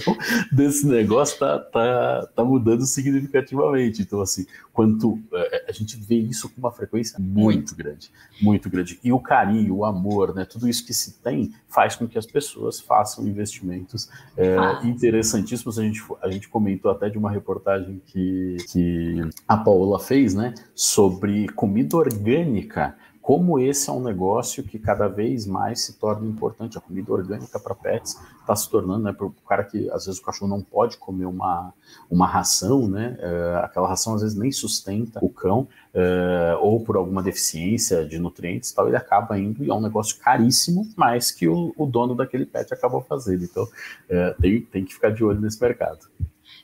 desse 0.51 0.86
negócio 0.86 1.39
tá, 1.39 1.60
tá, 1.60 2.30
tá 2.36 2.43
mudando 2.43 2.86
significativamente. 2.86 4.01
Então, 4.01 4.22
assim, 4.22 4.45
quanto 4.74 5.20
é, 5.34 5.66
a 5.70 5.72
gente 5.72 5.97
vê 5.97 6.16
isso 6.16 6.49
com 6.49 6.60
uma 6.60 6.72
frequência 6.72 7.18
muito 7.20 7.76
grande, 7.76 8.12
muito 8.41 8.70
grande. 8.70 8.99
E 9.03 9.12
o 9.14 9.20
carinho, 9.20 9.78
o 9.78 9.86
amor, 9.86 10.36
né? 10.36 10.45
Tudo 10.45 10.68
isso 10.68 10.86
que 10.86 10.93
se 10.93 11.14
tem 11.20 11.53
faz 11.68 11.95
com 11.95 12.08
que 12.08 12.18
as 12.18 12.26
pessoas 12.26 12.80
façam 12.80 13.26
investimentos 13.26 14.10
é, 14.36 14.58
ah. 14.58 14.82
interessantíssimos. 14.84 15.80
A 15.80 15.84
gente, 15.84 16.03
a 16.22 16.30
gente 16.30 16.49
comentou 16.49 16.91
até 16.91 17.10
de 17.10 17.18
uma 17.18 17.32
reportagem 17.32 18.01
que, 18.06 18.58
que 18.70 19.22
a 19.47 19.58
Paola 19.58 19.99
fez, 19.99 20.34
né? 20.34 20.53
Sobre 20.74 21.47
comida 21.49 21.95
orgânica 21.95 22.95
como 23.26 23.57
esse 23.57 23.89
é 23.89 23.91
um 23.91 24.03
negócio 24.03 24.63
que 24.63 24.78
cada 24.78 25.07
vez 25.07 25.47
mais 25.47 25.82
se 25.82 25.93
torna 25.93 26.28
importante. 26.28 26.78
A 26.78 26.82
comida 26.82 27.11
orgânica 27.11 27.59
para 27.59 27.73
pets 27.73 28.21
está 28.39 28.55
se 28.55 28.69
tornando, 28.69 29.05
né, 29.05 29.13
para 29.13 29.26
o 29.26 29.32
cara 29.49 29.63
que 29.63 29.89
às 29.89 30.05
vezes 30.05 30.21
o 30.21 30.23
cachorro 30.23 30.47
não 30.47 30.61
pode 30.61 30.97
comer 30.97 31.26
uma, 31.26 31.73
uma 32.07 32.28
ração, 32.28 32.88
né, 32.88 33.17
é, 33.19 33.61
aquela 33.63 33.88
ração 33.88 34.13
às 34.13 34.21
vezes 34.21 34.38
nem 34.38 34.51
sustenta 34.51 35.17
o 35.26 35.30
cão, 35.30 35.67
é, 35.91 36.55
ou 36.61 36.80
por 36.82 36.97
alguma 36.97 37.23
deficiência 37.23 38.05
de 38.05 38.19
nutrientes 38.19 38.71
tal, 38.71 38.88
ele 38.88 38.95
acaba 38.95 39.39
indo 39.39 39.63
e 39.63 39.71
é 39.71 39.73
um 39.73 39.82
negócio 39.82 40.19
caríssimo, 40.19 40.88
mas 40.95 41.32
que 41.32 41.47
o, 41.47 41.73
o 41.76 41.88
dono 41.88 42.13
daquele 42.13 42.45
pet 42.45 42.71
acabou 42.76 43.01
fazendo. 43.01 43.43
Então 43.43 43.67
é, 44.07 44.36
tem, 44.39 44.61
tem 44.61 44.86
que 44.86 44.93
ficar 44.93 45.09
de 45.09 45.23
olho 45.23 45.41
nesse 45.41 45.59
mercado. 45.59 46.07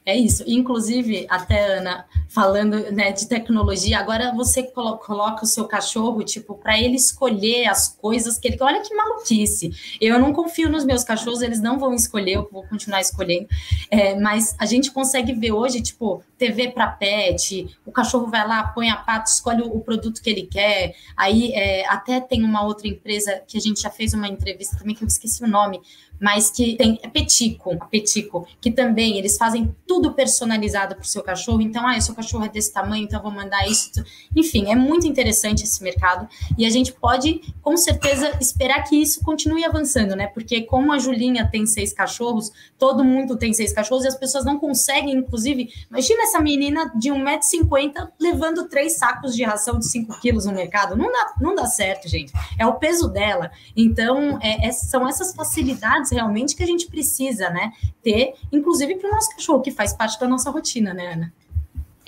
É 0.04 0.18
isso. 0.18 0.44
Inclusive, 0.48 1.28
até 1.30 1.78
Ana, 1.78 2.06
falando 2.28 2.92
né, 2.92 3.12
de 3.12 3.28
tecnologia, 3.28 4.00
agora 4.00 4.34
você 4.34 4.64
colo 4.64 4.98
coloca 4.98 5.44
o 5.44 5.48
seu 5.48 5.66
cachorro, 5.66 6.24
tipo, 6.24 6.56
para 6.56 6.80
ele 6.80 6.96
escolher 6.96 7.68
as 7.68 7.88
coisas 7.88 8.40
que 8.40 8.48
ele. 8.48 8.58
Olha 8.62 8.82
que 8.82 8.96
maluquice. 8.96 9.72
Eu 10.02 10.18
não 10.18 10.34
confio 10.34 10.70
nos 10.70 10.84
meus 10.84 11.04
cachorros, 11.04 11.42
eles 11.42 11.62
não 11.62 11.78
vão 11.78 11.94
escolher, 11.94 12.34
eu 12.34 12.50
vou 12.52 12.64
continuar 12.64 13.00
escolhendo. 13.02 13.48
É, 13.92 14.20
mas 14.20 14.56
a 14.58 14.66
gente 14.66 14.90
consegue 14.92 15.34
ver 15.34 15.52
hoje, 15.52 15.82
tipo, 15.82 16.24
TV 16.42 16.70
para 16.70 16.88
pet, 16.88 17.78
o 17.86 17.92
cachorro 17.92 18.26
vai 18.26 18.48
lá, 18.48 18.64
põe 18.64 18.90
a 18.90 18.96
pata, 18.96 19.30
escolhe 19.30 19.62
o, 19.62 19.80
produto 19.80 20.24
que 20.24 20.28
ele 20.28 20.48
quer. 20.48 20.96
Aí 21.16 21.54
é, 21.54 21.88
até 21.88 22.20
tem 22.20 22.44
uma 22.44 22.64
outra 22.66 22.88
empresa 22.88 23.44
que 23.48 23.60
a 23.60 23.62
gente 23.62 23.80
já 23.80 23.92
fez 23.92 24.16
uma 24.16 24.28
entrevista 24.28 24.76
também, 24.76 24.96
que 24.96 25.04
eu 25.04 25.08
esqueci 25.08 25.44
o 25.44 25.48
nome, 25.48 25.80
mas 26.22 26.52
que 26.52 26.76
tem 26.76 27.00
é 27.02 27.08
Petico, 27.08 27.76
Petico, 27.90 28.48
que 28.62 28.70
também 28.70 29.18
eles 29.18 29.38
fazem 29.38 29.76
tudo 29.88 30.14
personalizado 30.14 30.96
para 30.96 31.02
o 31.02 31.08
seu 31.08 31.24
cachorro. 31.24 31.62
Então, 31.62 31.86
ah, 31.88 32.00
seu 32.00 32.14
cachorro 32.14 32.46
é 32.46 32.50
desse 32.50 32.72
tamanho, 32.72 33.04
então 33.04 33.22
vou 33.22 33.32
mandar 33.32 33.68
isso. 33.68 33.92
Enfim, 34.36 34.72
é 34.72 34.76
muito 34.76 35.08
interessante 35.08 35.64
esse 35.64 35.82
mercado 35.84 36.28
e 36.56 36.64
a 36.64 36.70
gente 36.70 36.94
pode, 36.94 37.42
com 37.62 37.76
certeza, 37.76 38.38
esperar 38.40 38.84
que 38.84 38.96
isso 38.96 39.24
continue 39.24 39.66
avançando, 39.66 40.16
né? 40.16 40.28
Porque 40.28 40.62
como 40.62 40.92
a 40.92 41.00
Julinha 41.00 41.48
tem 41.52 41.66
seis 41.66 41.92
cachorros, 41.92 42.52
todo 42.78 43.04
mundo 43.04 43.36
tem 43.36 43.52
seis 43.52 43.74
cachorros 43.74 44.06
e 44.06 44.08
as 44.08 44.16
pessoas 44.16 44.46
não 44.46 44.60
conseguem, 44.60 45.16
inclusive, 45.16 45.70
imagina 45.90 46.28
essa 46.32 46.42
menina 46.42 46.90
de 46.96 47.10
1,50m 47.10 48.12
levando 48.20 48.68
três 48.68 48.98
sacos 48.98 49.36
de 49.36 49.44
ração 49.44 49.78
de 49.78 49.86
5 49.86 50.20
quilos 50.22 50.46
no 50.46 50.54
mercado. 50.54 50.96
Não 50.96 51.12
dá, 51.12 51.34
não 51.40 51.54
dá 51.54 51.66
certo, 51.66 52.08
gente. 52.08 52.32
É 52.58 52.66
o 52.66 52.76
peso 52.76 53.10
dela. 53.10 53.52
Então, 53.76 54.40
é, 54.42 54.68
é, 54.68 54.72
são 54.72 55.08
essas 55.08 55.36
facilidades 55.36 56.12
realmente 56.12 56.56
que 56.56 56.64
a 56.64 56.66
gente 56.66 56.88
precisa, 56.88 57.50
né? 57.50 57.74
Ter, 58.02 58.34
inclusive 58.52 58.96
para 58.96 59.10
o 59.10 59.12
nosso 59.12 59.30
cachorro, 59.32 59.62
que 59.62 59.72
faz 59.72 59.94
parte 59.94 60.20
da 60.20 60.28
nossa 60.28 60.50
rotina, 60.50 60.94
né, 60.94 61.14
Ana? 61.14 61.34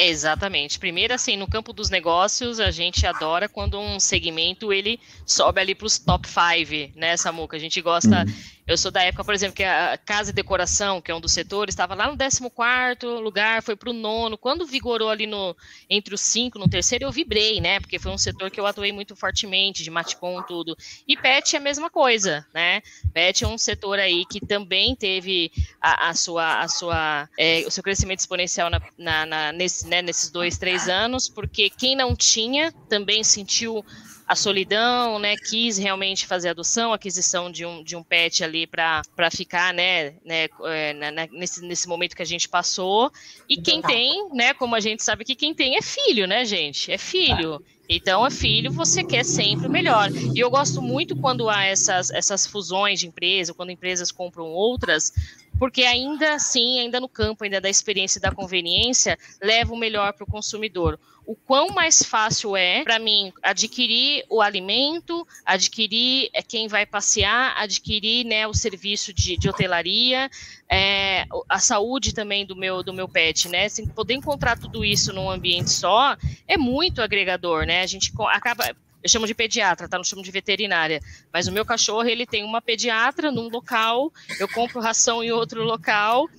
Exatamente. 0.06 0.80
Primeiro, 0.80 1.14
assim, 1.14 1.38
no 1.38 1.48
campo 1.48 1.72
dos 1.72 1.90
negócios, 1.90 2.60
a 2.60 2.72
gente 2.72 3.06
adora 3.06 3.48
quando 3.48 3.80
um 3.80 4.00
segmento 4.00 4.74
ele 4.74 5.00
sobe 5.26 5.62
ali 5.62 5.74
para 5.74 5.88
os 5.88 5.98
top 5.98 6.28
5, 6.28 6.98
né, 6.98 7.16
Samuca? 7.16 7.56
A 7.56 7.60
gente 7.60 7.82
gosta. 7.82 8.26
Uhum. 8.26 8.54
Eu 8.66 8.78
sou 8.78 8.90
da 8.90 9.04
época, 9.04 9.26
por 9.26 9.34
exemplo, 9.34 9.56
que 9.58 9.64
a 9.64 9.98
casa 9.98 10.32
e 10.32 10.34
decoração, 10.34 11.02
que 11.02 11.12
é 11.12 11.16
um 11.16 11.20
dos 11.20 11.34
setores, 11.34 11.74
estava 11.74 11.94
lá 11.94 12.10
no 12.10 12.18
14 12.18 13.22
lugar, 13.22 13.62
foi 13.62 13.76
para 13.76 13.90
o 13.90 13.94
nono. 13.94 14.38
Quando 14.38 14.66
vigorou 14.66 15.10
ali 15.10 15.28
no 15.28 15.56
entre 15.90 16.16
os 16.16 16.22
cinco, 16.22 16.58
no 16.58 16.70
terceiro, 16.70 17.04
eu 17.04 17.12
vibrei, 17.12 17.60
né? 17.60 17.82
Porque 17.82 18.00
foi 18.00 18.12
um 18.12 18.18
setor 18.18 18.50
que 18.50 18.60
eu 18.60 18.66
atuei 18.66 18.94
muito 18.94 19.18
fortemente, 19.18 19.84
de 19.84 19.92
matcom, 19.92 20.42
tudo. 20.44 20.78
E 21.06 21.18
pet 21.18 21.56
é 21.56 21.60
a 21.60 21.62
mesma 21.62 21.90
coisa, 21.90 22.46
né? 22.54 22.82
Pet 23.14 23.44
é 23.44 23.48
um 23.48 23.58
setor 23.58 24.00
aí 24.00 24.26
que 24.26 24.40
também 24.40 24.96
teve 24.96 25.52
a, 25.82 26.10
a 26.10 26.14
sua, 26.14 26.62
a 26.62 26.68
sua, 26.70 27.30
é, 27.38 27.66
o 27.68 27.72
seu 27.72 27.84
crescimento 27.84 28.20
exponencial 28.20 28.70
na, 28.70 28.82
na, 28.98 29.26
na 29.26 29.52
nesse, 29.52 29.88
né, 29.94 30.02
nesses 30.02 30.32
dois, 30.32 30.58
três 30.58 30.90
anos, 30.90 31.30
porque 31.30 31.70
quem 31.70 31.96
não 31.96 32.16
tinha 32.16 32.72
também 32.90 33.24
sentiu 33.24 33.86
a 34.28 34.36
solidão, 34.36 35.20
né? 35.20 35.36
Quis 35.38 35.78
realmente 35.78 36.26
fazer 36.26 36.50
adoção, 36.50 36.94
aquisição 36.94 37.52
de 37.52 37.64
um, 37.64 37.84
de 37.84 37.96
um 37.96 38.02
pet 38.02 38.44
ali 38.44 38.66
para 38.66 39.04
ficar, 39.32 39.72
né, 39.74 40.16
né, 40.26 40.48
é, 40.64 40.94
né, 40.94 41.28
nesse, 41.32 41.62
nesse 41.62 41.88
momento 41.88 42.16
que 42.16 42.22
a 42.24 42.26
gente 42.26 42.50
passou. 42.50 43.12
E 43.48 43.58
quem 43.58 43.82
tem, 43.82 44.30
né, 44.34 44.54
como 44.54 44.74
a 44.74 44.80
gente 44.80 45.04
sabe 45.04 45.24
que 45.24 45.36
quem 45.36 45.54
tem 45.54 45.78
é 45.78 45.82
filho, 45.82 46.26
né, 46.26 46.44
gente? 46.44 46.92
É 46.92 46.98
filho. 46.98 47.64
Então, 47.88 48.26
é 48.26 48.32
filho, 48.32 48.72
você 48.72 49.04
quer 49.04 49.26
sempre 49.26 49.68
o 49.68 49.70
melhor. 49.70 50.10
E 50.34 50.40
eu 50.40 50.50
gosto 50.50 50.82
muito 50.82 51.16
quando 51.18 51.50
há 51.50 51.66
essas, 51.66 52.10
essas 52.10 52.48
fusões 52.48 53.02
de 53.02 53.08
empresa, 53.08 53.54
quando 53.54 53.72
empresas 53.72 54.12
compram 54.12 54.46
outras, 54.46 55.12
porque 55.58 55.84
ainda 55.84 56.34
assim, 56.34 56.80
ainda 56.80 57.00
no 57.00 57.10
campo, 57.10 57.44
ainda 57.44 57.62
da 57.62 57.70
experiência 57.70 58.20
e 58.20 58.22
da 58.22 58.32
conveniência, 58.32 59.18
leva 59.42 59.74
o 59.74 59.78
melhor 59.78 60.14
para 60.14 60.24
o 60.24 60.28
consumidor 60.28 61.00
o 61.26 61.36
quão 61.36 61.70
mais 61.70 62.04
fácil 62.04 62.56
é 62.56 62.84
para 62.84 63.00
mim 63.00 63.32
adquirir 63.42 64.26
o 64.30 64.42
alimento, 64.42 65.26
adquirir 65.46 66.30
é, 66.34 66.42
quem 66.42 66.68
vai 66.68 66.86
passear, 66.86 67.54
adquirir 67.58 68.26
né, 68.26 68.46
o 68.48 68.54
serviço 68.54 69.14
de, 69.14 69.38
de 69.38 69.50
hotelaria, 69.50 70.30
é, 70.70 71.26
a 71.48 71.60
saúde 71.60 72.14
também 72.14 72.46
do 72.46 72.56
meu 72.56 72.84
do 72.84 72.94
meu 72.94 73.08
pet, 73.08 73.48
né? 73.48 73.66
Assim, 73.66 73.88
poder 73.88 74.16
encontrar 74.16 74.58
tudo 74.58 74.84
isso 74.84 75.14
num 75.14 75.30
ambiente 75.30 75.70
só 75.70 76.18
é 76.48 76.58
muito 76.58 77.02
agregador, 77.02 77.66
né? 77.66 77.82
A 77.82 77.88
gente 77.88 78.12
acaba 78.30 78.76
eu 79.04 79.10
chamo 79.10 79.28
de 79.28 79.36
pediatra, 79.36 79.90
tá? 79.90 79.98
Não 79.98 80.04
chamo 80.04 80.24
de 80.24 80.32
veterinária. 80.32 81.02
Mas 81.32 81.48
o 81.48 81.52
meu 81.52 81.66
cachorro, 81.66 82.08
ele 82.08 82.26
tem 82.26 82.44
uma 82.44 82.62
pediatra 82.62 83.32
num 83.32 83.50
local, 83.50 84.12
eu 84.40 84.48
compro 84.48 84.80
ração 84.80 85.24
em 85.24 85.32
outro 85.32 85.64
local, 85.64 86.30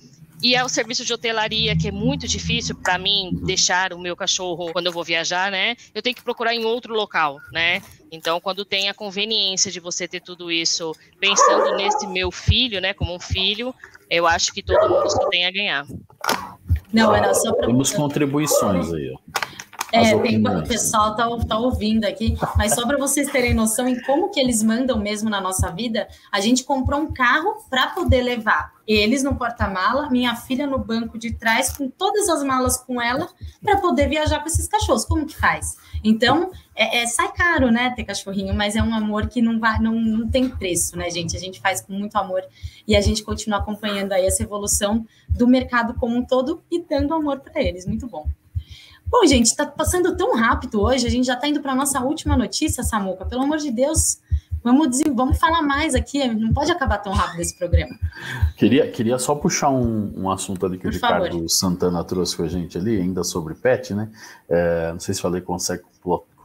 e 0.41 0.55
é 0.55 0.63
o 0.63 0.69
serviço 0.69 1.05
de 1.05 1.13
hotelaria, 1.13 1.77
que 1.77 1.87
é 1.87 1.91
muito 1.91 2.27
difícil 2.27 2.75
para 2.75 2.97
mim 2.97 3.31
deixar 3.43 3.93
o 3.93 3.99
meu 3.99 4.15
cachorro 4.15 4.71
quando 4.73 4.87
eu 4.87 4.91
vou 4.91 5.03
viajar, 5.03 5.49
né? 5.49 5.75
Eu 5.93 6.01
tenho 6.01 6.15
que 6.15 6.23
procurar 6.23 6.53
em 6.53 6.65
outro 6.65 6.93
local, 6.93 7.39
né? 7.51 7.81
Então, 8.11 8.39
quando 8.39 8.65
tem 8.65 8.89
a 8.89 8.93
conveniência 8.93 9.71
de 9.71 9.79
você 9.79 10.07
ter 10.07 10.21
tudo 10.21 10.51
isso, 10.51 10.95
pensando 11.19 11.75
nesse 11.75 12.05
meu 12.07 12.31
filho, 12.31 12.79
né, 12.79 12.93
como 12.93 13.15
um 13.15 13.19
filho, 13.19 13.73
eu 14.09 14.27
acho 14.27 14.53
que 14.53 14.61
todo 14.61 14.89
mundo 14.89 15.09
só 15.09 15.27
tem 15.29 15.45
a 15.45 15.51
ganhar. 15.51 15.85
Não, 16.93 17.13
era 17.13 17.33
só 17.33 17.53
para. 17.53 17.67
Temos 17.67 17.91
contribuições 17.91 18.93
aí, 18.93 19.11
ó. 19.11 19.24
É, 19.95 20.17
tem, 20.19 20.45
o 20.45 20.67
pessoal 20.67 21.15
tá, 21.15 21.27
tá 21.47 21.57
ouvindo 21.57 22.05
aqui, 22.05 22.37
mas 22.57 22.73
só 22.73 22.85
para 22.85 22.97
vocês 22.97 23.31
terem 23.31 23.53
noção 23.53 23.87
em 23.87 24.01
como 24.01 24.29
que 24.29 24.39
eles 24.39 24.61
mandam 24.61 24.99
mesmo 24.99 25.29
na 25.29 25.39
nossa 25.39 25.71
vida, 25.71 26.07
a 26.31 26.39
gente 26.39 26.63
comprou 26.63 26.99
um 26.99 27.13
carro 27.13 27.65
para 27.69 27.87
poder 27.87 28.21
levar 28.21 28.73
eles 28.87 29.23
no 29.23 29.35
porta-mala, 29.35 30.09
minha 30.09 30.35
filha 30.35 30.67
no 30.67 30.77
banco 30.77 31.17
de 31.17 31.33
trás, 31.33 31.75
com 31.75 31.89
todas 31.89 32.29
as 32.29 32.43
malas 32.43 32.77
com 32.77 33.01
ela, 33.01 33.27
para 33.61 33.77
poder 33.77 34.07
viajar 34.07 34.39
com 34.41 34.47
esses 34.47 34.67
cachorros. 34.67 35.05
Como 35.05 35.25
que 35.25 35.35
faz? 35.35 35.75
Então, 36.03 36.51
é, 36.75 36.99
é, 36.99 37.07
sai 37.07 37.31
caro, 37.31 37.71
né, 37.71 37.91
ter 37.95 38.03
cachorrinho, 38.03 38.53
mas 38.53 38.75
é 38.75 38.83
um 38.83 38.93
amor 38.93 39.27
que 39.27 39.41
não, 39.41 39.59
vai, 39.59 39.79
não, 39.79 39.95
não 39.95 40.29
tem 40.29 40.49
preço, 40.49 40.95
né, 40.97 41.09
gente? 41.09 41.35
A 41.35 41.39
gente 41.39 41.59
faz 41.59 41.81
com 41.81 41.93
muito 41.93 42.15
amor 42.15 42.43
e 42.87 42.95
a 42.95 43.01
gente 43.01 43.23
continua 43.23 43.59
acompanhando 43.59 44.11
aí 44.11 44.25
essa 44.25 44.43
evolução 44.43 45.05
do 45.27 45.47
mercado 45.47 45.95
como 45.95 46.15
um 46.15 46.23
todo 46.23 46.63
e 46.69 46.83
dando 46.83 47.13
amor 47.13 47.39
para 47.39 47.61
eles. 47.61 47.87
Muito 47.87 48.07
bom. 48.07 48.27
Bom, 49.07 49.25
gente, 49.25 49.47
está 49.47 49.65
passando 49.65 50.15
tão 50.15 50.35
rápido 50.35 50.81
hoje, 50.81 51.05
a 51.05 51.09
gente 51.09 51.25
já 51.25 51.33
está 51.33 51.47
indo 51.47 51.61
para 51.61 51.71
a 51.71 51.75
nossa 51.75 51.99
última 52.01 52.35
notícia, 52.35 52.83
Samuca. 52.83 53.25
Pelo 53.25 53.43
amor 53.43 53.57
de 53.57 53.71
Deus, 53.71 54.19
vamos, 54.63 54.99
vamos 55.13 55.37
falar 55.37 55.61
mais 55.61 55.93
aqui, 55.93 56.27
não 56.27 56.51
pode 56.51 56.71
acabar 56.71 56.97
tão 56.97 57.13
rápido 57.13 57.39
esse 57.41 57.57
programa. 57.57 57.95
Queria, 58.57 58.89
queria 58.89 59.19
só 59.19 59.35
puxar 59.35 59.69
um, 59.69 60.11
um 60.17 60.29
assunto 60.29 60.65
ali 60.65 60.77
que 60.77 60.83
Por 60.83 60.91
o 60.91 60.93
Ricardo 60.93 61.31
favor. 61.31 61.49
Santana 61.49 62.03
trouxe 62.03 62.35
com 62.35 62.43
a 62.43 62.47
gente 62.47 62.77
ali, 62.77 62.99
ainda 62.99 63.23
sobre 63.23 63.53
pet, 63.53 63.93
né? 63.93 64.09
É, 64.49 64.91
não 64.91 64.99
sei 64.99 65.13
se 65.13 65.21
falei, 65.21 65.41
consegue 65.41 65.83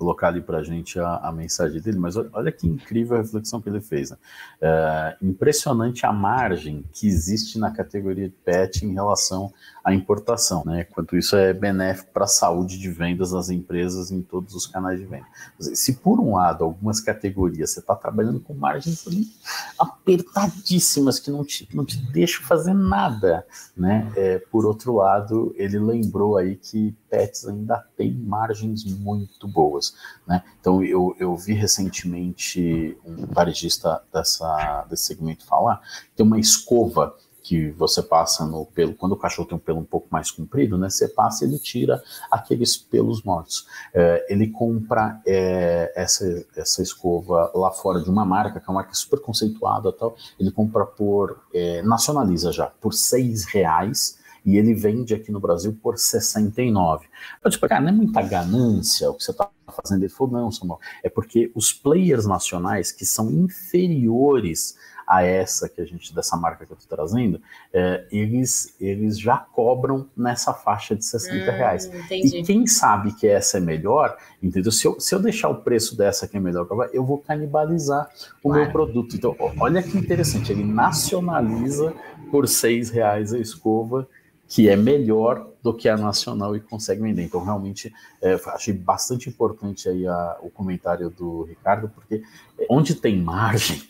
colocar 0.00 0.28
ali 0.28 0.40
para 0.40 0.58
a 0.58 0.62
gente 0.62 0.98
a, 0.98 1.30
mensagem 1.30 1.78
dele, 1.78 1.98
mas 1.98 2.16
olha, 2.16 2.50
que 2.50 2.66
incrível 2.66 3.18
a 3.18 3.20
reflexão 3.20 3.60
que 3.60 3.68
ele 3.68 3.82
fez. 3.82 4.10
Né? 4.10 4.16
É, 4.62 5.16
impressionante 5.20 6.06
a 6.06 6.12
margem 6.12 6.82
que 6.90 7.06
existe 7.06 7.58
na 7.58 7.70
categoria 7.70 8.26
de 8.26 8.34
pet 8.42 8.86
em 8.86 8.94
relação 8.94 9.52
à 9.84 9.94
importação, 9.94 10.62
né? 10.64 10.84
Quanto 10.84 11.16
isso 11.16 11.36
é 11.36 11.52
benéfico 11.52 12.12
para 12.12 12.24
a 12.24 12.28
saúde 12.28 12.78
de 12.78 12.90
vendas 12.90 13.30
das 13.30 13.50
empresas 13.50 14.10
em 14.10 14.22
todos 14.22 14.54
os 14.54 14.66
canais 14.66 14.98
de 14.98 15.06
venda. 15.06 15.26
Se 15.58 15.94
por 15.94 16.20
um 16.20 16.34
lado 16.34 16.64
algumas 16.64 17.00
categorias 17.00 17.70
você 17.70 17.80
está 17.80 17.94
trabalhando 17.94 18.40
com 18.40 18.54
margens 18.54 19.04
apertadíssimas 19.78 21.18
que 21.18 21.30
não 21.30 21.44
te, 21.44 21.68
não 21.74 21.84
te 21.84 21.96
deixam 22.10 22.42
fazer 22.44 22.74
nada, 22.74 23.46
né? 23.76 24.10
É, 24.16 24.38
por 24.38 24.66
outro 24.66 24.94
lado, 24.94 25.54
ele 25.56 25.78
lembrou 25.78 26.36
aí 26.36 26.56
que 26.56 26.94
pets 27.08 27.46
ainda 27.46 27.84
tem 27.96 28.12
margens 28.12 28.84
muito 28.84 29.48
boas. 29.48 29.94
Né? 30.26 30.42
Então, 30.60 30.82
eu, 30.82 31.14
eu 31.18 31.36
vi 31.36 31.54
recentemente 31.54 32.96
um 33.04 33.26
varejista 33.26 34.02
dessa, 34.12 34.86
desse 34.88 35.04
segmento 35.04 35.44
falar, 35.44 35.80
tem 36.14 36.24
uma 36.24 36.38
escova 36.38 37.14
que 37.50 37.68
você 37.72 38.00
passa 38.00 38.46
no 38.46 38.64
pelo, 38.64 38.94
quando 38.94 39.10
o 39.10 39.16
cachorro 39.16 39.48
tem 39.48 39.56
um 39.56 39.60
pelo 39.60 39.80
um 39.80 39.84
pouco 39.84 40.06
mais 40.08 40.30
comprido, 40.30 40.78
né, 40.78 40.88
você 40.88 41.08
passa 41.08 41.44
e 41.44 41.48
ele 41.48 41.58
tira 41.58 42.00
aqueles 42.30 42.76
pelos 42.76 43.24
mortos. 43.24 43.66
É, 43.92 44.24
ele 44.32 44.46
compra 44.46 45.20
é, 45.26 45.92
essa, 45.96 46.46
essa 46.54 46.80
escova 46.80 47.50
lá 47.52 47.72
fora 47.72 48.00
de 48.00 48.08
uma 48.08 48.24
marca, 48.24 48.60
que 48.60 48.66
é 48.66 48.68
uma 48.68 48.80
marca 48.80 48.94
super 48.94 49.18
conceituada 49.18 49.90
tal, 49.90 50.14
ele 50.38 50.52
compra 50.52 50.86
por, 50.86 51.42
é, 51.52 51.82
nacionaliza 51.82 52.52
já, 52.52 52.66
por 52.66 52.94
seis 52.94 53.44
reais, 53.46 54.16
e 54.46 54.56
ele 54.56 54.72
vende 54.72 55.12
aqui 55.12 55.32
no 55.32 55.40
Brasil 55.40 55.76
por 55.82 55.98
69. 55.98 57.08
Eu 57.44 57.50
tipo, 57.50 57.68
cara, 57.68 57.80
não 57.80 57.88
é 57.88 57.92
muita 57.92 58.22
ganância 58.22 59.10
o 59.10 59.14
que 59.14 59.24
você 59.24 59.32
está 59.32 59.50
fazendo? 59.70 60.02
Ele 60.02 60.08
falou, 60.08 60.32
não, 60.32 60.52
Samuel, 60.52 60.80
é 61.02 61.08
porque 61.08 61.50
os 61.54 61.72
players 61.72 62.26
nacionais 62.26 62.92
que 62.92 63.04
são 63.04 63.30
inferiores 63.30 64.76
a 65.10 65.24
essa 65.24 65.68
que 65.68 65.80
a 65.80 65.84
gente, 65.84 66.14
dessa 66.14 66.36
marca 66.36 66.64
que 66.64 66.72
eu 66.72 66.76
estou 66.78 66.96
trazendo, 66.96 67.42
é, 67.72 68.06
eles, 68.12 68.76
eles 68.80 69.18
já 69.18 69.36
cobram 69.36 70.08
nessa 70.16 70.54
faixa 70.54 70.94
de 70.94 71.04
60 71.04 71.34
hum, 71.34 71.54
reais. 71.56 71.86
Entendi. 71.86 72.38
E 72.38 72.42
quem 72.44 72.64
sabe 72.64 73.12
que 73.14 73.26
essa 73.26 73.58
é 73.58 73.60
melhor, 73.60 74.16
entendeu? 74.40 74.70
Se 74.70 74.86
eu, 74.86 75.00
se 75.00 75.12
eu 75.12 75.18
deixar 75.18 75.48
o 75.48 75.62
preço 75.62 75.96
dessa 75.96 76.28
que 76.28 76.36
é 76.36 76.40
melhor, 76.40 76.64
eu 76.92 77.04
vou 77.04 77.18
canibalizar 77.18 78.08
o 78.40 78.50
claro. 78.50 78.62
meu 78.62 78.70
produto. 78.70 79.16
Então, 79.16 79.34
olha 79.58 79.82
que 79.82 79.98
interessante, 79.98 80.52
ele 80.52 80.64
nacionaliza 80.64 81.92
por 82.30 82.46
6 82.46 82.90
reais 82.90 83.34
a 83.34 83.38
escova 83.40 84.06
que 84.50 84.68
é 84.68 84.74
melhor 84.74 85.48
do 85.62 85.72
que 85.72 85.88
a 85.88 85.96
nacional 85.96 86.56
e 86.56 86.60
consegue 86.60 87.00
vender. 87.00 87.22
Então, 87.22 87.42
realmente, 87.42 87.94
é, 88.20 88.34
achei 88.46 88.74
bastante 88.74 89.28
importante 89.28 89.88
aí 89.88 90.04
a, 90.08 90.38
o 90.42 90.50
comentário 90.50 91.08
do 91.08 91.44
Ricardo, 91.44 91.88
porque 91.88 92.20
onde 92.68 92.96
tem 92.96 93.16
margem, 93.16 93.80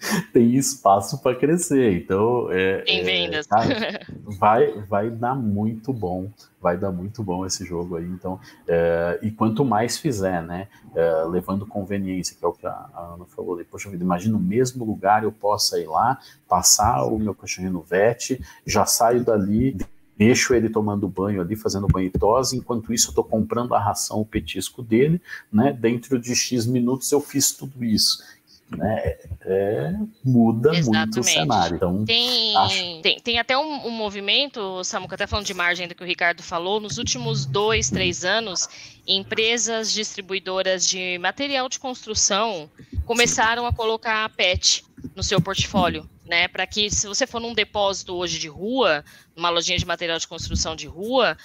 tem 0.32 0.54
espaço 0.54 1.20
para 1.22 1.36
crescer. 1.36 1.96
Então, 1.96 2.50
é, 2.50 2.84
é, 2.86 3.02
vendas. 3.02 3.46
Vai, 4.38 4.72
vai 4.88 5.10
dar 5.10 5.34
muito 5.34 5.92
bom, 5.92 6.30
vai 6.60 6.76
dar 6.76 6.90
muito 6.90 7.22
bom 7.22 7.46
esse 7.46 7.64
jogo 7.64 7.96
aí. 7.96 8.04
Então, 8.04 8.40
é, 8.66 9.18
e 9.22 9.30
quanto 9.30 9.64
mais 9.64 9.98
fizer, 9.98 10.42
né, 10.42 10.66
é, 10.94 11.24
levando 11.24 11.66
conveniência, 11.66 12.36
que 12.36 12.44
é 12.44 12.48
o 12.48 12.52
que 12.52 12.66
a, 12.66 12.70
a 12.70 13.14
Ana 13.14 13.24
falou, 13.26 13.62
poxa 13.70 13.90
vida, 13.90 14.02
imagina 14.02 14.36
no 14.36 14.44
mesmo 14.44 14.84
lugar 14.84 15.22
eu 15.22 15.30
possa 15.30 15.78
ir 15.78 15.86
lá, 15.86 16.18
passar 16.48 17.04
o 17.04 17.18
meu 17.18 17.34
cachorrinho 17.34 17.72
no 17.72 17.82
vet, 17.82 18.40
já 18.66 18.84
saio 18.84 19.24
dali 19.24 19.76
deixo 20.16 20.54
ele 20.54 20.68
tomando 20.68 21.08
banho 21.08 21.40
ali, 21.40 21.56
fazendo 21.56 21.88
banho 21.88 22.06
e 22.06 22.10
tosse, 22.10 22.56
enquanto 22.56 22.92
isso 22.92 23.08
eu 23.08 23.10
estou 23.10 23.24
comprando 23.24 23.74
a 23.74 23.80
ração, 23.80 24.20
o 24.20 24.24
petisco 24.24 24.80
dele, 24.80 25.20
né? 25.52 25.72
Dentro 25.72 26.20
de 26.20 26.34
X 26.36 26.66
minutos 26.66 27.10
eu 27.10 27.20
fiz 27.20 27.52
tudo 27.52 27.84
isso 27.84 28.22
né, 28.70 29.16
é, 29.42 29.92
muda 30.24 30.74
Exatamente. 30.74 31.16
muito 31.16 31.20
o 31.20 31.22
cenário. 31.24 31.76
Então, 31.76 32.04
tem, 32.04 32.56
acho... 32.56 33.02
tem, 33.02 33.20
tem 33.20 33.38
até 33.38 33.56
um, 33.56 33.86
um 33.86 33.90
movimento, 33.90 34.82
Samuca, 34.84 35.14
até 35.14 35.26
falando 35.26 35.46
de 35.46 35.54
margem 35.54 35.86
do 35.86 35.94
que 35.94 36.02
o 36.02 36.06
Ricardo 36.06 36.42
falou, 36.42 36.80
nos 36.80 36.98
últimos 36.98 37.44
dois, 37.44 37.90
três 37.90 38.24
anos, 38.24 38.68
empresas 39.06 39.92
distribuidoras 39.92 40.86
de 40.88 41.18
material 41.18 41.68
de 41.68 41.78
construção 41.78 42.70
começaram 43.04 43.66
a 43.66 43.72
colocar 43.72 44.28
PET 44.30 44.84
no 45.14 45.22
seu 45.22 45.40
portfólio 45.40 46.08
né? 46.26 46.48
Para 46.48 46.66
que 46.66 46.90
se 46.90 47.06
você 47.06 47.26
for 47.26 47.40
num 47.40 47.52
depósito 47.52 48.14
hoje 48.14 48.38
de 48.38 48.48
rua, 48.48 49.04
numa 49.36 49.50
lojinha 49.50 49.78
de 49.78 49.84
material 49.84 50.18
de 50.18 50.26
construção 50.26 50.74
de 50.74 50.86
rua, 50.86 51.36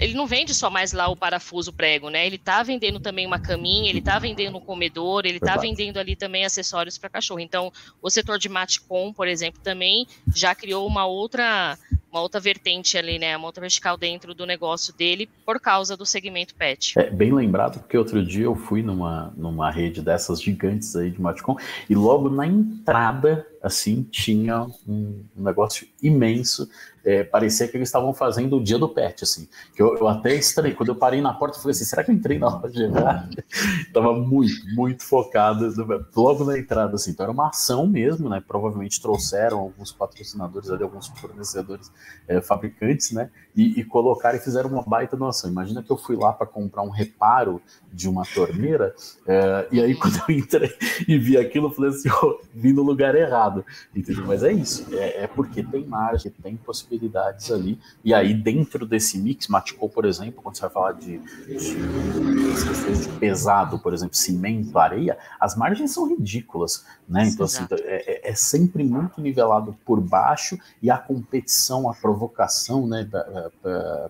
ele 0.00 0.14
não 0.14 0.26
vende 0.26 0.54
só 0.54 0.68
mais 0.68 0.92
lá 0.92 1.08
o 1.08 1.16
parafuso 1.16 1.72
prego, 1.72 2.10
né? 2.10 2.26
Ele 2.26 2.36
está 2.36 2.62
vendendo 2.62 3.00
também 3.00 3.26
uma 3.26 3.38
caminha, 3.38 3.88
ele 3.88 4.00
está 4.00 4.18
vendendo 4.18 4.58
um 4.58 4.60
comedor, 4.60 5.24
ele 5.24 5.38
está 5.38 5.56
vendendo 5.56 5.98
ali 5.98 6.14
também 6.14 6.44
acessórios 6.44 6.98
para 6.98 7.08
cachorro. 7.08 7.40
Então, 7.40 7.72
o 8.02 8.10
setor 8.10 8.38
de 8.38 8.48
matcom, 8.48 9.12
por 9.12 9.26
exemplo, 9.26 9.60
também 9.62 10.06
já 10.34 10.54
criou 10.54 10.86
uma 10.86 11.06
outra 11.06 11.78
uma 12.10 12.20
outra 12.20 12.40
vertente 12.40 12.98
ali, 12.98 13.18
né? 13.18 13.36
Uma 13.36 13.46
outra 13.46 13.60
vertical 13.60 13.96
dentro 13.96 14.34
do 14.34 14.44
negócio 14.44 14.92
dele 14.94 15.28
por 15.44 15.60
causa 15.60 15.96
do 15.96 16.04
segmento 16.04 16.54
pet. 16.54 16.98
É 16.98 17.10
bem 17.10 17.32
lembrado, 17.32 17.80
porque 17.80 17.96
outro 17.96 18.24
dia 18.24 18.44
eu 18.44 18.56
fui 18.56 18.82
numa, 18.82 19.32
numa 19.36 19.70
rede 19.70 20.02
dessas 20.02 20.42
gigantes 20.42 20.94
aí 20.96 21.10
de 21.10 21.20
Matcom 21.20 21.56
e 21.88 21.94
logo 21.94 22.28
na 22.28 22.46
entrada, 22.46 23.46
assim, 23.62 24.02
tinha 24.02 24.66
um 24.86 25.24
negócio 25.36 25.86
imenso 26.02 26.68
é, 27.04 27.24
parecia 27.24 27.66
que 27.68 27.76
eles 27.76 27.88
estavam 27.88 28.12
fazendo 28.12 28.56
o 28.56 28.62
dia 28.62 28.78
do 28.78 28.88
pet, 28.88 29.24
assim. 29.24 29.48
Que 29.74 29.82
eu, 29.82 29.96
eu 29.96 30.08
até 30.08 30.34
estranhei. 30.34 30.74
Quando 30.74 30.90
eu 30.90 30.94
parei 30.94 31.20
na 31.20 31.32
porta, 31.32 31.56
eu 31.56 31.62
falei 31.62 31.72
assim: 31.72 31.84
será 31.84 32.04
que 32.04 32.10
eu 32.10 32.14
entrei 32.14 32.38
na 32.38 32.48
loja 32.48 32.82
errada? 32.82 33.44
Tava 33.92 34.12
muito, 34.12 34.66
muito 34.74 35.04
focado 35.04 35.72
logo 36.14 36.44
na 36.44 36.58
entrada, 36.58 36.94
assim. 36.94 37.10
Então 37.10 37.24
era 37.24 37.32
uma 37.32 37.48
ação 37.48 37.86
mesmo, 37.86 38.28
né? 38.28 38.42
Provavelmente 38.46 39.00
trouxeram 39.00 39.58
alguns 39.58 39.92
patrocinadores 39.92 40.70
ali, 40.70 40.82
alguns 40.82 41.08
fornecedores 41.08 41.90
é, 42.28 42.40
fabricantes, 42.40 43.12
né? 43.12 43.30
E, 43.56 43.80
e, 43.80 43.84
colocaram 43.84 44.38
e 44.38 44.40
fizeram 44.40 44.70
uma 44.70 44.82
baita 44.82 45.16
doação. 45.16 45.50
Imagina 45.50 45.82
que 45.82 45.90
eu 45.90 45.96
fui 45.96 46.16
lá 46.16 46.32
para 46.32 46.46
comprar 46.46 46.82
um 46.82 46.90
reparo 46.90 47.60
de 47.92 48.08
uma 48.08 48.24
torneira, 48.24 48.94
é, 49.26 49.68
e 49.72 49.80
aí 49.80 49.94
quando 49.96 50.20
eu 50.28 50.34
entrei 50.36 50.72
e 51.08 51.18
vi 51.18 51.36
aquilo, 51.36 51.66
eu 51.66 51.70
falei 51.72 51.90
assim: 51.90 52.08
oh, 52.22 52.38
vim 52.54 52.72
no 52.72 52.82
lugar 52.82 53.14
errado 53.14 53.64
entendeu? 53.94 54.26
Mas 54.26 54.42
é 54.42 54.52
isso, 54.52 54.86
é, 54.94 55.24
é 55.24 55.26
porque 55.26 55.62
tem 55.62 55.84
margem, 55.86 56.32
tem 56.42 56.56
possibilidades 56.90 57.50
ali, 57.50 57.78
e 58.04 58.12
aí 58.12 58.34
dentro 58.34 58.84
desse 58.84 59.18
mix, 59.18 59.46
Maticou, 59.48 59.88
por 59.88 60.04
exemplo, 60.04 60.42
quando 60.42 60.56
você 60.56 60.62
vai 60.62 60.70
falar 60.70 60.92
de, 60.92 61.18
de, 61.18 63.02
de 63.02 63.08
pesado, 63.18 63.78
por 63.78 63.94
exemplo, 63.94 64.16
cimento, 64.16 64.76
areia, 64.78 65.16
as 65.38 65.56
margens 65.56 65.92
são 65.92 66.08
ridículas, 66.08 66.84
né? 67.08 67.28
Então, 67.28 67.46
assim, 67.46 67.66
é, 67.70 68.28
é, 68.28 68.30
é 68.30 68.34
sempre 68.34 68.82
muito 68.82 69.20
nivelado 69.20 69.76
por 69.84 70.00
baixo 70.00 70.58
e 70.82 70.90
a 70.90 70.98
competição, 70.98 71.88
a 71.88 71.94
provocação, 71.94 72.86
né, 72.86 73.08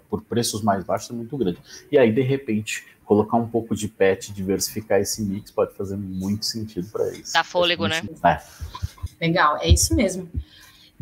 por 0.08 0.22
preços 0.22 0.62
mais 0.62 0.84
baixos 0.84 1.10
é 1.10 1.12
muito 1.12 1.36
grande. 1.36 1.58
E 1.90 1.98
aí, 1.98 2.12
de 2.12 2.22
repente, 2.22 2.86
colocar 3.04 3.36
um 3.36 3.48
pouco 3.48 3.74
de 3.74 3.88
pet, 3.88 4.32
diversificar 4.32 5.00
esse 5.00 5.22
mix 5.22 5.50
pode 5.50 5.74
fazer 5.74 5.96
muito 5.96 6.46
sentido 6.46 6.88
para 6.90 7.10
isso. 7.12 7.32
Dá 7.32 7.42
fôlego, 7.42 7.86
né? 7.88 8.02
É. 8.24 8.40
Legal, 9.20 9.58
é 9.58 9.68
isso 9.68 9.94
mesmo. 9.94 10.30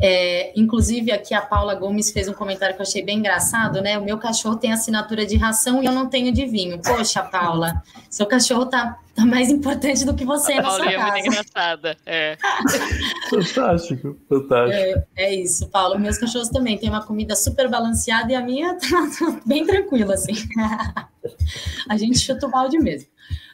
É, 0.01 0.53
inclusive, 0.55 1.11
aqui 1.11 1.35
a 1.35 1.41
Paula 1.41 1.75
Gomes 1.75 2.13
fez 2.13 2.29
um 2.29 2.33
comentário 2.33 2.77
que 2.77 2.81
eu 2.81 2.87
achei 2.87 3.03
bem 3.03 3.19
engraçado, 3.19 3.81
né? 3.81 3.99
O 3.99 4.05
meu 4.05 4.17
cachorro 4.17 4.57
tem 4.57 4.73
assinatura 4.73 5.27
de 5.27 5.37
ração 5.37 5.83
e 5.83 5.87
eu 5.87 5.93
não 5.93 6.09
tenho 6.09 6.33
de 6.33 6.47
vinho. 6.47 6.81
Poxa, 6.81 7.21
Paula, 7.23 7.83
seu 8.09 8.25
cachorro 8.25 8.67
tá, 8.67 8.97
tá 9.15 9.27
mais 9.27 9.51
importante 9.51 10.05
do 10.05 10.15
que 10.15 10.25
você 10.25 10.53
a 10.53 10.63
na 10.63 10.71
sua 10.71 10.85
casa. 10.85 10.95
é 10.95 11.11
muito 11.11 11.27
engraçada, 11.27 11.97
é. 12.07 12.39
fantástico, 13.29 14.17
fantástico. 14.29 14.73
É, 14.73 15.07
é, 15.17 15.35
isso, 15.35 15.69
Paula. 15.69 15.99
Meus 15.99 16.17
cachorros 16.17 16.49
também 16.49 16.79
têm 16.79 16.89
uma 16.89 17.05
comida 17.05 17.35
super 17.35 17.69
balanceada 17.69 18.31
e 18.31 18.37
a 18.37 18.41
minha 18.41 18.75
tá 18.79 19.41
bem 19.45 19.67
tranquila, 19.67 20.15
assim. 20.15 20.33
a 21.89 21.97
gente 21.97 22.21
chuta 22.21 22.47
o 22.47 22.51
balde 22.51 22.79
mesmo. 22.79 23.09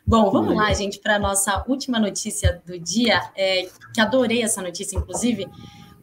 Bom, 0.07 0.31
vamos 0.31 0.55
lá, 0.55 0.71
gente, 0.75 0.99
para 0.99 1.17
a 1.17 1.19
nossa 1.19 1.65
última 1.67 1.99
notícia 1.99 2.63
do 2.67 2.79
dia, 2.79 3.23
é, 3.35 3.67
que 3.95 4.01
adorei 4.03 4.43
essa 4.43 4.61
notícia, 4.61 4.99
inclusive. 4.99 5.49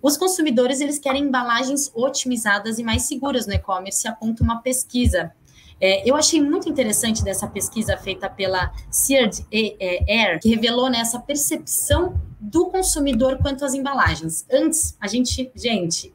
Os 0.02 0.18
consumidores 0.18 0.82
eles 0.82 0.97
querem 0.97 1.24
embalagens 1.24 1.91
otimizadas 1.93 2.80
e 2.80 2.84
mais 2.84 3.04
seguras 3.04 3.45
no 3.45 3.54
e-commerce, 3.54 4.08
aponta 4.08 4.43
uma 4.43 4.62
pesquisa. 4.62 5.32
É, 5.80 6.08
eu 6.08 6.16
achei 6.16 6.39
muito 6.39 6.70
interessante 6.70 7.24
dessa 7.24 7.47
pesquisa 7.47 7.97
feita 7.97 8.30
pela 8.30 8.72
Seared 8.89 9.45
Air, 10.08 10.39
que 10.39 10.49
revelou 10.49 10.89
nessa 10.89 11.18
né, 11.18 11.24
percepção 11.26 12.22
do 12.39 12.68
consumidor 12.68 13.39
quanto 13.39 13.66
às 13.66 13.74
embalagens. 13.74 14.45
Antes, 14.52 14.95
a 14.99 15.08
gente, 15.08 15.52
gente, 15.56 16.14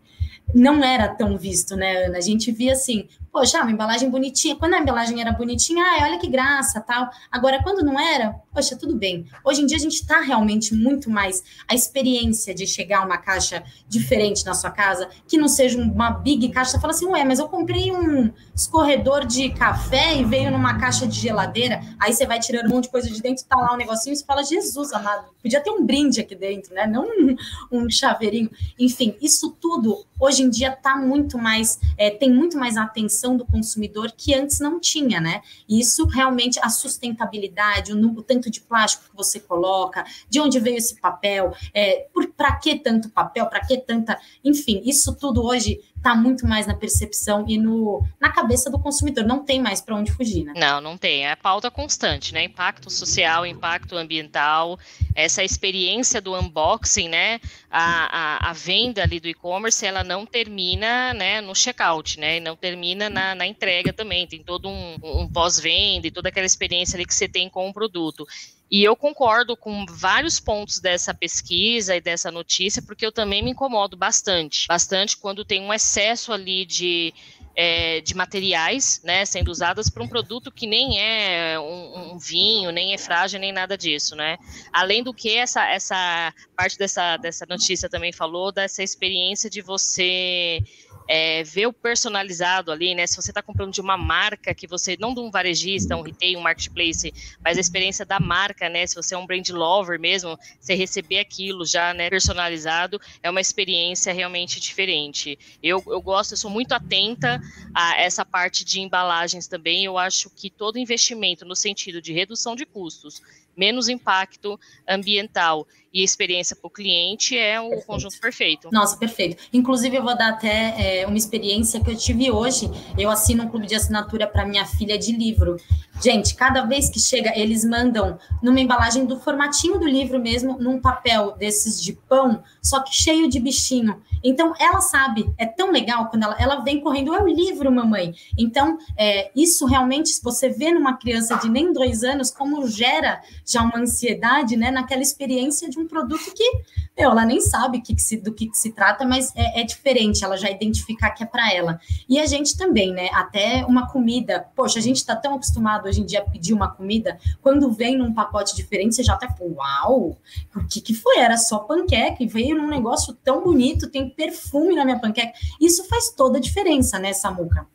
não 0.55 0.85
era 0.85 1.09
tão 1.09 1.37
visto, 1.37 1.75
né, 1.75 2.07
Ana? 2.07 2.19
A 2.19 2.21
gente 2.21 2.53
via 2.53 2.73
assim, 2.73 3.09
poxa, 3.37 3.61
uma 3.61 3.71
embalagem 3.71 4.09
bonitinha. 4.09 4.57
Quando 4.57 4.73
a 4.73 4.79
embalagem 4.79 5.21
era 5.21 5.31
bonitinha, 5.31 5.85
ai, 5.85 6.09
olha 6.09 6.19
que 6.19 6.27
graça, 6.27 6.81
tal. 6.81 7.11
Agora, 7.31 7.63
quando 7.63 7.85
não 7.85 8.01
era, 8.01 8.31
poxa, 8.51 8.75
tudo 8.75 8.97
bem. 8.97 9.27
Hoje 9.45 9.61
em 9.61 9.67
dia 9.67 9.77
a 9.77 9.81
gente 9.81 9.97
está 9.97 10.23
realmente 10.23 10.75
muito 10.75 11.11
mais 11.11 11.45
a 11.69 11.75
experiência 11.75 12.55
de 12.55 12.67
chegar 12.67 13.05
uma 13.05 13.19
caixa 13.19 13.63
diferente 13.87 14.43
na 14.47 14.55
sua 14.55 14.71
casa, 14.71 15.11
que 15.29 15.37
não 15.37 15.49
seja 15.49 15.79
uma 15.79 16.13
big 16.13 16.49
caixa. 16.49 16.71
Você 16.71 16.81
fala 16.81 16.95
assim, 16.95 17.05
ué, 17.09 17.25
mas 17.25 17.39
eu 17.39 17.47
comprei 17.47 17.93
um 17.93 18.33
escorredor 18.55 19.27
de 19.27 19.51
café 19.51 20.17
e 20.17 20.25
veio 20.25 20.51
numa 20.51 20.79
caixa 20.79 21.07
de 21.07 21.21
geladeira. 21.21 21.83
Aí 22.01 22.15
você 22.15 22.25
vai 22.25 22.41
tirando 22.41 22.69
um 22.69 22.75
monte 22.77 22.85
de 22.85 22.91
coisa 22.91 23.11
de 23.11 23.21
dentro, 23.21 23.45
tá 23.45 23.57
lá 23.57 23.75
um 23.75 23.77
negocinho 23.77 24.15
e 24.15 24.17
você 24.17 24.25
fala, 24.25 24.43
Jesus 24.43 24.95
amado, 24.95 25.27
podia 25.43 25.61
ter 25.61 25.71
um 25.71 25.85
brinde 25.85 26.23
aqui 26.23 26.35
dentro, 26.35 26.75
né? 26.75 26.87
Não 26.87 27.05
um, 27.05 27.37
um 27.71 27.91
chaveirinho. 27.91 28.51
Enfim, 28.79 29.15
isso 29.21 29.55
tudo 29.61 30.07
hoje 30.19 30.43
em 30.43 30.51
dia 30.51 30.73
tá 30.73 30.97
muito 30.97 31.39
mais, 31.39 31.79
é, 31.99 32.11
tem 32.11 32.33
muito 32.33 32.59
mais 32.59 32.77
atenção 32.77 33.26
do 33.35 33.47
consumidor 33.47 34.13
que 34.13 34.35
antes 34.35 34.61
não 34.61 34.79
tinha, 34.79 35.19
né? 35.19 35.41
E 35.67 35.81
isso 35.81 36.05
realmente, 36.05 36.61
a 36.63 36.69
sustentabilidade, 36.69 37.95
o, 37.95 38.19
o 38.19 38.23
tanto 38.23 38.51
de 38.51 38.61
plástico 38.61 39.09
que 39.09 39.17
você 39.17 39.41
coloca, 39.41 40.05
de 40.29 40.39
onde 40.39 40.61
veio 40.61 40.77
esse 40.77 41.01
papel, 41.01 41.55
é, 41.73 42.07
para 42.37 42.55
que 42.57 42.79
tanto 42.79 43.09
papel, 43.09 43.47
para 43.47 43.65
que 43.67 43.79
tanta. 43.79 44.21
Enfim, 44.45 44.83
isso 44.85 45.15
tudo 45.15 45.43
hoje 45.43 45.81
está 46.07 46.15
muito 46.15 46.47
mais 46.47 46.67
na 46.67 46.75
percepção 46.75 47.45
e 47.49 47.59
no, 47.59 48.07
na 48.21 48.31
cabeça 48.31 48.71
do 48.71 48.79
consumidor. 48.79 49.25
Não 49.25 49.45
tem 49.45 49.61
mais 49.61 49.81
para 49.81 49.97
onde 49.97 50.13
fugir, 50.13 50.45
né? 50.45 50.53
Não, 50.57 50.81
não 50.81 50.97
tem. 50.97 51.27
É 51.27 51.33
a 51.33 51.37
pauta 51.37 51.69
constante, 51.69 52.33
né? 52.33 52.45
Impacto 52.45 52.89
social, 52.89 53.45
impacto 53.45 53.97
ambiental, 53.97 54.79
essa 55.15 55.43
experiência 55.43 56.21
do 56.21 56.35
unboxing, 56.39 57.09
né? 57.09 57.41
A, 57.69 58.47
a, 58.47 58.51
a 58.51 58.53
venda 58.53 59.03
ali 59.03 59.19
do 59.19 59.27
e-commerce, 59.27 59.85
ela 59.85 60.05
não 60.05 60.25
termina 60.25 61.13
né, 61.13 61.41
no 61.41 61.55
checkout, 61.55 62.21
né? 62.21 62.39
Não 62.39 62.55
termina 62.55 63.11
na, 63.11 63.35
na 63.35 63.47
entrega 63.47 63.93
também. 63.93 64.27
Tem 64.29 64.43
todo 64.45 64.69
um, 64.69 64.97
um 65.03 65.29
pós-venda 65.29 66.07
e 66.07 66.11
toda 66.13 66.29
aquela 66.29 66.47
experiência 66.47 66.97
ali 66.97 67.05
que 67.05 67.15
você 67.15 67.29
tem 67.29 67.51
com 67.51 67.69
o 67.69 67.73
produto. 67.73 68.25
E 68.71 68.83
eu 68.83 68.97
concordo 68.97 69.57
com 69.57 69.87
vários 69.87 70.41
pontos 70.41 70.81
dessa 70.81 71.15
pesquisa 71.15 71.95
e 71.95 72.01
dessa 72.01 72.31
notícia, 72.31 72.83
porque 72.83 73.07
eu 73.07 73.13
também 73.13 73.43
me 73.43 73.51
incomodo 73.51 73.97
bastante. 73.97 74.67
Bastante 74.67 75.17
quando 75.17 75.45
tem 75.45 75.63
um 75.63 75.73
excesso 75.73 76.33
ali 76.33 76.65
de, 76.65 77.15
é, 77.55 78.01
de 78.01 78.15
materiais 78.17 79.01
né, 79.05 79.25
sendo 79.25 79.53
usadas 79.53 79.89
para 79.89 80.03
um 80.03 80.09
produto 80.09 80.51
que 80.51 80.67
nem 80.67 81.01
é 81.01 81.59
um, 81.61 82.15
um, 82.15 82.19
vinho, 82.19 82.73
nem 82.73 82.93
é 82.93 82.99
frágil, 82.99 83.39
nem 83.39 83.53
nada 83.53 83.79
disso. 83.79 84.17
Né? 84.17 84.37
Além 84.73 85.03
do 85.03 85.15
que, 85.15 85.37
essa, 85.37 85.65
essa 85.69 86.35
parte 86.57 86.77
dessa, 86.77 87.17
dessa 87.19 87.47
notícia 87.49 87.89
também 87.89 88.13
falou 88.13 88.51
dessa 88.51 88.83
experiência 88.83 89.49
de 89.49 89.63
você 89.63 90.61
é, 91.09 91.43
ver 91.43 91.67
o 91.67 91.73
personalizado 91.73 92.73
ali, 92.73 92.95
né? 92.95 93.07
Se 93.07 93.17
você 93.17 93.31
está 93.31 93.43
comprando 93.43 93.73
de 93.73 93.81
uma 93.81 93.97
marca 93.97 94.55
que 94.55 94.67
você, 94.67 94.97
não 94.99 95.15
de 95.15 95.21
um 95.21 95.31
varejista, 95.31 95.97
um 95.97 96.03
retail, 96.03 96.39
um 96.39 96.43
marketplace, 96.43 97.13
mas 97.45 97.57
a 97.57 97.61
experiência 97.61 98.05
da 98.05 98.19
marca, 98.19 98.69
né? 98.69 98.87
Se 98.87 98.95
você 98.95 99.15
é 99.15 99.19
um 99.19 99.27
brand 99.27 99.49
lover 99.51 99.99
mesmo, 100.01 100.39
você 100.59 100.75
receber 100.75 101.19
aquilo 101.19 101.65
já, 101.65 101.95
né, 101.95 102.11
personalizado, 102.11 103.01
é 103.23 103.31
uma 103.31 103.41
experiência 103.41 104.13
realmente 104.13 104.61
diferente. 104.61 105.39
Eu, 105.63 105.83
eu 105.87 106.01
gosto, 106.01 106.33
eu 106.33 106.37
sou 106.37 106.51
muito 106.51 106.73
atenta 106.73 107.41
a 107.75 108.01
essa 108.01 108.25
parte 108.25 108.65
de 108.65 108.81
embalagens 108.81 109.47
também. 109.47 109.85
Eu 109.85 109.99
acho 109.99 110.31
que 110.31 110.51
todo 110.51 110.79
investimento 110.79 111.45
no 111.45 111.55
sentido 111.55 112.01
de 112.01 112.13
redução 112.13 112.55
de 112.57 112.67
custos, 112.67 113.23
menos 113.57 113.89
impacto 113.89 114.59
ambiental 114.87 115.67
e 115.97 116.05
experiência 116.05 116.55
para 116.55 116.67
o 116.67 116.71
cliente 116.71 117.39
é 117.39 117.59
o 117.59 117.71
perfeito. 117.71 117.87
conjunto 117.87 118.21
perfeito. 118.21 118.69
Nossa, 118.71 118.99
perfeito. 118.99 119.43
Inclusive, 119.51 119.97
eu 119.97 120.03
vou 120.03 120.15
dar 120.15 120.29
até 120.29 121.01
é, 121.01 121.07
uma 121.07 121.17
experiência 121.17 121.81
que 121.81 121.91
eu 121.91 121.97
tive 121.97 122.31
hoje. 122.31 122.71
Eu 122.99 123.11
assino 123.11 123.45
um 123.45 123.49
clube 123.49 123.67
de 123.67 123.75
assinatura 123.75 124.27
para 124.27 124.45
minha 124.45 124.67
filha 124.67 124.99
de 124.99 125.13
livro. 125.13 125.57
Gente, 126.03 126.35
cada 126.35 126.67
vez 126.67 126.91
que 126.91 127.01
chega, 127.01 127.33
eles 127.35 127.65
mandam 127.65 128.19
numa 128.43 128.61
embalagem 128.61 129.07
do 129.07 129.19
formatinho 129.19 129.79
do 129.79 129.89
livro 129.89 130.21
mesmo, 130.21 130.59
num 130.59 130.79
papel 130.79 131.35
desses 131.39 131.83
de 131.83 131.95
pão, 131.95 132.43
só 132.63 132.81
que 132.81 132.95
cheio 132.95 133.27
de 133.27 133.41
bichinho. 133.41 134.03
Então, 134.23 134.53
ela 134.59 134.83
sabe, 134.83 135.33
é 135.39 135.47
tão 135.47 135.71
legal 135.71 136.11
quando 136.11 136.25
ela, 136.25 136.37
ela 136.39 136.57
vem 136.57 136.81
correndo, 136.81 137.15
é 137.15 137.23
o 137.23 137.27
livro, 137.27 137.73
mamãe. 137.73 138.15
Então, 138.37 138.77
é, 138.99 139.31
isso 139.35 139.65
realmente, 139.65 140.11
se 140.11 140.23
você 140.23 140.51
vê 140.51 140.71
numa 140.71 140.99
criança 140.99 141.37
de 141.37 141.49
nem 141.49 141.73
dois 141.73 142.05
anos, 142.05 142.31
como 142.31 142.67
gera 142.69 143.23
já 143.47 143.63
uma 143.63 143.79
ansiedade, 143.79 144.57
né, 144.57 144.71
naquela 144.71 145.01
experiência 145.01 145.71
de 145.71 145.79
um 145.79 145.86
produto 145.87 146.33
que, 146.35 146.51
meu, 146.97 147.11
ela 147.11 147.25
nem 147.25 147.41
sabe 147.41 147.81
que 147.81 147.95
que 147.95 148.03
se, 148.03 148.17
do 148.17 148.33
que, 148.33 148.49
que, 148.49 148.57
se 148.57 148.73
trata, 148.73 149.05
mas 149.05 149.33
é, 149.35 149.61
é, 149.61 149.65
diferente, 149.65 150.25
ela 150.25 150.37
já 150.37 150.51
identificar 150.51 151.11
que 151.11 151.23
é 151.23 151.27
para 151.27 151.53
ela. 151.53 151.81
E 152.09 152.19
a 152.19 152.27
gente 152.27 152.57
também, 152.57 152.93
né, 152.93 153.09
até 153.13 153.65
uma 153.67 153.91
comida, 153.91 154.47
poxa, 154.55 154.79
a 154.79 154.83
gente 154.83 154.97
está 154.97 155.17
tão 155.17 155.35
acostumado 155.35 155.87
hoje 155.87 156.01
em 156.01 156.07
dia 156.07 156.21
a 156.21 156.25
pedir 156.25 156.53
uma 156.53 156.69
comida, 156.69 157.19
quando 157.43 157.71
vem 157.73 157.97
num 157.97 158.13
pacote 158.13 158.55
diferente, 158.55 158.95
você 158.95 159.03
já 159.03 159.15
até, 159.15 159.29
uau, 159.41 160.17
o 160.55 160.67
que 160.67 160.81
que 160.81 160.95
foi? 160.95 161.19
Era 161.19 161.37
só 161.37 161.59
panqueca, 161.61 162.23
e 162.23 162.27
veio 162.27 162.57
num 162.57 162.69
negócio 162.69 163.15
tão 163.25 163.43
bonito, 163.43 163.91
tem 163.91 164.09
perfume 164.09 164.75
na 164.75 164.85
minha 164.85 164.99
panqueca. 164.99 165.33
Isso 165.61 165.87
faz 165.89 166.11
toda 166.11 166.39
a 166.39 166.41
diferença, 166.41 166.99
né, 166.99 167.13
Samuca? 167.13 167.67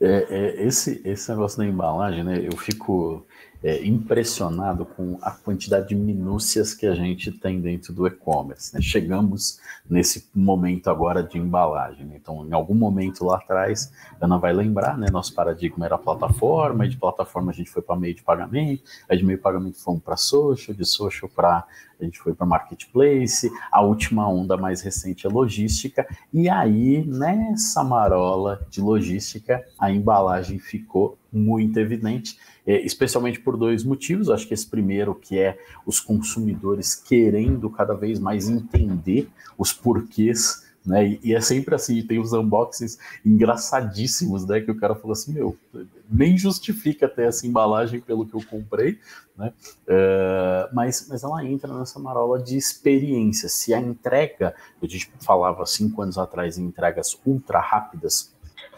É, 0.00 0.26
é, 0.30 0.66
esse, 0.66 1.00
esse 1.04 1.30
negócio 1.30 1.58
da 1.58 1.66
embalagem, 1.66 2.22
né? 2.22 2.40
Eu 2.44 2.56
fico 2.56 3.26
é, 3.62 3.84
impressionado 3.84 4.84
com 4.84 5.18
a 5.20 5.30
quantidade 5.30 5.88
de 5.88 5.94
minúcias 5.94 6.74
que 6.74 6.86
a 6.86 6.94
gente 6.94 7.32
tem 7.32 7.60
dentro 7.60 7.92
do 7.92 8.06
e-commerce. 8.06 8.74
Né? 8.74 8.80
Chegamos 8.80 9.58
nesse 9.88 10.28
momento 10.34 10.88
agora 10.88 11.22
de 11.22 11.38
embalagem. 11.38 12.06
Né? 12.06 12.18
Então, 12.20 12.46
em 12.46 12.52
algum 12.52 12.74
momento 12.74 13.24
lá 13.24 13.36
atrás, 13.36 13.92
Ana 14.20 14.38
vai 14.38 14.52
lembrar, 14.52 14.96
né? 14.96 15.08
Nosso 15.10 15.34
paradigma 15.34 15.84
era 15.84 15.98
plataforma, 15.98 16.86
e 16.86 16.88
de 16.88 16.96
plataforma 16.96 17.50
a 17.50 17.54
gente 17.54 17.70
foi 17.70 17.82
para 17.82 17.96
meio 17.96 18.14
de 18.14 18.22
pagamento, 18.22 18.82
aí 19.08 19.18
de 19.18 19.24
meio 19.24 19.38
de 19.38 19.42
pagamento 19.42 19.78
fomos 19.78 20.02
para 20.02 20.16
social, 20.16 20.76
de 20.76 20.84
social 20.84 21.30
para 21.34 21.64
a 22.00 22.04
gente 22.04 22.18
foi 22.20 22.32
para 22.32 22.46
marketplace, 22.46 23.50
a 23.72 23.82
última 23.82 24.28
onda 24.28 24.56
mais 24.56 24.80
recente 24.82 25.26
é 25.26 25.30
logística, 25.30 26.06
e 26.32 26.48
aí 26.48 27.04
nessa 27.04 27.82
marola 27.82 28.64
de 28.70 28.80
logística 28.80 29.64
a 29.78 29.90
embalagem 29.90 30.58
ficou 30.58 31.18
muito 31.32 31.78
evidente 31.78 32.38
especialmente 32.84 33.40
por 33.40 33.56
dois 33.56 33.84
motivos. 33.84 34.30
Acho 34.30 34.46
que 34.46 34.54
esse 34.54 34.66
primeiro, 34.66 35.14
que 35.14 35.38
é 35.38 35.58
os 35.86 36.00
consumidores 36.00 36.94
querendo 36.94 37.70
cada 37.70 37.94
vez 37.94 38.18
mais 38.18 38.48
entender 38.48 39.28
os 39.56 39.72
porquês 39.72 40.68
né? 40.88 41.06
E, 41.06 41.20
e, 41.22 41.34
é 41.34 41.40
sempre 41.40 41.74
assim, 41.74 42.00
tem 42.02 42.18
os 42.18 42.32
unboxings 42.32 42.98
engraçadíssimos, 43.24 44.46
né? 44.46 44.60
Que 44.60 44.70
o 44.70 44.76
cara 44.76 44.94
falou 44.94 45.12
assim, 45.12 45.34
meu, 45.34 45.54
nem 46.10 46.36
justifica 46.38 47.06
ter 47.06 47.28
essa 47.28 47.46
embalagem 47.46 48.00
pelo 48.00 48.26
que 48.26 48.34
eu 48.34 48.42
comprei, 48.48 48.98
né? 49.36 49.52
Uh, 49.86 50.74
mas, 50.74 51.06
mas 51.08 51.22
ela 51.22 51.44
entra 51.44 51.76
nessa 51.78 51.98
marola 51.98 52.42
de 52.42 52.56
experiência. 52.56 53.50
Se 53.50 53.74
a 53.74 53.80
entrega, 53.80 54.54
a 54.82 54.86
gente 54.86 55.12
falava 55.20 55.66
cinco 55.66 56.00
anos 56.00 56.16
atrás 56.16 56.56
em 56.56 56.64
entregas 56.64 57.20
ultra 57.26 57.60
rápidas, 57.60 58.32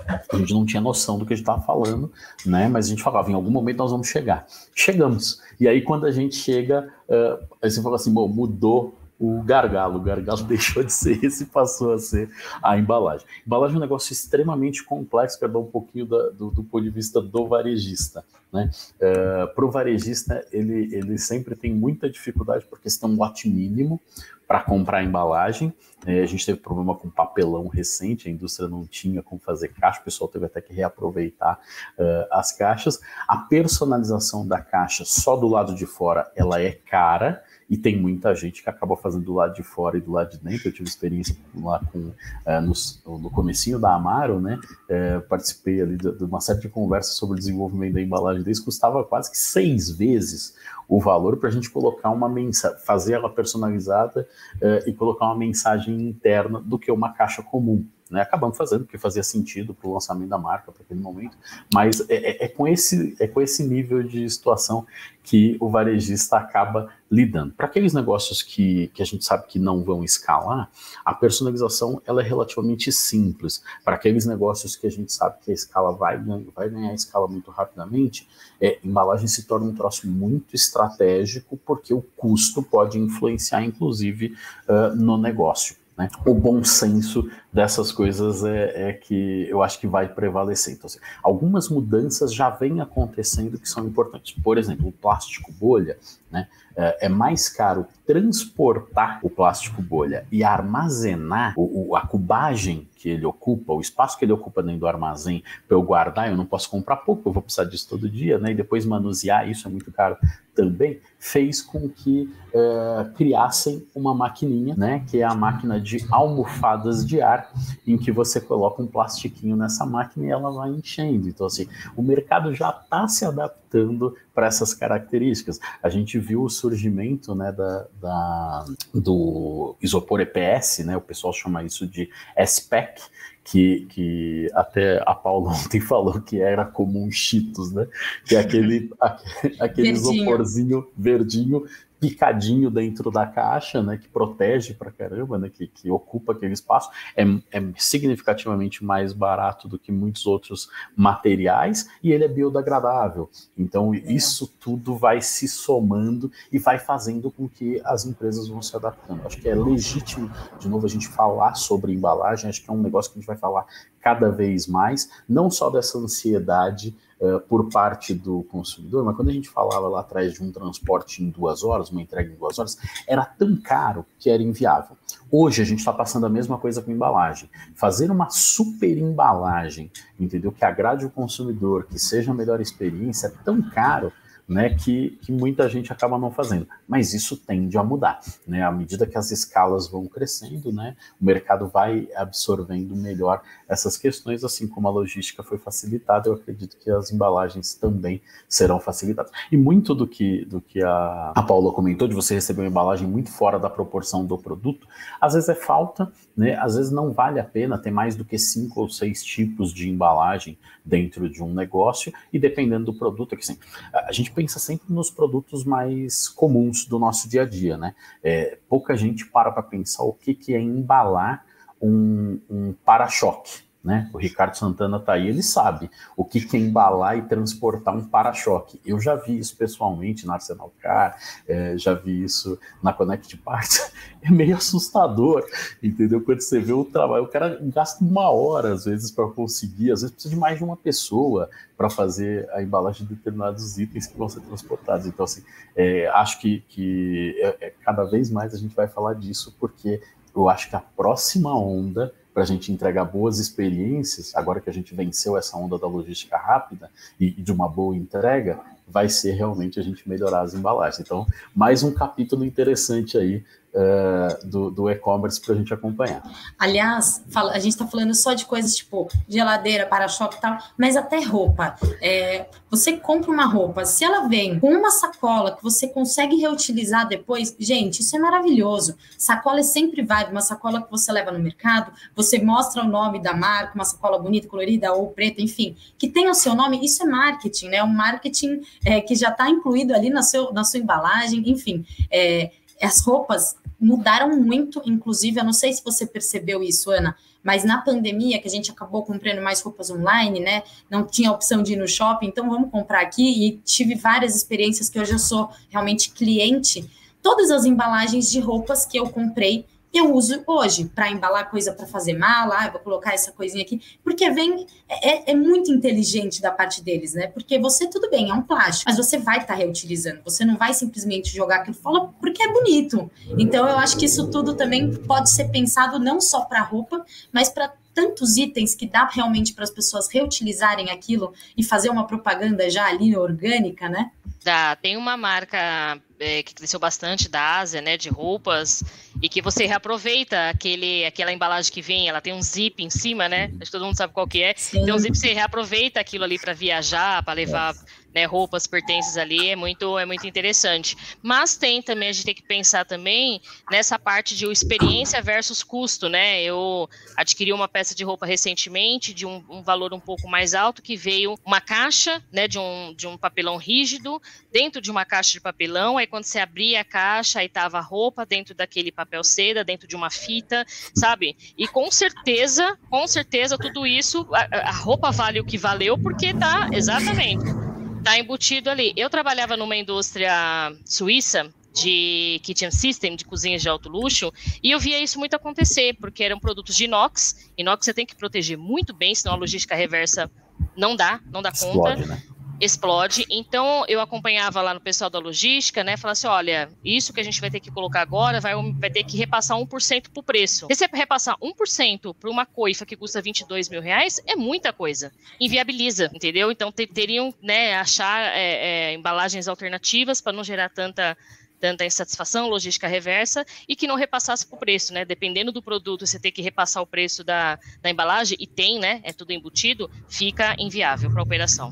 a 0.06 0.36
gente 0.36 0.52
não 0.52 0.64
tinha 0.64 0.80
noção 0.80 1.18
do 1.18 1.26
que 1.26 1.32
a 1.32 1.36
gente 1.36 1.44
estava 1.44 1.62
falando, 1.62 2.10
né? 2.44 2.68
Mas 2.68 2.86
a 2.86 2.88
gente 2.88 3.02
falava, 3.02 3.30
em 3.30 3.34
algum 3.34 3.50
momento 3.50 3.78
nós 3.78 3.90
vamos 3.90 4.08
chegar. 4.08 4.46
Chegamos. 4.74 5.40
E 5.58 5.68
aí, 5.68 5.82
quando 5.82 6.06
a 6.06 6.10
gente 6.10 6.36
chega, 6.36 6.88
uh, 7.08 7.44
aí 7.62 7.70
você 7.70 7.82
fala 7.82 7.96
assim, 7.96 8.10
mudou 8.10 8.94
o 9.20 9.42
gargalo. 9.42 9.98
O 9.98 10.02
gargalo 10.02 10.42
deixou 10.48 10.82
de 10.82 10.92
ser 10.92 11.22
esse 11.22 11.44
e 11.44 11.46
passou 11.46 11.92
a 11.92 11.98
ser 11.98 12.30
a 12.62 12.78
embalagem. 12.78 13.26
Embalagem 13.46 13.74
é 13.74 13.78
um 13.78 13.82
negócio 13.82 14.12
extremamente 14.14 14.82
complexo, 14.82 15.38
que 15.38 15.46
dar 15.46 15.58
um 15.58 15.66
pouquinho 15.66 16.06
da, 16.06 16.30
do, 16.30 16.50
do, 16.50 16.64
ponto 16.64 16.82
de 16.82 16.90
vista 16.90 17.20
do 17.20 17.46
varejista. 17.46 18.24
Né? 18.50 18.70
É, 18.98 19.46
Para 19.46 19.64
o 19.64 19.70
varejista, 19.70 20.44
ele, 20.50 20.94
ele 20.94 21.18
sempre 21.18 21.54
tem 21.54 21.72
muita 21.72 22.08
dificuldade 22.08 22.64
porque 22.64 22.88
você 22.88 22.98
tem 22.98 23.10
um 23.10 23.16
lote 23.16 23.48
mínimo 23.48 24.00
para 24.48 24.62
comprar 24.62 25.04
embalagem. 25.04 25.72
É, 26.04 26.22
a 26.22 26.26
gente 26.26 26.44
teve 26.44 26.58
problema 26.58 26.96
com 26.96 27.08
papelão 27.10 27.68
recente, 27.68 28.28
a 28.28 28.32
indústria 28.32 28.66
não 28.66 28.84
tinha 28.86 29.22
como 29.22 29.40
fazer 29.40 29.68
caixa, 29.68 30.00
o 30.00 30.04
pessoal 30.04 30.28
teve 30.28 30.46
até 30.46 30.60
que 30.60 30.72
reaproveitar 30.72 31.60
uh, 31.96 32.26
as 32.32 32.50
caixas. 32.50 32.98
A 33.28 33.36
personalização 33.36 34.48
da 34.48 34.60
caixa 34.60 35.04
só 35.04 35.36
do 35.36 35.46
lado 35.46 35.74
de 35.74 35.86
fora, 35.86 36.32
ela 36.34 36.60
é 36.60 36.72
cara, 36.72 37.44
e 37.70 37.78
tem 37.78 37.96
muita 37.96 38.34
gente 38.34 38.64
que 38.64 38.68
acaba 38.68 38.96
fazendo 38.96 39.24
do 39.24 39.34
lado 39.34 39.54
de 39.54 39.62
fora 39.62 39.96
e 39.96 40.00
do 40.00 40.10
lado 40.10 40.32
de 40.32 40.38
dentro. 40.38 40.68
Eu 40.68 40.72
tive 40.72 40.88
experiência 40.88 41.36
lá 41.54 41.80
com, 41.92 42.10
é, 42.44 42.60
no, 42.60 42.72
no 43.06 43.30
comecinho 43.30 43.78
da 43.78 43.94
Amaro, 43.94 44.40
né? 44.40 44.58
É, 44.88 45.20
participei 45.20 45.80
ali 45.80 45.96
de, 45.96 46.10
de, 46.10 46.24
uma 46.24 46.40
série 46.40 46.58
de 46.58 46.68
conversas 46.68 47.14
sobre 47.14 47.36
o 47.36 47.38
desenvolvimento 47.38 47.94
da 47.94 48.02
embalagem 48.02 48.42
deles, 48.42 48.58
custava 48.58 49.04
quase 49.04 49.30
que 49.30 49.38
seis 49.38 49.88
vezes 49.88 50.56
o 50.88 51.00
valor 51.00 51.36
para 51.36 51.48
a 51.48 51.52
gente 51.52 51.70
colocar 51.70 52.10
uma 52.10 52.28
mensagem, 52.28 52.76
fazer 52.80 53.12
ela 53.12 53.30
personalizada 53.30 54.28
é, 54.60 54.90
e 54.90 54.92
colocar 54.92 55.26
uma 55.26 55.38
mensagem 55.38 56.08
interna 56.08 56.60
do 56.60 56.76
que 56.76 56.90
uma 56.90 57.12
caixa 57.12 57.40
comum. 57.40 57.86
Né, 58.10 58.22
acabamos 58.22 58.56
fazendo, 58.56 58.84
porque 58.84 58.98
fazia 58.98 59.22
sentido 59.22 59.72
para 59.72 59.88
o 59.88 59.94
lançamento 59.94 60.28
da 60.28 60.38
marca 60.38 60.72
para 60.72 60.82
aquele 60.82 61.00
momento, 61.00 61.38
mas 61.72 62.00
é, 62.10 62.16
é, 62.16 62.44
é, 62.46 62.48
com 62.48 62.66
esse, 62.66 63.14
é 63.20 63.28
com 63.28 63.40
esse 63.40 63.62
nível 63.62 64.02
de 64.02 64.28
situação 64.28 64.84
que 65.22 65.56
o 65.60 65.70
varejista 65.70 66.36
acaba 66.36 66.92
lidando. 67.08 67.52
Para 67.52 67.66
aqueles 67.66 67.92
negócios 67.92 68.42
que, 68.42 68.88
que 68.88 69.00
a 69.00 69.06
gente 69.06 69.24
sabe 69.24 69.46
que 69.46 69.60
não 69.60 69.84
vão 69.84 70.02
escalar, 70.02 70.68
a 71.04 71.14
personalização 71.14 72.02
ela 72.04 72.20
é 72.20 72.24
relativamente 72.24 72.90
simples. 72.90 73.62
Para 73.84 73.94
aqueles 73.94 74.26
negócios 74.26 74.74
que 74.74 74.88
a 74.88 74.90
gente 74.90 75.12
sabe 75.12 75.38
que 75.44 75.52
a 75.52 75.54
escala 75.54 75.92
vai, 75.92 76.20
vai 76.54 76.68
ganhar 76.68 76.92
escala 76.92 77.28
muito 77.28 77.52
rapidamente, 77.52 78.28
é, 78.60 78.80
embalagem 78.82 79.28
se 79.28 79.46
torna 79.46 79.66
um 79.66 79.74
troço 79.74 80.08
muito 80.08 80.56
estratégico, 80.56 81.56
porque 81.64 81.94
o 81.94 82.02
custo 82.16 82.60
pode 82.60 82.98
influenciar, 82.98 83.62
inclusive, 83.62 84.34
uh, 84.68 84.94
no 84.96 85.16
negócio. 85.16 85.79
Né? 86.00 86.08
O 86.24 86.32
bom 86.32 86.64
senso 86.64 87.30
dessas 87.52 87.92
coisas 87.92 88.42
é, 88.42 88.88
é, 88.88 88.92
que 88.94 89.46
eu 89.50 89.62
acho 89.62 89.78
que 89.78 89.86
vai 89.86 90.08
prevalecer. 90.08 90.72
Então, 90.72 90.86
assim, 90.86 90.98
algumas 91.22 91.68
mudanças 91.68 92.32
já 92.32 92.48
vêm 92.48 92.80
acontecendo 92.80 93.58
que 93.58 93.68
são 93.68 93.84
importantes. 93.86 94.34
Por 94.42 94.56
exemplo, 94.56 94.88
o 94.88 94.92
plástico 94.92 95.52
bolha, 95.52 95.98
né? 96.30 96.48
É, 96.74 97.06
é 97.06 97.08
mais 97.10 97.50
caro 97.50 97.86
transportar 98.06 99.18
o 99.22 99.28
plástico 99.28 99.82
bolha 99.82 100.24
e 100.32 100.42
armazenar 100.42 101.52
o, 101.54 101.90
o, 101.90 101.96
a 101.96 102.06
cubagem 102.06 102.88
que 103.00 103.08
ele 103.08 103.24
ocupa, 103.24 103.72
o 103.72 103.80
espaço 103.80 104.18
que 104.18 104.26
ele 104.26 104.32
ocupa 104.32 104.62
dentro 104.62 104.80
do 104.80 104.86
armazém 104.86 105.42
para 105.66 105.74
eu 105.74 105.82
guardar, 105.82 106.28
eu 106.28 106.36
não 106.36 106.44
posso 106.44 106.68
comprar 106.68 106.96
pouco, 106.96 107.30
eu 107.30 107.32
vou 107.32 107.42
precisar 107.42 107.64
disso 107.64 107.88
todo 107.88 108.10
dia, 108.10 108.38
né? 108.38 108.50
E 108.50 108.54
depois 108.54 108.84
manusear 108.84 109.48
isso 109.48 109.66
é 109.66 109.70
muito 109.70 109.90
caro 109.90 110.18
também, 110.54 111.00
fez 111.18 111.62
com 111.62 111.88
que 111.88 112.30
é, 112.52 113.10
criassem 113.14 113.86
uma 113.94 114.14
maquininha, 114.14 114.74
né? 114.76 115.02
Que 115.08 115.22
é 115.22 115.24
a 115.24 115.34
máquina 115.34 115.80
de 115.80 116.06
almofadas 116.10 117.06
de 117.06 117.22
ar, 117.22 117.50
em 117.86 117.96
que 117.96 118.12
você 118.12 118.38
coloca 118.38 118.82
um 118.82 118.86
plastiquinho 118.86 119.56
nessa 119.56 119.86
máquina 119.86 120.26
e 120.26 120.30
ela 120.30 120.50
vai 120.50 120.68
enchendo. 120.68 121.26
Então, 121.26 121.46
assim, 121.46 121.66
o 121.96 122.02
mercado 122.02 122.54
já 122.54 122.68
está 122.68 123.08
se 123.08 123.24
adaptando 123.24 124.14
para 124.40 124.46
essas 124.46 124.72
características. 124.72 125.60
A 125.82 125.90
gente 125.90 126.18
viu 126.18 126.42
o 126.42 126.48
surgimento 126.48 127.34
né, 127.34 127.52
da, 127.52 127.86
da, 128.00 128.64
do 128.94 129.76
isopor 129.82 130.18
EPS, 130.22 130.78
né? 130.78 130.96
O 130.96 131.00
pessoal 131.02 131.30
chama 131.30 131.62
isso 131.62 131.86
de 131.86 132.08
SPEC, 132.46 133.02
que, 133.44 133.86
que 133.90 134.50
até 134.54 135.02
a 135.04 135.14
Paula 135.14 135.50
ontem 135.52 135.78
falou 135.78 136.22
que 136.22 136.40
era 136.40 136.64
como 136.64 137.04
um 137.04 137.10
Cheetos, 137.10 137.70
né? 137.70 137.86
Que 138.24 138.34
é 138.34 138.40
aquele, 138.40 138.90
aquele 139.60 139.90
isoporzinho 139.90 140.88
verdinho 140.96 141.66
picadinho 142.00 142.70
dentro 142.70 143.10
da 143.10 143.26
caixa, 143.26 143.82
né, 143.82 143.98
que 143.98 144.08
protege 144.08 144.72
para 144.72 144.90
caramba, 144.90 145.38
né, 145.38 145.50
que, 145.50 145.66
que, 145.66 145.90
ocupa 145.90 146.32
aquele 146.32 146.54
espaço, 146.54 146.90
é, 147.14 147.22
é, 147.52 147.62
significativamente 147.76 148.82
mais 148.82 149.12
barato 149.12 149.68
do 149.68 149.78
que 149.78 149.92
muitos 149.92 150.26
outros 150.26 150.70
materiais 150.96 151.88
e 152.02 152.10
ele 152.10 152.24
é 152.24 152.28
biodegradável. 152.28 153.28
Então 153.56 153.94
isso 153.94 154.46
tudo 154.58 154.96
vai 154.96 155.20
se 155.20 155.46
somando 155.46 156.32
e 156.50 156.58
vai 156.58 156.78
fazendo 156.78 157.30
com 157.30 157.46
que 157.46 157.80
as 157.84 158.06
empresas 158.06 158.48
vão 158.48 158.62
se 158.62 158.74
adaptando. 158.74 159.26
Acho 159.26 159.38
que 159.38 159.48
é 159.48 159.54
legítimo, 159.54 160.30
de 160.58 160.68
novo, 160.68 160.86
a 160.86 160.88
gente 160.88 161.06
falar 161.08 161.54
sobre 161.54 161.92
embalagem, 161.92 162.48
acho 162.48 162.62
que 162.62 162.70
é 162.70 162.72
um 162.72 162.80
negócio 162.80 163.12
que 163.12 163.18
a 163.18 163.20
gente 163.20 163.28
vai 163.28 163.36
falar 163.36 163.66
cada 164.00 164.30
vez 164.30 164.66
mais, 164.66 165.10
não 165.28 165.50
só 165.50 165.70
dessa 165.70 165.98
ansiedade 165.98 166.96
uh, 167.20 167.40
por 167.40 167.68
parte 167.68 168.14
do 168.14 168.42
consumidor, 168.44 169.04
mas 169.04 169.14
quando 169.16 169.28
a 169.28 169.32
gente 169.32 169.48
falava 169.48 169.88
lá 169.88 170.00
atrás 170.00 170.34
de 170.34 170.42
um 170.42 170.50
transporte 170.50 171.22
em 171.22 171.30
duas 171.30 171.62
horas, 171.62 171.90
uma 171.90 172.02
entrega 172.02 172.32
em 172.32 172.36
duas 172.36 172.58
horas, 172.58 172.78
era 173.06 173.24
tão 173.24 173.56
caro 173.56 174.04
que 174.18 174.30
era 174.30 174.42
inviável. 174.42 174.96
Hoje 175.30 175.62
a 175.62 175.64
gente 175.64 175.78
está 175.80 175.92
passando 175.92 176.26
a 176.26 176.30
mesma 176.30 176.58
coisa 176.58 176.82
com 176.82 176.90
embalagem. 176.90 177.48
Fazer 177.74 178.10
uma 178.10 178.30
super 178.30 178.96
embalagem, 178.96 179.90
entendeu? 180.18 180.50
Que 180.50 180.64
agrade 180.64 181.06
o 181.06 181.10
consumidor, 181.10 181.86
que 181.86 181.98
seja 181.98 182.32
a 182.32 182.34
melhor 182.34 182.60
experiência, 182.60 183.28
é 183.28 183.32
tão 183.44 183.62
caro 183.62 184.12
né, 184.50 184.70
que, 184.70 185.16
que 185.22 185.30
muita 185.30 185.68
gente 185.68 185.92
acaba 185.92 186.18
não 186.18 186.32
fazendo. 186.32 186.66
Mas 186.88 187.14
isso 187.14 187.36
tende 187.36 187.78
a 187.78 187.84
mudar, 187.84 188.18
né? 188.44 188.64
À 188.64 188.72
medida 188.72 189.06
que 189.06 189.16
as 189.16 189.30
escalas 189.30 189.86
vão 189.86 190.06
crescendo, 190.06 190.72
né, 190.72 190.96
o 191.20 191.24
mercado 191.24 191.68
vai 191.68 192.08
absorvendo 192.16 192.96
melhor 192.96 193.42
essas 193.68 193.96
questões, 193.96 194.42
assim 194.42 194.66
como 194.66 194.88
a 194.88 194.90
logística 194.90 195.44
foi 195.44 195.56
facilitada, 195.56 196.28
eu 196.28 196.34
acredito 196.34 196.76
que 196.78 196.90
as 196.90 197.12
embalagens 197.12 197.74
também 197.74 198.20
serão 198.48 198.80
facilitadas. 198.80 199.30
E 199.52 199.56
muito 199.56 199.94
do 199.94 200.04
que, 200.04 200.44
do 200.46 200.60
que 200.60 200.82
a, 200.82 201.32
a 201.36 201.42
Paula 201.44 201.72
comentou, 201.72 202.08
de 202.08 202.14
você 202.14 202.34
receber 202.34 202.62
uma 202.62 202.68
embalagem 202.68 203.06
muito 203.06 203.30
fora 203.30 203.56
da 203.56 203.70
proporção 203.70 204.26
do 204.26 204.36
produto, 204.36 204.88
às 205.20 205.34
vezes 205.34 205.48
é 205.48 205.54
falta, 205.54 206.10
né? 206.36 206.56
Às 206.56 206.76
vezes 206.76 206.90
não 206.90 207.12
vale 207.12 207.40
a 207.40 207.44
pena 207.44 207.78
ter 207.78 207.90
mais 207.90 208.16
do 208.16 208.24
que 208.24 208.38
cinco 208.38 208.80
ou 208.80 208.88
seis 208.88 209.22
tipos 209.22 209.72
de 209.72 209.88
embalagem 209.88 210.58
dentro 210.84 211.28
de 211.28 211.42
um 211.42 211.52
negócio, 211.52 212.12
e 212.32 212.38
dependendo 212.38 212.86
do 212.86 212.94
produto, 212.94 213.34
é 213.34 213.36
que 213.36 213.42
assim, 213.42 213.58
a 213.92 214.12
gente 214.12 214.30
pensa 214.32 214.58
sempre 214.58 214.92
nos 214.92 215.10
produtos 215.10 215.64
mais 215.64 216.28
comuns 216.28 216.86
do 216.86 216.98
nosso 216.98 217.28
dia 217.28 217.42
a 217.42 217.46
dia, 217.46 217.76
né? 217.76 217.94
É, 218.22 218.58
pouca 218.68 218.96
gente 218.96 219.26
para 219.26 219.50
para 219.50 219.62
pensar 219.62 220.02
o 220.02 220.12
que, 220.12 220.34
que 220.34 220.54
é 220.54 220.60
embalar 220.60 221.44
um, 221.80 222.40
um 222.48 222.74
para-choque. 222.84 223.69
Né? 223.82 224.10
O 224.12 224.18
Ricardo 224.18 224.54
Santana 224.56 224.98
está 224.98 225.14
aí, 225.14 225.26
ele 225.26 225.42
sabe 225.42 225.90
o 226.14 226.22
que, 226.22 226.38
que 226.42 226.54
é 226.54 226.60
embalar 226.60 227.16
e 227.16 227.22
transportar 227.22 227.96
um 227.96 228.04
para-choque. 228.04 228.78
Eu 228.84 229.00
já 229.00 229.14
vi 229.14 229.38
isso 229.38 229.56
pessoalmente 229.56 230.26
na 230.26 230.34
Arsenal 230.34 230.70
Car, 230.82 231.16
é, 231.48 231.78
já 231.78 231.94
vi 231.94 232.22
isso 232.22 232.58
na 232.82 232.92
Connect 232.92 233.36
Parts. 233.38 233.90
É 234.22 234.30
meio 234.30 234.54
assustador, 234.54 235.42
entendeu? 235.82 236.20
Quando 236.20 236.42
você 236.42 236.60
vê 236.60 236.74
o 236.74 236.84
trabalho, 236.84 237.24
o 237.24 237.28
cara 237.28 237.58
gasta 237.62 238.04
uma 238.04 238.28
hora 238.28 238.74
às 238.74 238.84
vezes 238.84 239.10
para 239.10 239.26
conseguir, 239.28 239.92
às 239.92 240.02
vezes 240.02 240.14
precisa 240.14 240.34
de 240.34 240.38
mais 240.38 240.58
de 240.58 240.64
uma 240.64 240.76
pessoa 240.76 241.48
para 241.74 241.88
fazer 241.88 242.46
a 242.52 242.62
embalagem 242.62 243.06
de 243.06 243.14
determinados 243.14 243.78
itens 243.78 244.06
que 244.06 244.18
vão 244.18 244.28
ser 244.28 244.42
transportados. 244.42 245.06
Então, 245.06 245.24
assim, 245.24 245.42
é, 245.74 246.06
acho 246.08 246.38
que, 246.38 246.62
que 246.68 247.34
é, 247.40 247.68
é 247.68 247.74
cada 247.82 248.04
vez 248.04 248.30
mais 248.30 248.52
a 248.52 248.58
gente 248.58 248.76
vai 248.76 248.86
falar 248.86 249.14
disso, 249.14 249.56
porque 249.58 250.02
eu 250.36 250.50
acho 250.50 250.68
que 250.68 250.76
a 250.76 250.80
próxima 250.80 251.58
onda 251.58 252.12
para 252.32 252.42
a 252.42 252.46
gente 252.46 252.72
entregar 252.72 253.04
boas 253.04 253.38
experiências, 253.38 254.34
agora 254.34 254.60
que 254.60 254.70
a 254.70 254.72
gente 254.72 254.94
venceu 254.94 255.36
essa 255.36 255.56
onda 255.56 255.78
da 255.78 255.86
logística 255.86 256.36
rápida 256.36 256.90
e, 257.18 257.30
de 257.30 257.52
uma 257.52 257.68
boa 257.68 257.96
entrega, 257.96 258.60
vai 258.86 259.08
ser 259.08 259.32
realmente 259.32 259.78
a 259.78 259.82
gente 259.82 260.08
melhorar 260.08 260.42
as 260.42 260.54
embalagens. 260.54 261.00
Então, 261.00 261.26
mais 261.54 261.82
um 261.82 261.92
capítulo 261.92 262.44
interessante 262.44 263.16
aí 263.16 263.44
uh, 263.74 264.46
do, 264.46 264.70
do 264.70 264.90
e-commerce 264.90 265.40
para 265.40 265.54
a 265.54 265.56
gente 265.56 265.72
acompanhar. 265.72 266.22
Aliás, 266.58 267.24
fala, 267.30 267.52
a 267.52 267.58
gente 267.58 267.72
está 267.72 267.86
falando 267.86 268.14
só 268.14 268.34
de 268.34 268.44
coisas 268.44 268.74
tipo 268.74 269.08
geladeira, 269.28 269.86
para-choque 269.86 270.36
e 270.36 270.40
tal, 270.40 270.58
mas 270.76 270.96
até 270.96 271.20
roupa. 271.20 271.76
É, 272.00 272.46
você 272.70 272.96
compra 272.96 273.30
uma 273.30 273.46
roupa, 273.46 273.84
se 273.84 274.04
ela 274.04 274.28
vem 274.28 274.58
com 274.58 274.68
uma 274.68 274.90
sacola 274.90 275.56
que 275.56 275.62
você 275.62 275.88
consegue 275.88 276.36
reutilizar 276.36 277.08
depois, 277.08 277.54
gente, 277.58 278.00
isso 278.00 278.16
é 278.16 278.18
maravilhoso. 278.18 278.96
Sacola 279.18 279.60
é 279.60 279.64
sempre 279.64 280.02
válido, 280.02 280.32
uma 280.32 280.40
sacola 280.40 280.82
que 280.82 280.90
você 280.90 281.10
leva 281.12 281.32
no 281.32 281.38
mercado, 281.38 281.92
você 282.14 282.40
mostra 282.40 282.82
o 282.82 282.88
nome 282.88 283.20
da 283.20 283.34
marca, 283.34 283.74
uma 283.74 283.84
sacola 283.84 284.18
bonita, 284.18 284.48
colorida 284.48 284.92
ou 284.92 285.08
preta, 285.08 285.40
enfim, 285.40 285.76
que 285.98 286.08
tenha 286.08 286.30
o 286.30 286.34
seu 286.34 286.54
nome, 286.54 286.84
isso 286.84 287.02
é 287.02 287.06
marketing, 287.06 287.68
né? 287.68 287.82
Um 287.82 287.92
marketing 287.92 288.60
é, 288.84 289.00
que 289.00 289.14
já 289.14 289.30
está 289.30 289.48
incluído 289.48 289.94
ali 289.94 290.10
na, 290.10 290.22
seu, 290.22 290.52
na 290.52 290.64
sua 290.64 290.80
embalagem, 290.80 291.48
enfim. 291.50 291.84
É, 292.10 292.50
as 292.82 293.00
roupas 293.00 293.56
mudaram 293.80 294.36
muito, 294.36 294.82
inclusive, 294.84 295.40
eu 295.40 295.44
não 295.44 295.52
sei 295.52 295.72
se 295.72 295.82
você 295.82 296.06
percebeu 296.06 296.62
isso, 296.62 296.90
Ana, 296.90 297.16
mas 297.42 297.64
na 297.64 297.80
pandemia, 297.80 298.38
que 298.38 298.46
a 298.46 298.50
gente 298.50 298.70
acabou 298.70 299.02
comprando 299.02 299.40
mais 299.40 299.62
roupas 299.62 299.90
online, 299.90 300.40
né? 300.40 300.62
Não 300.90 301.06
tinha 301.06 301.32
opção 301.32 301.62
de 301.62 301.72
ir 301.72 301.76
no 301.76 301.88
shopping, 301.88 302.26
então 302.26 302.50
vamos 302.50 302.70
comprar 302.70 303.00
aqui. 303.00 303.46
E 303.46 303.56
tive 303.64 303.94
várias 303.94 304.36
experiências 304.36 304.90
que 304.90 305.00
hoje 305.00 305.12
eu 305.12 305.18
sou 305.18 305.48
realmente 305.70 306.10
cliente. 306.10 306.88
Todas 307.22 307.50
as 307.50 307.64
embalagens 307.64 308.30
de 308.30 308.40
roupas 308.40 308.84
que 308.84 308.98
eu 308.98 309.08
comprei 309.08 309.64
eu 309.92 310.14
uso 310.14 310.42
hoje 310.46 310.84
para 310.94 311.10
embalar 311.10 311.50
coisa 311.50 311.72
para 311.72 311.86
fazer 311.86 312.16
mala, 312.16 312.56
ah, 312.58 312.70
vou 312.70 312.80
colocar 312.80 313.12
essa 313.12 313.32
coisinha 313.32 313.64
aqui, 313.64 313.80
porque 314.04 314.30
vem, 314.30 314.66
é, 314.88 315.32
é, 315.32 315.34
muito 315.34 315.72
inteligente 315.72 316.40
da 316.40 316.50
parte 316.50 316.82
deles, 316.82 317.14
né? 317.14 317.26
Porque 317.26 317.58
você, 317.58 317.88
tudo 317.88 318.08
bem, 318.08 318.30
é 318.30 318.34
um 318.34 318.42
plástico, 318.42 318.88
mas 318.88 318.96
você 318.96 319.18
vai 319.18 319.38
estar 319.38 319.48
tá 319.48 319.54
reutilizando, 319.54 320.20
você 320.24 320.44
não 320.44 320.56
vai 320.56 320.72
simplesmente 320.74 321.34
jogar 321.34 321.56
aquilo 321.56 321.76
fora 321.76 322.08
porque 322.20 322.42
é 322.42 322.52
bonito. 322.52 323.10
Então, 323.38 323.68
eu 323.68 323.78
acho 323.78 323.96
que 323.98 324.04
isso 324.04 324.30
tudo 324.30 324.54
também 324.54 324.94
pode 324.94 325.30
ser 325.30 325.48
pensado 325.50 325.98
não 325.98 326.20
só 326.20 326.42
para 326.42 326.62
roupa, 326.62 327.04
mas 327.32 327.48
para 327.48 327.72
tantos 327.92 328.36
itens 328.36 328.74
que 328.74 328.86
dá 328.86 329.08
realmente 329.12 329.52
para 329.52 329.64
as 329.64 329.70
pessoas 329.70 330.08
reutilizarem 330.08 330.90
aquilo 330.90 331.34
e 331.56 331.64
fazer 331.64 331.90
uma 331.90 332.06
propaganda 332.06 332.70
já 332.70 332.86
ali 332.86 333.16
orgânica, 333.16 333.88
né? 333.88 334.12
Dá, 334.44 334.76
tem 334.76 334.96
uma 334.96 335.16
marca 335.16 336.00
é, 336.20 336.42
que 336.42 336.54
cresceu 336.54 336.78
bastante 336.78 337.28
da 337.28 337.58
Ásia, 337.58 337.80
né, 337.80 337.96
de 337.96 338.10
roupas, 338.10 338.84
e 339.22 339.28
que 339.28 339.40
você 339.40 339.64
reaproveita 339.66 340.50
aquele, 340.50 341.04
aquela 341.06 341.32
embalagem 341.32 341.72
que 341.72 341.80
vem, 341.80 342.08
ela 342.08 342.20
tem 342.20 342.34
um 342.34 342.42
zip 342.42 342.82
em 342.82 342.90
cima, 342.90 343.28
né? 343.28 343.50
Acho 343.60 343.70
que 343.70 343.70
todo 343.72 343.86
mundo 343.86 343.96
sabe 343.96 344.12
qual 344.12 344.28
que 344.28 344.42
é. 344.42 344.54
Sim. 344.56 344.84
Tem 344.84 344.94
um 344.94 344.98
zip, 344.98 345.16
você 345.16 345.32
reaproveita 345.32 345.98
aquilo 345.98 346.24
ali 346.24 346.38
para 346.38 346.52
viajar, 346.52 347.22
para 347.24 347.32
levar 347.32 347.74
né, 348.14 348.24
roupas, 348.24 348.66
pertences 348.66 349.16
ali, 349.16 349.50
é 349.50 349.56
muito, 349.56 349.98
é 349.98 350.04
muito 350.04 350.26
interessante. 350.26 350.96
Mas 351.22 351.56
tem 351.56 351.80
também, 351.80 352.08
a 352.08 352.12
gente 352.12 352.24
tem 352.24 352.34
que 352.34 352.42
pensar 352.42 352.84
também 352.84 353.40
nessa 353.70 353.98
parte 353.98 354.36
de 354.36 354.46
experiência 354.50 355.22
versus 355.22 355.62
custo, 355.62 356.08
né? 356.08 356.42
Eu 356.42 356.88
adquiri 357.16 357.52
uma 357.52 357.68
peça 357.68 357.94
de 357.94 358.04
roupa 358.04 358.26
recentemente 358.26 359.14
de 359.14 359.26
um, 359.26 359.44
um, 359.48 359.62
valor 359.62 359.92
um 359.92 360.00
pouco 360.00 360.28
mais 360.28 360.54
alto 360.54 360.82
que 360.82 360.96
veio 360.96 361.38
uma 361.44 361.60
caixa, 361.60 362.22
né, 362.32 362.48
de 362.48 362.58
um, 362.58 362.94
de 362.96 363.06
um 363.06 363.16
papelão 363.16 363.56
rígido 363.56 364.20
dentro 364.52 364.80
de 364.80 364.90
uma 364.90 365.04
caixa 365.04 365.32
de 365.32 365.40
papelão. 365.40 365.96
Aí 365.96 366.06
quando 366.10 366.24
você 366.24 366.38
abria 366.38 366.80
a 366.80 366.84
caixa, 366.84 367.40
aí 367.40 367.48
tava 367.48 367.80
roupa 367.80 368.26
dentro 368.26 368.54
daquele 368.54 368.92
papel 368.92 369.24
seda, 369.24 369.64
dentro 369.64 369.88
de 369.88 369.96
uma 369.96 370.10
fita, 370.10 370.66
sabe? 370.94 371.36
E 371.56 371.66
com 371.66 371.90
certeza, 371.90 372.76
com 372.90 373.06
certeza 373.06 373.56
tudo 373.56 373.86
isso, 373.86 374.28
a, 374.32 374.68
a 374.68 374.72
roupa 374.72 375.10
vale 375.10 375.40
o 375.40 375.44
que 375.44 375.56
valeu 375.56 375.96
porque 375.96 376.34
tá 376.34 376.68
exatamente 376.72 377.70
Tá 378.02 378.18
embutido 378.18 378.70
ali. 378.70 378.92
Eu 378.96 379.10
trabalhava 379.10 379.56
numa 379.56 379.76
indústria 379.76 380.72
suíça 380.84 381.52
de 381.72 382.40
kitchen 382.42 382.70
system, 382.70 383.14
de 383.14 383.24
cozinhas 383.24 383.62
de 383.62 383.68
alto 383.68 383.88
luxo, 383.88 384.32
e 384.62 384.70
eu 384.70 384.80
via 384.80 384.98
isso 385.00 385.18
muito 385.18 385.34
acontecer, 385.34 385.94
porque 386.00 386.24
eram 386.24 386.40
produtos 386.40 386.74
de 386.74 386.84
inox. 386.84 387.50
Inox 387.56 387.84
você 387.84 387.94
tem 387.94 388.06
que 388.06 388.16
proteger 388.16 388.58
muito 388.58 388.92
bem, 388.92 389.14
senão 389.14 389.34
a 389.34 389.38
logística 389.38 389.74
reversa 389.74 390.30
não 390.76 390.96
dá, 390.96 391.20
não 391.30 391.42
dá 391.42 391.50
Explode, 391.50 392.02
conta. 392.02 392.06
Né? 392.06 392.22
Explode. 392.60 393.24
Então 393.30 393.84
eu 393.88 394.00
acompanhava 394.00 394.60
lá 394.60 394.74
no 394.74 394.80
pessoal 394.80 395.08
da 395.08 395.18
logística, 395.18 395.82
né? 395.82 395.96
Falava 395.96 396.12
assim: 396.12 396.26
olha, 396.26 396.70
isso 396.84 397.12
que 397.12 397.20
a 397.20 397.24
gente 397.24 397.40
vai 397.40 397.50
ter 397.50 397.60
que 397.60 397.70
colocar 397.70 398.02
agora 398.02 398.40
vai, 398.40 398.54
vai 398.72 398.90
ter 398.90 399.04
que 399.04 399.16
repassar 399.16 399.56
1% 399.56 400.10
para 400.10 400.20
o 400.20 400.22
preço. 400.22 400.66
Se 400.70 400.74
você 400.74 400.88
repassar 400.92 401.36
1% 401.38 402.14
para 402.14 402.30
uma 402.30 402.44
coifa 402.44 402.84
que 402.84 402.96
custa 402.96 403.22
22 403.22 403.68
mil 403.68 403.80
reais, 403.80 404.20
é 404.26 404.36
muita 404.36 404.72
coisa. 404.72 405.12
Inviabiliza, 405.40 406.10
entendeu? 406.12 406.50
Então 406.50 406.70
teriam, 406.70 407.34
né, 407.42 407.76
achar 407.76 408.36
é, 408.36 408.90
é, 408.90 408.94
embalagens 408.94 409.48
alternativas 409.48 410.20
para 410.20 410.32
não 410.32 410.44
gerar 410.44 410.68
tanta 410.68 411.16
tanta 411.60 411.84
insatisfação, 411.84 412.48
logística 412.48 412.88
reversa, 412.88 413.44
e 413.68 413.76
que 413.76 413.86
não 413.86 413.94
repassasse 413.94 414.46
para 414.46 414.56
o 414.56 414.58
preço, 414.58 414.94
né? 414.94 415.04
Dependendo 415.04 415.52
do 415.52 415.62
produto, 415.62 416.06
você 416.06 416.18
ter 416.18 416.30
que 416.30 416.40
repassar 416.40 416.82
o 416.82 416.86
preço 416.86 417.22
da, 417.22 417.58
da 417.82 417.90
embalagem, 417.90 418.34
e 418.40 418.46
tem, 418.46 418.78
né? 418.78 419.00
É 419.04 419.12
tudo 419.12 419.30
embutido, 419.32 419.90
fica 420.08 420.56
inviável 420.58 421.10
para 421.10 421.20
a 421.20 421.22
operação. 421.22 421.70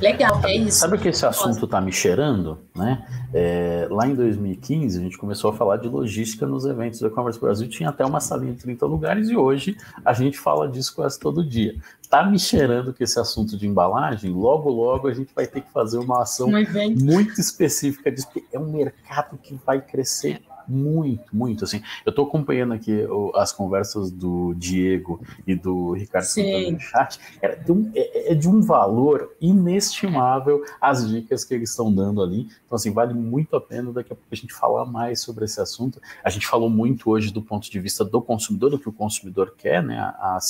Legal, 0.00 0.40
é 0.44 0.56
isso. 0.56 0.78
Sabe 0.78 0.98
que 0.98 1.08
esse 1.08 1.26
assunto 1.26 1.64
está 1.64 1.80
me 1.80 1.90
cheirando? 1.90 2.58
Né? 2.74 3.04
É, 3.34 3.88
lá 3.90 4.06
em 4.06 4.14
2015, 4.14 4.98
a 4.98 5.02
gente 5.02 5.18
começou 5.18 5.50
a 5.50 5.54
falar 5.54 5.76
de 5.78 5.88
logística 5.88 6.46
nos 6.46 6.64
eventos 6.64 7.00
do 7.00 7.08
E-Commerce 7.08 7.40
Brasil, 7.40 7.68
tinha 7.68 7.88
até 7.88 8.04
uma 8.04 8.20
salinha 8.20 8.52
de 8.52 8.60
30 8.60 8.86
lugares, 8.86 9.28
e 9.28 9.36
hoje 9.36 9.76
a 10.04 10.12
gente 10.12 10.38
fala 10.38 10.68
disso 10.68 10.94
quase 10.94 11.18
todo 11.18 11.44
dia. 11.44 11.74
Tá 12.08 12.24
me 12.24 12.38
cheirando 12.38 12.92
que 12.92 13.04
esse 13.04 13.18
assunto 13.18 13.56
de 13.56 13.66
embalagem, 13.66 14.32
logo, 14.32 14.70
logo 14.70 15.08
a 15.08 15.14
gente 15.14 15.30
vai 15.34 15.46
ter 15.46 15.60
que 15.60 15.70
fazer 15.70 15.98
uma 15.98 16.22
ação 16.22 16.48
um 16.48 17.04
muito 17.04 17.40
específica 17.40 18.10
disso, 18.10 18.28
porque 18.32 18.44
é 18.52 18.58
um 18.58 18.70
mercado 18.70 19.36
que 19.36 19.58
vai 19.66 19.80
crescer 19.80 20.40
muito, 20.68 21.34
muito, 21.34 21.64
assim. 21.64 21.82
Eu 22.04 22.10
estou 22.10 22.26
acompanhando 22.26 22.74
aqui 22.74 23.06
as 23.34 23.52
conversas 23.52 24.10
do 24.10 24.54
Diego 24.54 25.20
e 25.46 25.54
do 25.54 25.92
Ricardo 25.92 26.26
no 26.72 26.80
chat. 26.80 27.18
É 27.40 27.56
de, 27.56 27.72
um, 27.72 27.90
é, 27.94 28.32
é 28.32 28.34
de, 28.34 28.48
um, 28.48 28.60
valor 28.60 29.34
inestimável 29.40 30.62
as 30.80 31.08
dicas 31.08 31.44
que 31.44 31.54
eles 31.54 31.70
estão 31.70 31.92
dando 31.92 32.22
ali. 32.22 32.48
Então, 32.66 32.76
assim, 32.76 32.92
vale 32.92 33.14
muito 33.14 33.56
a 33.56 33.60
pena 33.60 33.92
daqui 33.92 34.12
a 34.12 34.16
pouco 34.16 34.28
a 34.30 34.36
gente 34.36 34.52
falar 34.52 34.84
mais 34.84 35.20
sobre 35.22 35.44
esse 35.44 35.60
assunto. 35.60 36.00
A 36.22 36.30
gente 36.30 36.46
falou 36.46 36.68
muito 36.68 37.10
hoje 37.10 37.32
do 37.32 37.40
ponto 37.40 37.70
de 37.70 37.80
vista 37.80 38.04
do 38.04 38.20
consumidor, 38.20 38.70
do 38.70 38.78
que 38.78 38.88
o 38.88 38.92
consumidor 38.92 39.54
quer, 39.56 39.82
né? 39.82 39.98
A, 39.98 40.36
a 40.36 40.40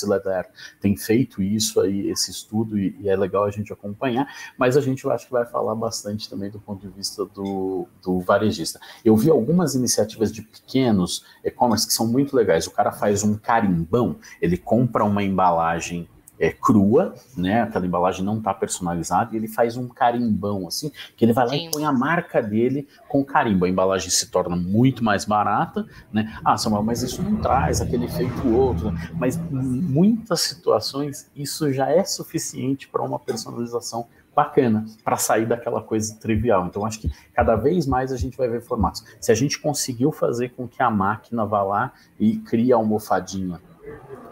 tem 0.80 0.96
feito 0.96 1.42
isso 1.42 1.80
aí, 1.80 2.08
esse 2.10 2.30
estudo, 2.30 2.78
e, 2.78 2.96
e, 3.00 3.08
é 3.08 3.16
legal 3.16 3.44
a 3.44 3.50
gente 3.50 3.72
acompanhar, 3.72 4.26
mas 4.56 4.76
a 4.76 4.80
gente 4.80 5.04
eu 5.04 5.10
acho 5.10 5.26
que 5.26 5.32
vai 5.32 5.44
falar 5.44 5.74
bastante 5.74 6.28
também 6.28 6.50
do 6.50 6.58
ponto 6.58 6.86
de 6.86 6.92
vista 6.92 7.24
do, 7.24 7.86
do 8.02 8.20
varejista. 8.20 8.80
Eu 9.04 9.16
vi 9.16 9.30
algumas 9.30 9.74
iniciativas 9.74 10.07
iniciativas 10.08 10.32
de 10.32 10.42
pequenos 10.42 11.24
e-commerce 11.44 11.86
que 11.86 11.92
são 11.92 12.06
muito 12.06 12.34
legais. 12.34 12.66
O 12.66 12.70
cara 12.70 12.90
faz 12.90 13.22
um 13.22 13.36
carimbão, 13.36 14.16
ele 14.40 14.56
compra 14.56 15.04
uma 15.04 15.22
embalagem 15.22 16.08
é, 16.40 16.52
crua, 16.52 17.14
né? 17.36 17.62
Aquela 17.62 17.84
embalagem 17.84 18.24
não 18.24 18.38
está 18.38 18.54
personalizada, 18.54 19.34
e 19.34 19.36
ele 19.36 19.48
faz 19.48 19.76
um 19.76 19.88
carimbão 19.88 20.68
assim, 20.68 20.92
que 21.16 21.24
ele 21.24 21.32
vai 21.32 21.44
lá 21.44 21.50
Sim. 21.50 21.66
e 21.66 21.70
põe 21.72 21.84
a 21.84 21.92
marca 21.92 22.40
dele 22.40 22.86
com 23.08 23.24
carimbo. 23.24 23.64
A 23.64 23.68
embalagem 23.68 24.08
se 24.08 24.30
torna 24.30 24.54
muito 24.54 25.02
mais 25.02 25.24
barata, 25.24 25.84
né? 26.12 26.38
Ah, 26.44 26.56
Samuel, 26.56 26.84
mas 26.84 27.02
isso 27.02 27.22
não 27.22 27.36
traz 27.38 27.80
aquele 27.80 28.04
efeito 28.04 28.48
outro. 28.54 28.94
Mas 29.14 29.36
em 29.36 29.52
muitas 29.52 30.42
situações 30.42 31.28
isso 31.34 31.72
já 31.72 31.90
é 31.90 32.04
suficiente 32.04 32.88
para 32.88 33.02
uma 33.02 33.18
personalização 33.18 34.06
bacana 34.38 34.84
para 35.02 35.16
sair 35.16 35.46
daquela 35.46 35.82
coisa 35.82 36.16
trivial. 36.20 36.64
Então, 36.66 36.86
acho 36.86 37.00
que 37.00 37.10
cada 37.34 37.56
vez 37.56 37.88
mais 37.88 38.12
a 38.12 38.16
gente 38.16 38.38
vai 38.38 38.48
ver 38.48 38.60
formatos. 38.60 39.04
Se 39.20 39.32
a 39.32 39.34
gente 39.34 39.58
conseguiu 39.58 40.12
fazer 40.12 40.50
com 40.50 40.68
que 40.68 40.80
a 40.80 40.88
máquina 40.88 41.44
vá 41.44 41.64
lá 41.64 41.92
e 42.20 42.36
crie 42.36 42.72
a 42.72 42.76
almofadinha 42.76 43.60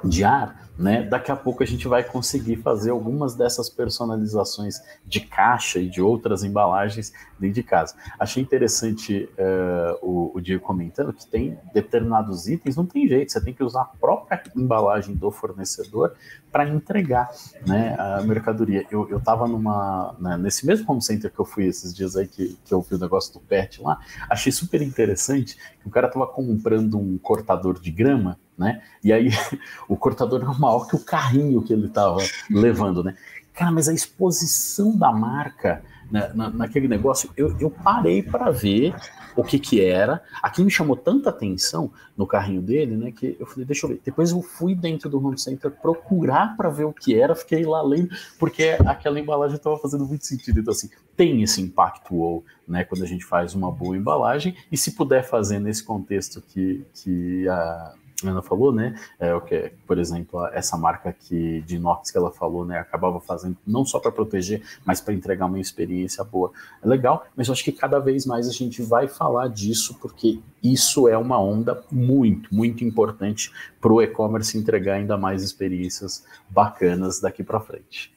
de 0.05 0.23
ar, 0.23 0.69
né? 0.79 1.03
Daqui 1.03 1.33
a 1.33 1.37
pouco 1.37 1.63
a 1.63 1.67
gente 1.67 1.89
vai 1.89 2.05
conseguir 2.05 2.57
fazer 2.57 2.91
algumas 2.91 3.35
dessas 3.35 3.69
personalizações 3.69 4.81
de 5.05 5.21
caixa 5.21 5.79
e 5.79 5.89
de 5.89 6.03
outras 6.03 6.45
embalagens 6.45 7.13
dentro 7.39 7.55
de 7.55 7.63
casa. 7.63 7.95
Achei 8.19 8.43
interessante 8.43 9.29
uh, 9.39 10.07
o, 10.07 10.33
o 10.35 10.41
Diego 10.41 10.63
comentando 10.63 11.13
que 11.13 11.27
tem 11.27 11.59
determinados 11.73 12.47
itens, 12.47 12.77
não 12.77 12.85
tem 12.85 13.09
jeito, 13.09 13.33
você 13.33 13.43
tem 13.43 13.55
que 13.55 13.65
usar 13.65 13.83
a 13.83 13.85
própria 13.87 14.43
embalagem 14.55 15.15
do 15.15 15.31
fornecedor 15.31 16.13
para 16.57 16.71
entregar 16.71 17.29
né, 17.67 17.95
a 17.99 18.23
mercadoria. 18.23 18.87
Eu 18.91 19.19
estava 19.19 19.47
numa 19.47 20.17
né, 20.19 20.39
nesse 20.39 20.65
mesmo 20.65 20.91
home 20.91 21.03
center 21.03 21.31
que 21.31 21.39
eu 21.39 21.45
fui 21.45 21.67
esses 21.67 21.95
dias 21.95 22.17
aí 22.17 22.27
que, 22.27 22.57
que 22.65 22.73
eu 22.73 22.81
vi 22.81 22.95
o 22.95 22.99
negócio 22.99 23.31
do 23.35 23.41
pet 23.41 23.83
lá, 23.83 23.99
achei 24.31 24.51
super 24.51 24.81
interessante 24.81 25.55
que 25.55 25.87
o 25.87 25.91
cara 25.91 26.07
estava 26.07 26.27
comprando 26.27 26.99
um 26.99 27.19
cortador 27.19 27.79
de 27.79 27.91
grama 27.91 28.39
né? 28.57 28.81
E 29.05 29.13
aí 29.13 29.29
o 29.87 29.99
cortador 29.99 30.41
era 30.41 30.51
maior 30.55 30.87
que 30.87 30.97
o 30.97 31.05
carrinho 31.05 31.61
que 31.61 31.75
ele 31.75 31.89
estava 31.89 32.17
levando, 32.49 33.05
né? 33.05 33.15
Cara, 33.53 33.71
mas 33.71 33.87
a 33.87 33.93
exposição 33.93 34.97
da 34.97 35.13
marca 35.13 35.83
né, 36.11 36.31
na, 36.35 36.49
naquele 36.49 36.89
negócio, 36.89 37.29
eu, 37.37 37.55
eu 37.61 37.71
parei 37.71 38.23
para 38.23 38.51
ver 38.51 38.95
o 39.37 39.45
que 39.45 39.59
que 39.59 39.85
era. 39.85 40.23
Aqui 40.43 40.65
me 40.65 40.71
chamou 40.71 40.97
tanta 40.97 41.31
atenção 41.31 41.93
no 42.17 42.27
carrinho 42.27 42.63
dele, 42.63 42.97
né, 42.97 43.13
que 43.13 43.37
eu 43.39 43.47
falei, 43.47 43.65
deixa 43.65 43.87
eu 43.87 43.91
ver. 43.91 44.01
Depois 44.05 44.31
eu 44.31 44.41
fui 44.43 44.75
dentro 44.75 45.11
do 45.11 45.25
home 45.25 45.39
center 45.39 45.71
procurar 45.71 46.57
para 46.57 46.71
ver 46.71 46.85
o 46.85 46.93
que 46.93 47.19
era, 47.19 47.35
fiquei 47.35 47.65
lá 47.65 47.83
lendo, 47.83 48.09
porque 48.39 48.77
aquela 48.87 49.21
embalagem 49.21 49.57
estava 49.57 49.77
fazendo 49.79 50.07
muito 50.07 50.27
sentido. 50.27 50.59
Então, 50.59 50.73
assim, 50.73 50.89
tem 51.15 51.43
esse 51.43 51.61
impacto 51.61 52.15
ou, 52.17 52.45
né, 52.67 52.85
quando 52.85 53.03
a 53.03 53.07
gente 53.07 53.25
faz 53.25 53.55
uma 53.55 53.71
boa 53.71 53.97
embalagem, 53.97 54.57
e 54.73 54.77
se 54.77 54.93
puder 54.93 55.23
fazer 55.23 55.59
nesse 55.59 55.85
contexto 55.85 56.41
que, 56.41 56.85
que 56.95 57.49
a 57.49 57.95
Ana 58.25 58.41
falou, 58.41 58.73
né? 58.73 58.99
É 59.19 59.35
o 59.35 59.41
que, 59.41 59.73
por 59.87 59.99
exemplo, 59.99 60.47
essa 60.47 60.77
marca 60.77 61.11
aqui 61.11 61.63
de 61.67 61.77
inox 61.77 62.11
que 62.11 62.17
ela 62.17 62.31
falou, 62.31 62.65
né? 62.65 62.79
Acabava 62.79 63.21
fazendo 63.21 63.57
não 63.67 63.85
só 63.85 63.99
para 63.99 64.11
proteger, 64.11 64.63
mas 64.85 65.01
para 65.01 65.13
entregar 65.13 65.47
uma 65.47 65.61
experiência 65.61 66.25
boa. 66.25 66.51
É 66.83 66.89
legal, 66.89 67.27
mas 67.37 67.49
eu 67.49 67.53
acho 67.53 67.63
que 67.65 67.73
cada 67.73 67.99
vez 67.99 68.25
mais 68.25 68.49
a 68.49 68.53
gente 68.53 68.83
vai 68.83 69.07
falar 69.07 69.49
disso 69.49 69.99
porque 70.01 70.41
isso 70.63 71.09
é 71.09 71.17
uma 71.19 71.39
onda 71.39 71.85
muito, 71.91 72.55
muito 72.55 72.83
importante 72.85 73.53
para 73.81 73.93
o 73.93 74.01
e-commerce 74.01 74.57
entregar 74.57 74.95
ainda 74.95 75.17
mais 75.17 75.43
experiências 75.43 76.25
bacanas 76.49 77.21
daqui 77.21 77.45
para 77.45 77.61
frente. 77.61 78.16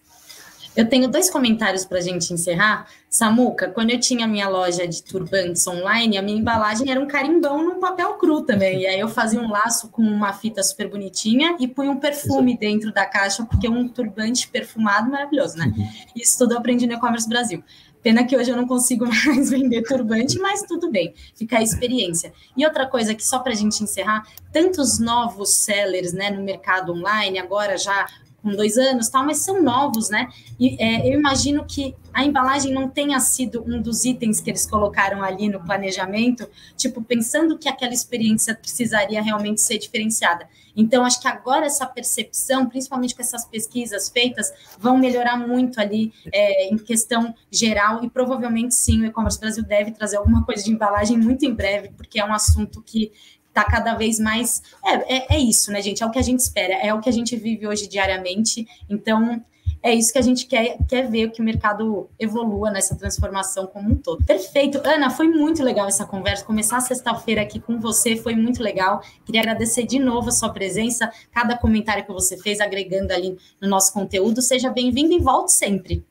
Eu 0.76 0.88
tenho 0.88 1.08
dois 1.08 1.30
comentários 1.30 1.84
para 1.84 1.98
a 1.98 2.02
gente 2.02 2.34
encerrar. 2.34 2.88
Samuca, 3.10 3.70
quando 3.70 3.90
eu 3.90 4.00
tinha 4.00 4.28
minha 4.28 4.48
loja 4.48 4.88
de 4.88 5.04
turbantes 5.04 5.66
online, 5.68 6.18
a 6.18 6.22
minha 6.22 6.38
embalagem 6.38 6.90
era 6.92 7.00
um 7.00 7.08
carimbão 7.08 7.64
num 7.64 7.80
papel 7.80 8.14
cru 8.14 8.44
também. 8.44 8.82
E 8.82 8.88
aí 8.88 9.00
eu 9.00 9.10
fazia 9.10 9.42
um 9.42 9.50
laço 9.50 9.90
com 9.90 10.02
uma 10.02 10.32
fita 10.32 10.62
super 10.62 10.90
bonitinha 10.90 11.58
e 11.60 11.68
punha 11.68 11.92
um 11.92 11.98
perfume 11.98 12.52
Exato. 12.52 12.60
dentro 12.60 12.94
da 12.94 13.06
caixa, 13.06 13.44
porque 13.46 13.68
um 13.68 13.88
turbante 13.88 14.48
perfumado 14.48 15.10
maravilhoso, 15.10 15.58
né? 15.58 15.74
Uhum. 15.76 15.90
Isso 16.16 16.38
tudo 16.38 16.54
eu 16.54 16.60
aprendi 16.60 16.86
no 16.86 16.94
e-commerce 16.94 17.28
Brasil. 17.28 17.64
Pena 18.02 18.24
que 18.24 18.38
hoje 18.38 18.50
eu 18.50 18.56
não 18.56 18.66
consigo 18.66 19.06
mais 19.26 19.50
vender 19.50 19.82
turbante, 19.84 20.40
mas 20.40 20.62
tudo 20.62 20.90
bem, 20.90 21.14
fica 21.36 21.58
a 21.58 21.64
experiência. 21.64 22.32
E 22.56 22.66
outra 22.66 22.88
coisa 22.88 23.14
que 23.14 23.26
só 23.26 23.40
para 23.40 23.52
a 23.52 23.56
gente 23.56 23.84
encerrar, 23.84 24.24
tantos 24.54 25.00
novos 25.00 25.56
sellers 25.56 26.14
né, 26.14 26.30
no 26.30 26.44
mercado 26.44 26.94
online, 26.94 27.40
agora 27.40 27.78
já 27.78 28.08
com 28.42 28.52
dois 28.52 28.78
anos, 28.78 29.10
tal, 29.10 29.26
mas 29.26 29.40
são 29.40 29.62
novos, 29.62 30.10
né? 30.10 30.30
E 30.60 30.76
é, 30.82 31.08
eu 31.08 31.20
imagino 31.20 31.66
que 31.66 31.96
a 32.14 32.24
embalagem 32.24 32.74
não 32.74 32.90
tenha 32.90 33.20
sido 33.20 33.64
um 33.68 33.82
dos 33.82 34.06
itens 34.06 34.42
que 34.42 34.50
eles 34.50 34.66
colocaram 34.66 35.24
ali 35.24 35.50
no 35.50 35.64
planejamento, 35.64 36.50
tipo, 36.76 37.02
pensando 37.02 37.58
que 37.58 37.70
aquela 37.70 37.94
experiência 37.94 38.56
precisaria 38.56 39.22
realmente 39.22 39.62
ser 39.62 39.78
diferenciada. 39.78 40.48
Então, 40.76 41.04
acho 41.04 41.20
que 41.20 41.28
agora 41.28 41.66
essa 41.66 41.86
percepção, 41.86 42.68
principalmente 42.68 43.14
com 43.14 43.22
essas 43.22 43.46
pesquisas 43.46 44.10
feitas, 44.10 44.52
vão 44.80 44.98
melhorar 44.98 45.36
muito 45.36 45.80
ali 45.80 46.14
é, 46.32 46.70
em 46.70 46.78
questão 46.78 47.34
geral, 47.52 48.04
e 48.04 48.10
provavelmente 48.10 48.74
sim, 48.76 49.02
o 49.02 49.06
E-Commerce 49.06 49.40
Brasil 49.40 49.64
deve 49.64 49.92
trazer 49.92 50.18
alguma 50.18 50.44
coisa 50.46 50.64
de 50.64 50.72
embalagem 50.72 51.18
muito 51.18 51.46
em 51.46 51.54
breve, 51.54 51.90
porque 51.98 52.20
é 52.20 52.26
um 52.26 52.34
assunto 52.34 52.82
que 52.82 53.12
está 53.50 53.64
cada 53.64 53.96
vez 53.96 54.20
mais. 54.20 54.62
É, 54.86 55.18
é, 55.18 55.36
é, 55.36 55.40
isso, 55.40 55.72
né, 55.72 55.82
gente? 55.82 56.02
É 56.02 56.06
o 56.06 56.12
que 56.12 56.20
a 56.20 56.24
gente 56.24 56.40
espera, 56.40 56.74
é 56.76 56.94
o 56.94 57.02
que 57.02 57.10
a 57.10 57.14
gente 57.14 57.36
vive 57.36 57.68
hoje 57.68 57.88
diariamente. 57.88 58.66
Então, 58.90 59.44
é 59.82 59.94
isso 59.94 60.12
que 60.12 60.20
a 60.20 60.22
gente 60.22 60.46
quer, 60.46 60.78
quer 60.88 61.10
ver 61.10 61.32
que 61.32 61.42
o 61.42 61.46
mercado 61.46 62.10
evolua 62.20 62.70
nessa 62.70 62.96
transformação 62.96 63.66
como 63.66 63.92
um 63.92 63.96
todo. 63.96 64.26
Perfeito. 64.26 64.82
Ana, 64.84 65.10
foi 65.10 65.30
muito 65.30 65.64
legal 65.64 65.88
essa 65.88 66.06
conversa. 66.06 66.44
Começar 66.44 66.82
sexta-feira 66.82 67.42
aqui 67.42 67.60
com 67.60 67.80
você 67.80 68.18
foi 68.18 68.36
muito 68.36 68.62
legal. 68.62 69.02
Queria 69.26 69.42
agradecer 69.42 69.84
de 69.84 69.98
novo 69.98 70.30
a 70.30 70.34
sua 70.34 70.50
presença, 70.50 71.10
cada 71.32 71.58
comentário 71.58 72.06
que 72.06 72.12
você 72.12 72.38
fez, 72.38 72.60
agregando 72.60 73.14
ali 73.14 73.38
no 73.62 73.70
nosso 73.70 73.94
conteúdo. 73.94 74.42
Seja 74.42 74.70
bem-vindo 74.70 75.14
e 75.14 75.20
volte 75.20 75.54
sempre. 75.54 76.06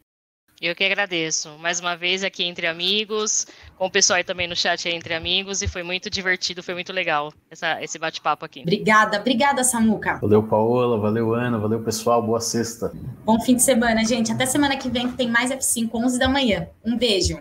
Eu 0.61 0.75
que 0.75 0.83
agradeço. 0.83 1.51
Mais 1.61 1.79
uma 1.79 1.97
vez 1.97 2.25
aqui 2.25 2.43
entre 2.43 2.67
amigos, 2.67 3.47
com 3.77 3.87
o 3.87 3.91
pessoal 3.91 4.17
aí 4.17 4.25
também 4.25 4.49
no 4.49 4.57
chat 4.57 4.89
entre 4.89 5.15
amigos, 5.15 5.63
e 5.63 5.69
foi 5.69 5.85
muito 5.85 6.11
divertido, 6.11 6.63
foi 6.63 6.75
muito 6.75 6.93
legal 6.93 7.33
essa, 7.49 7.81
esse 7.83 7.99
bate-papo 7.99 8.45
aqui. 8.45 8.63
Obrigada, 8.63 9.21
obrigada, 9.21 9.63
Samuca. 9.63 10.19
Valeu, 10.21 10.43
Paola, 10.43 10.99
valeu, 10.99 11.33
Ana, 11.33 11.59
valeu, 11.59 11.81
pessoal, 11.81 12.21
boa 12.21 12.41
sexta. 12.41 12.93
Bom 13.25 13.41
fim 13.41 13.55
de 13.55 13.63
semana, 13.63 14.05
gente. 14.05 14.33
Até 14.33 14.47
semana 14.47 14.77
que 14.77 14.91
vem 14.91 15.09
que 15.09 15.17
tem 15.17 15.31
mais 15.31 15.51
F5, 15.51 15.91
11 15.95 16.19
da 16.19 16.29
manhã. 16.29 16.69
Um 16.85 16.97
beijo. 16.97 17.39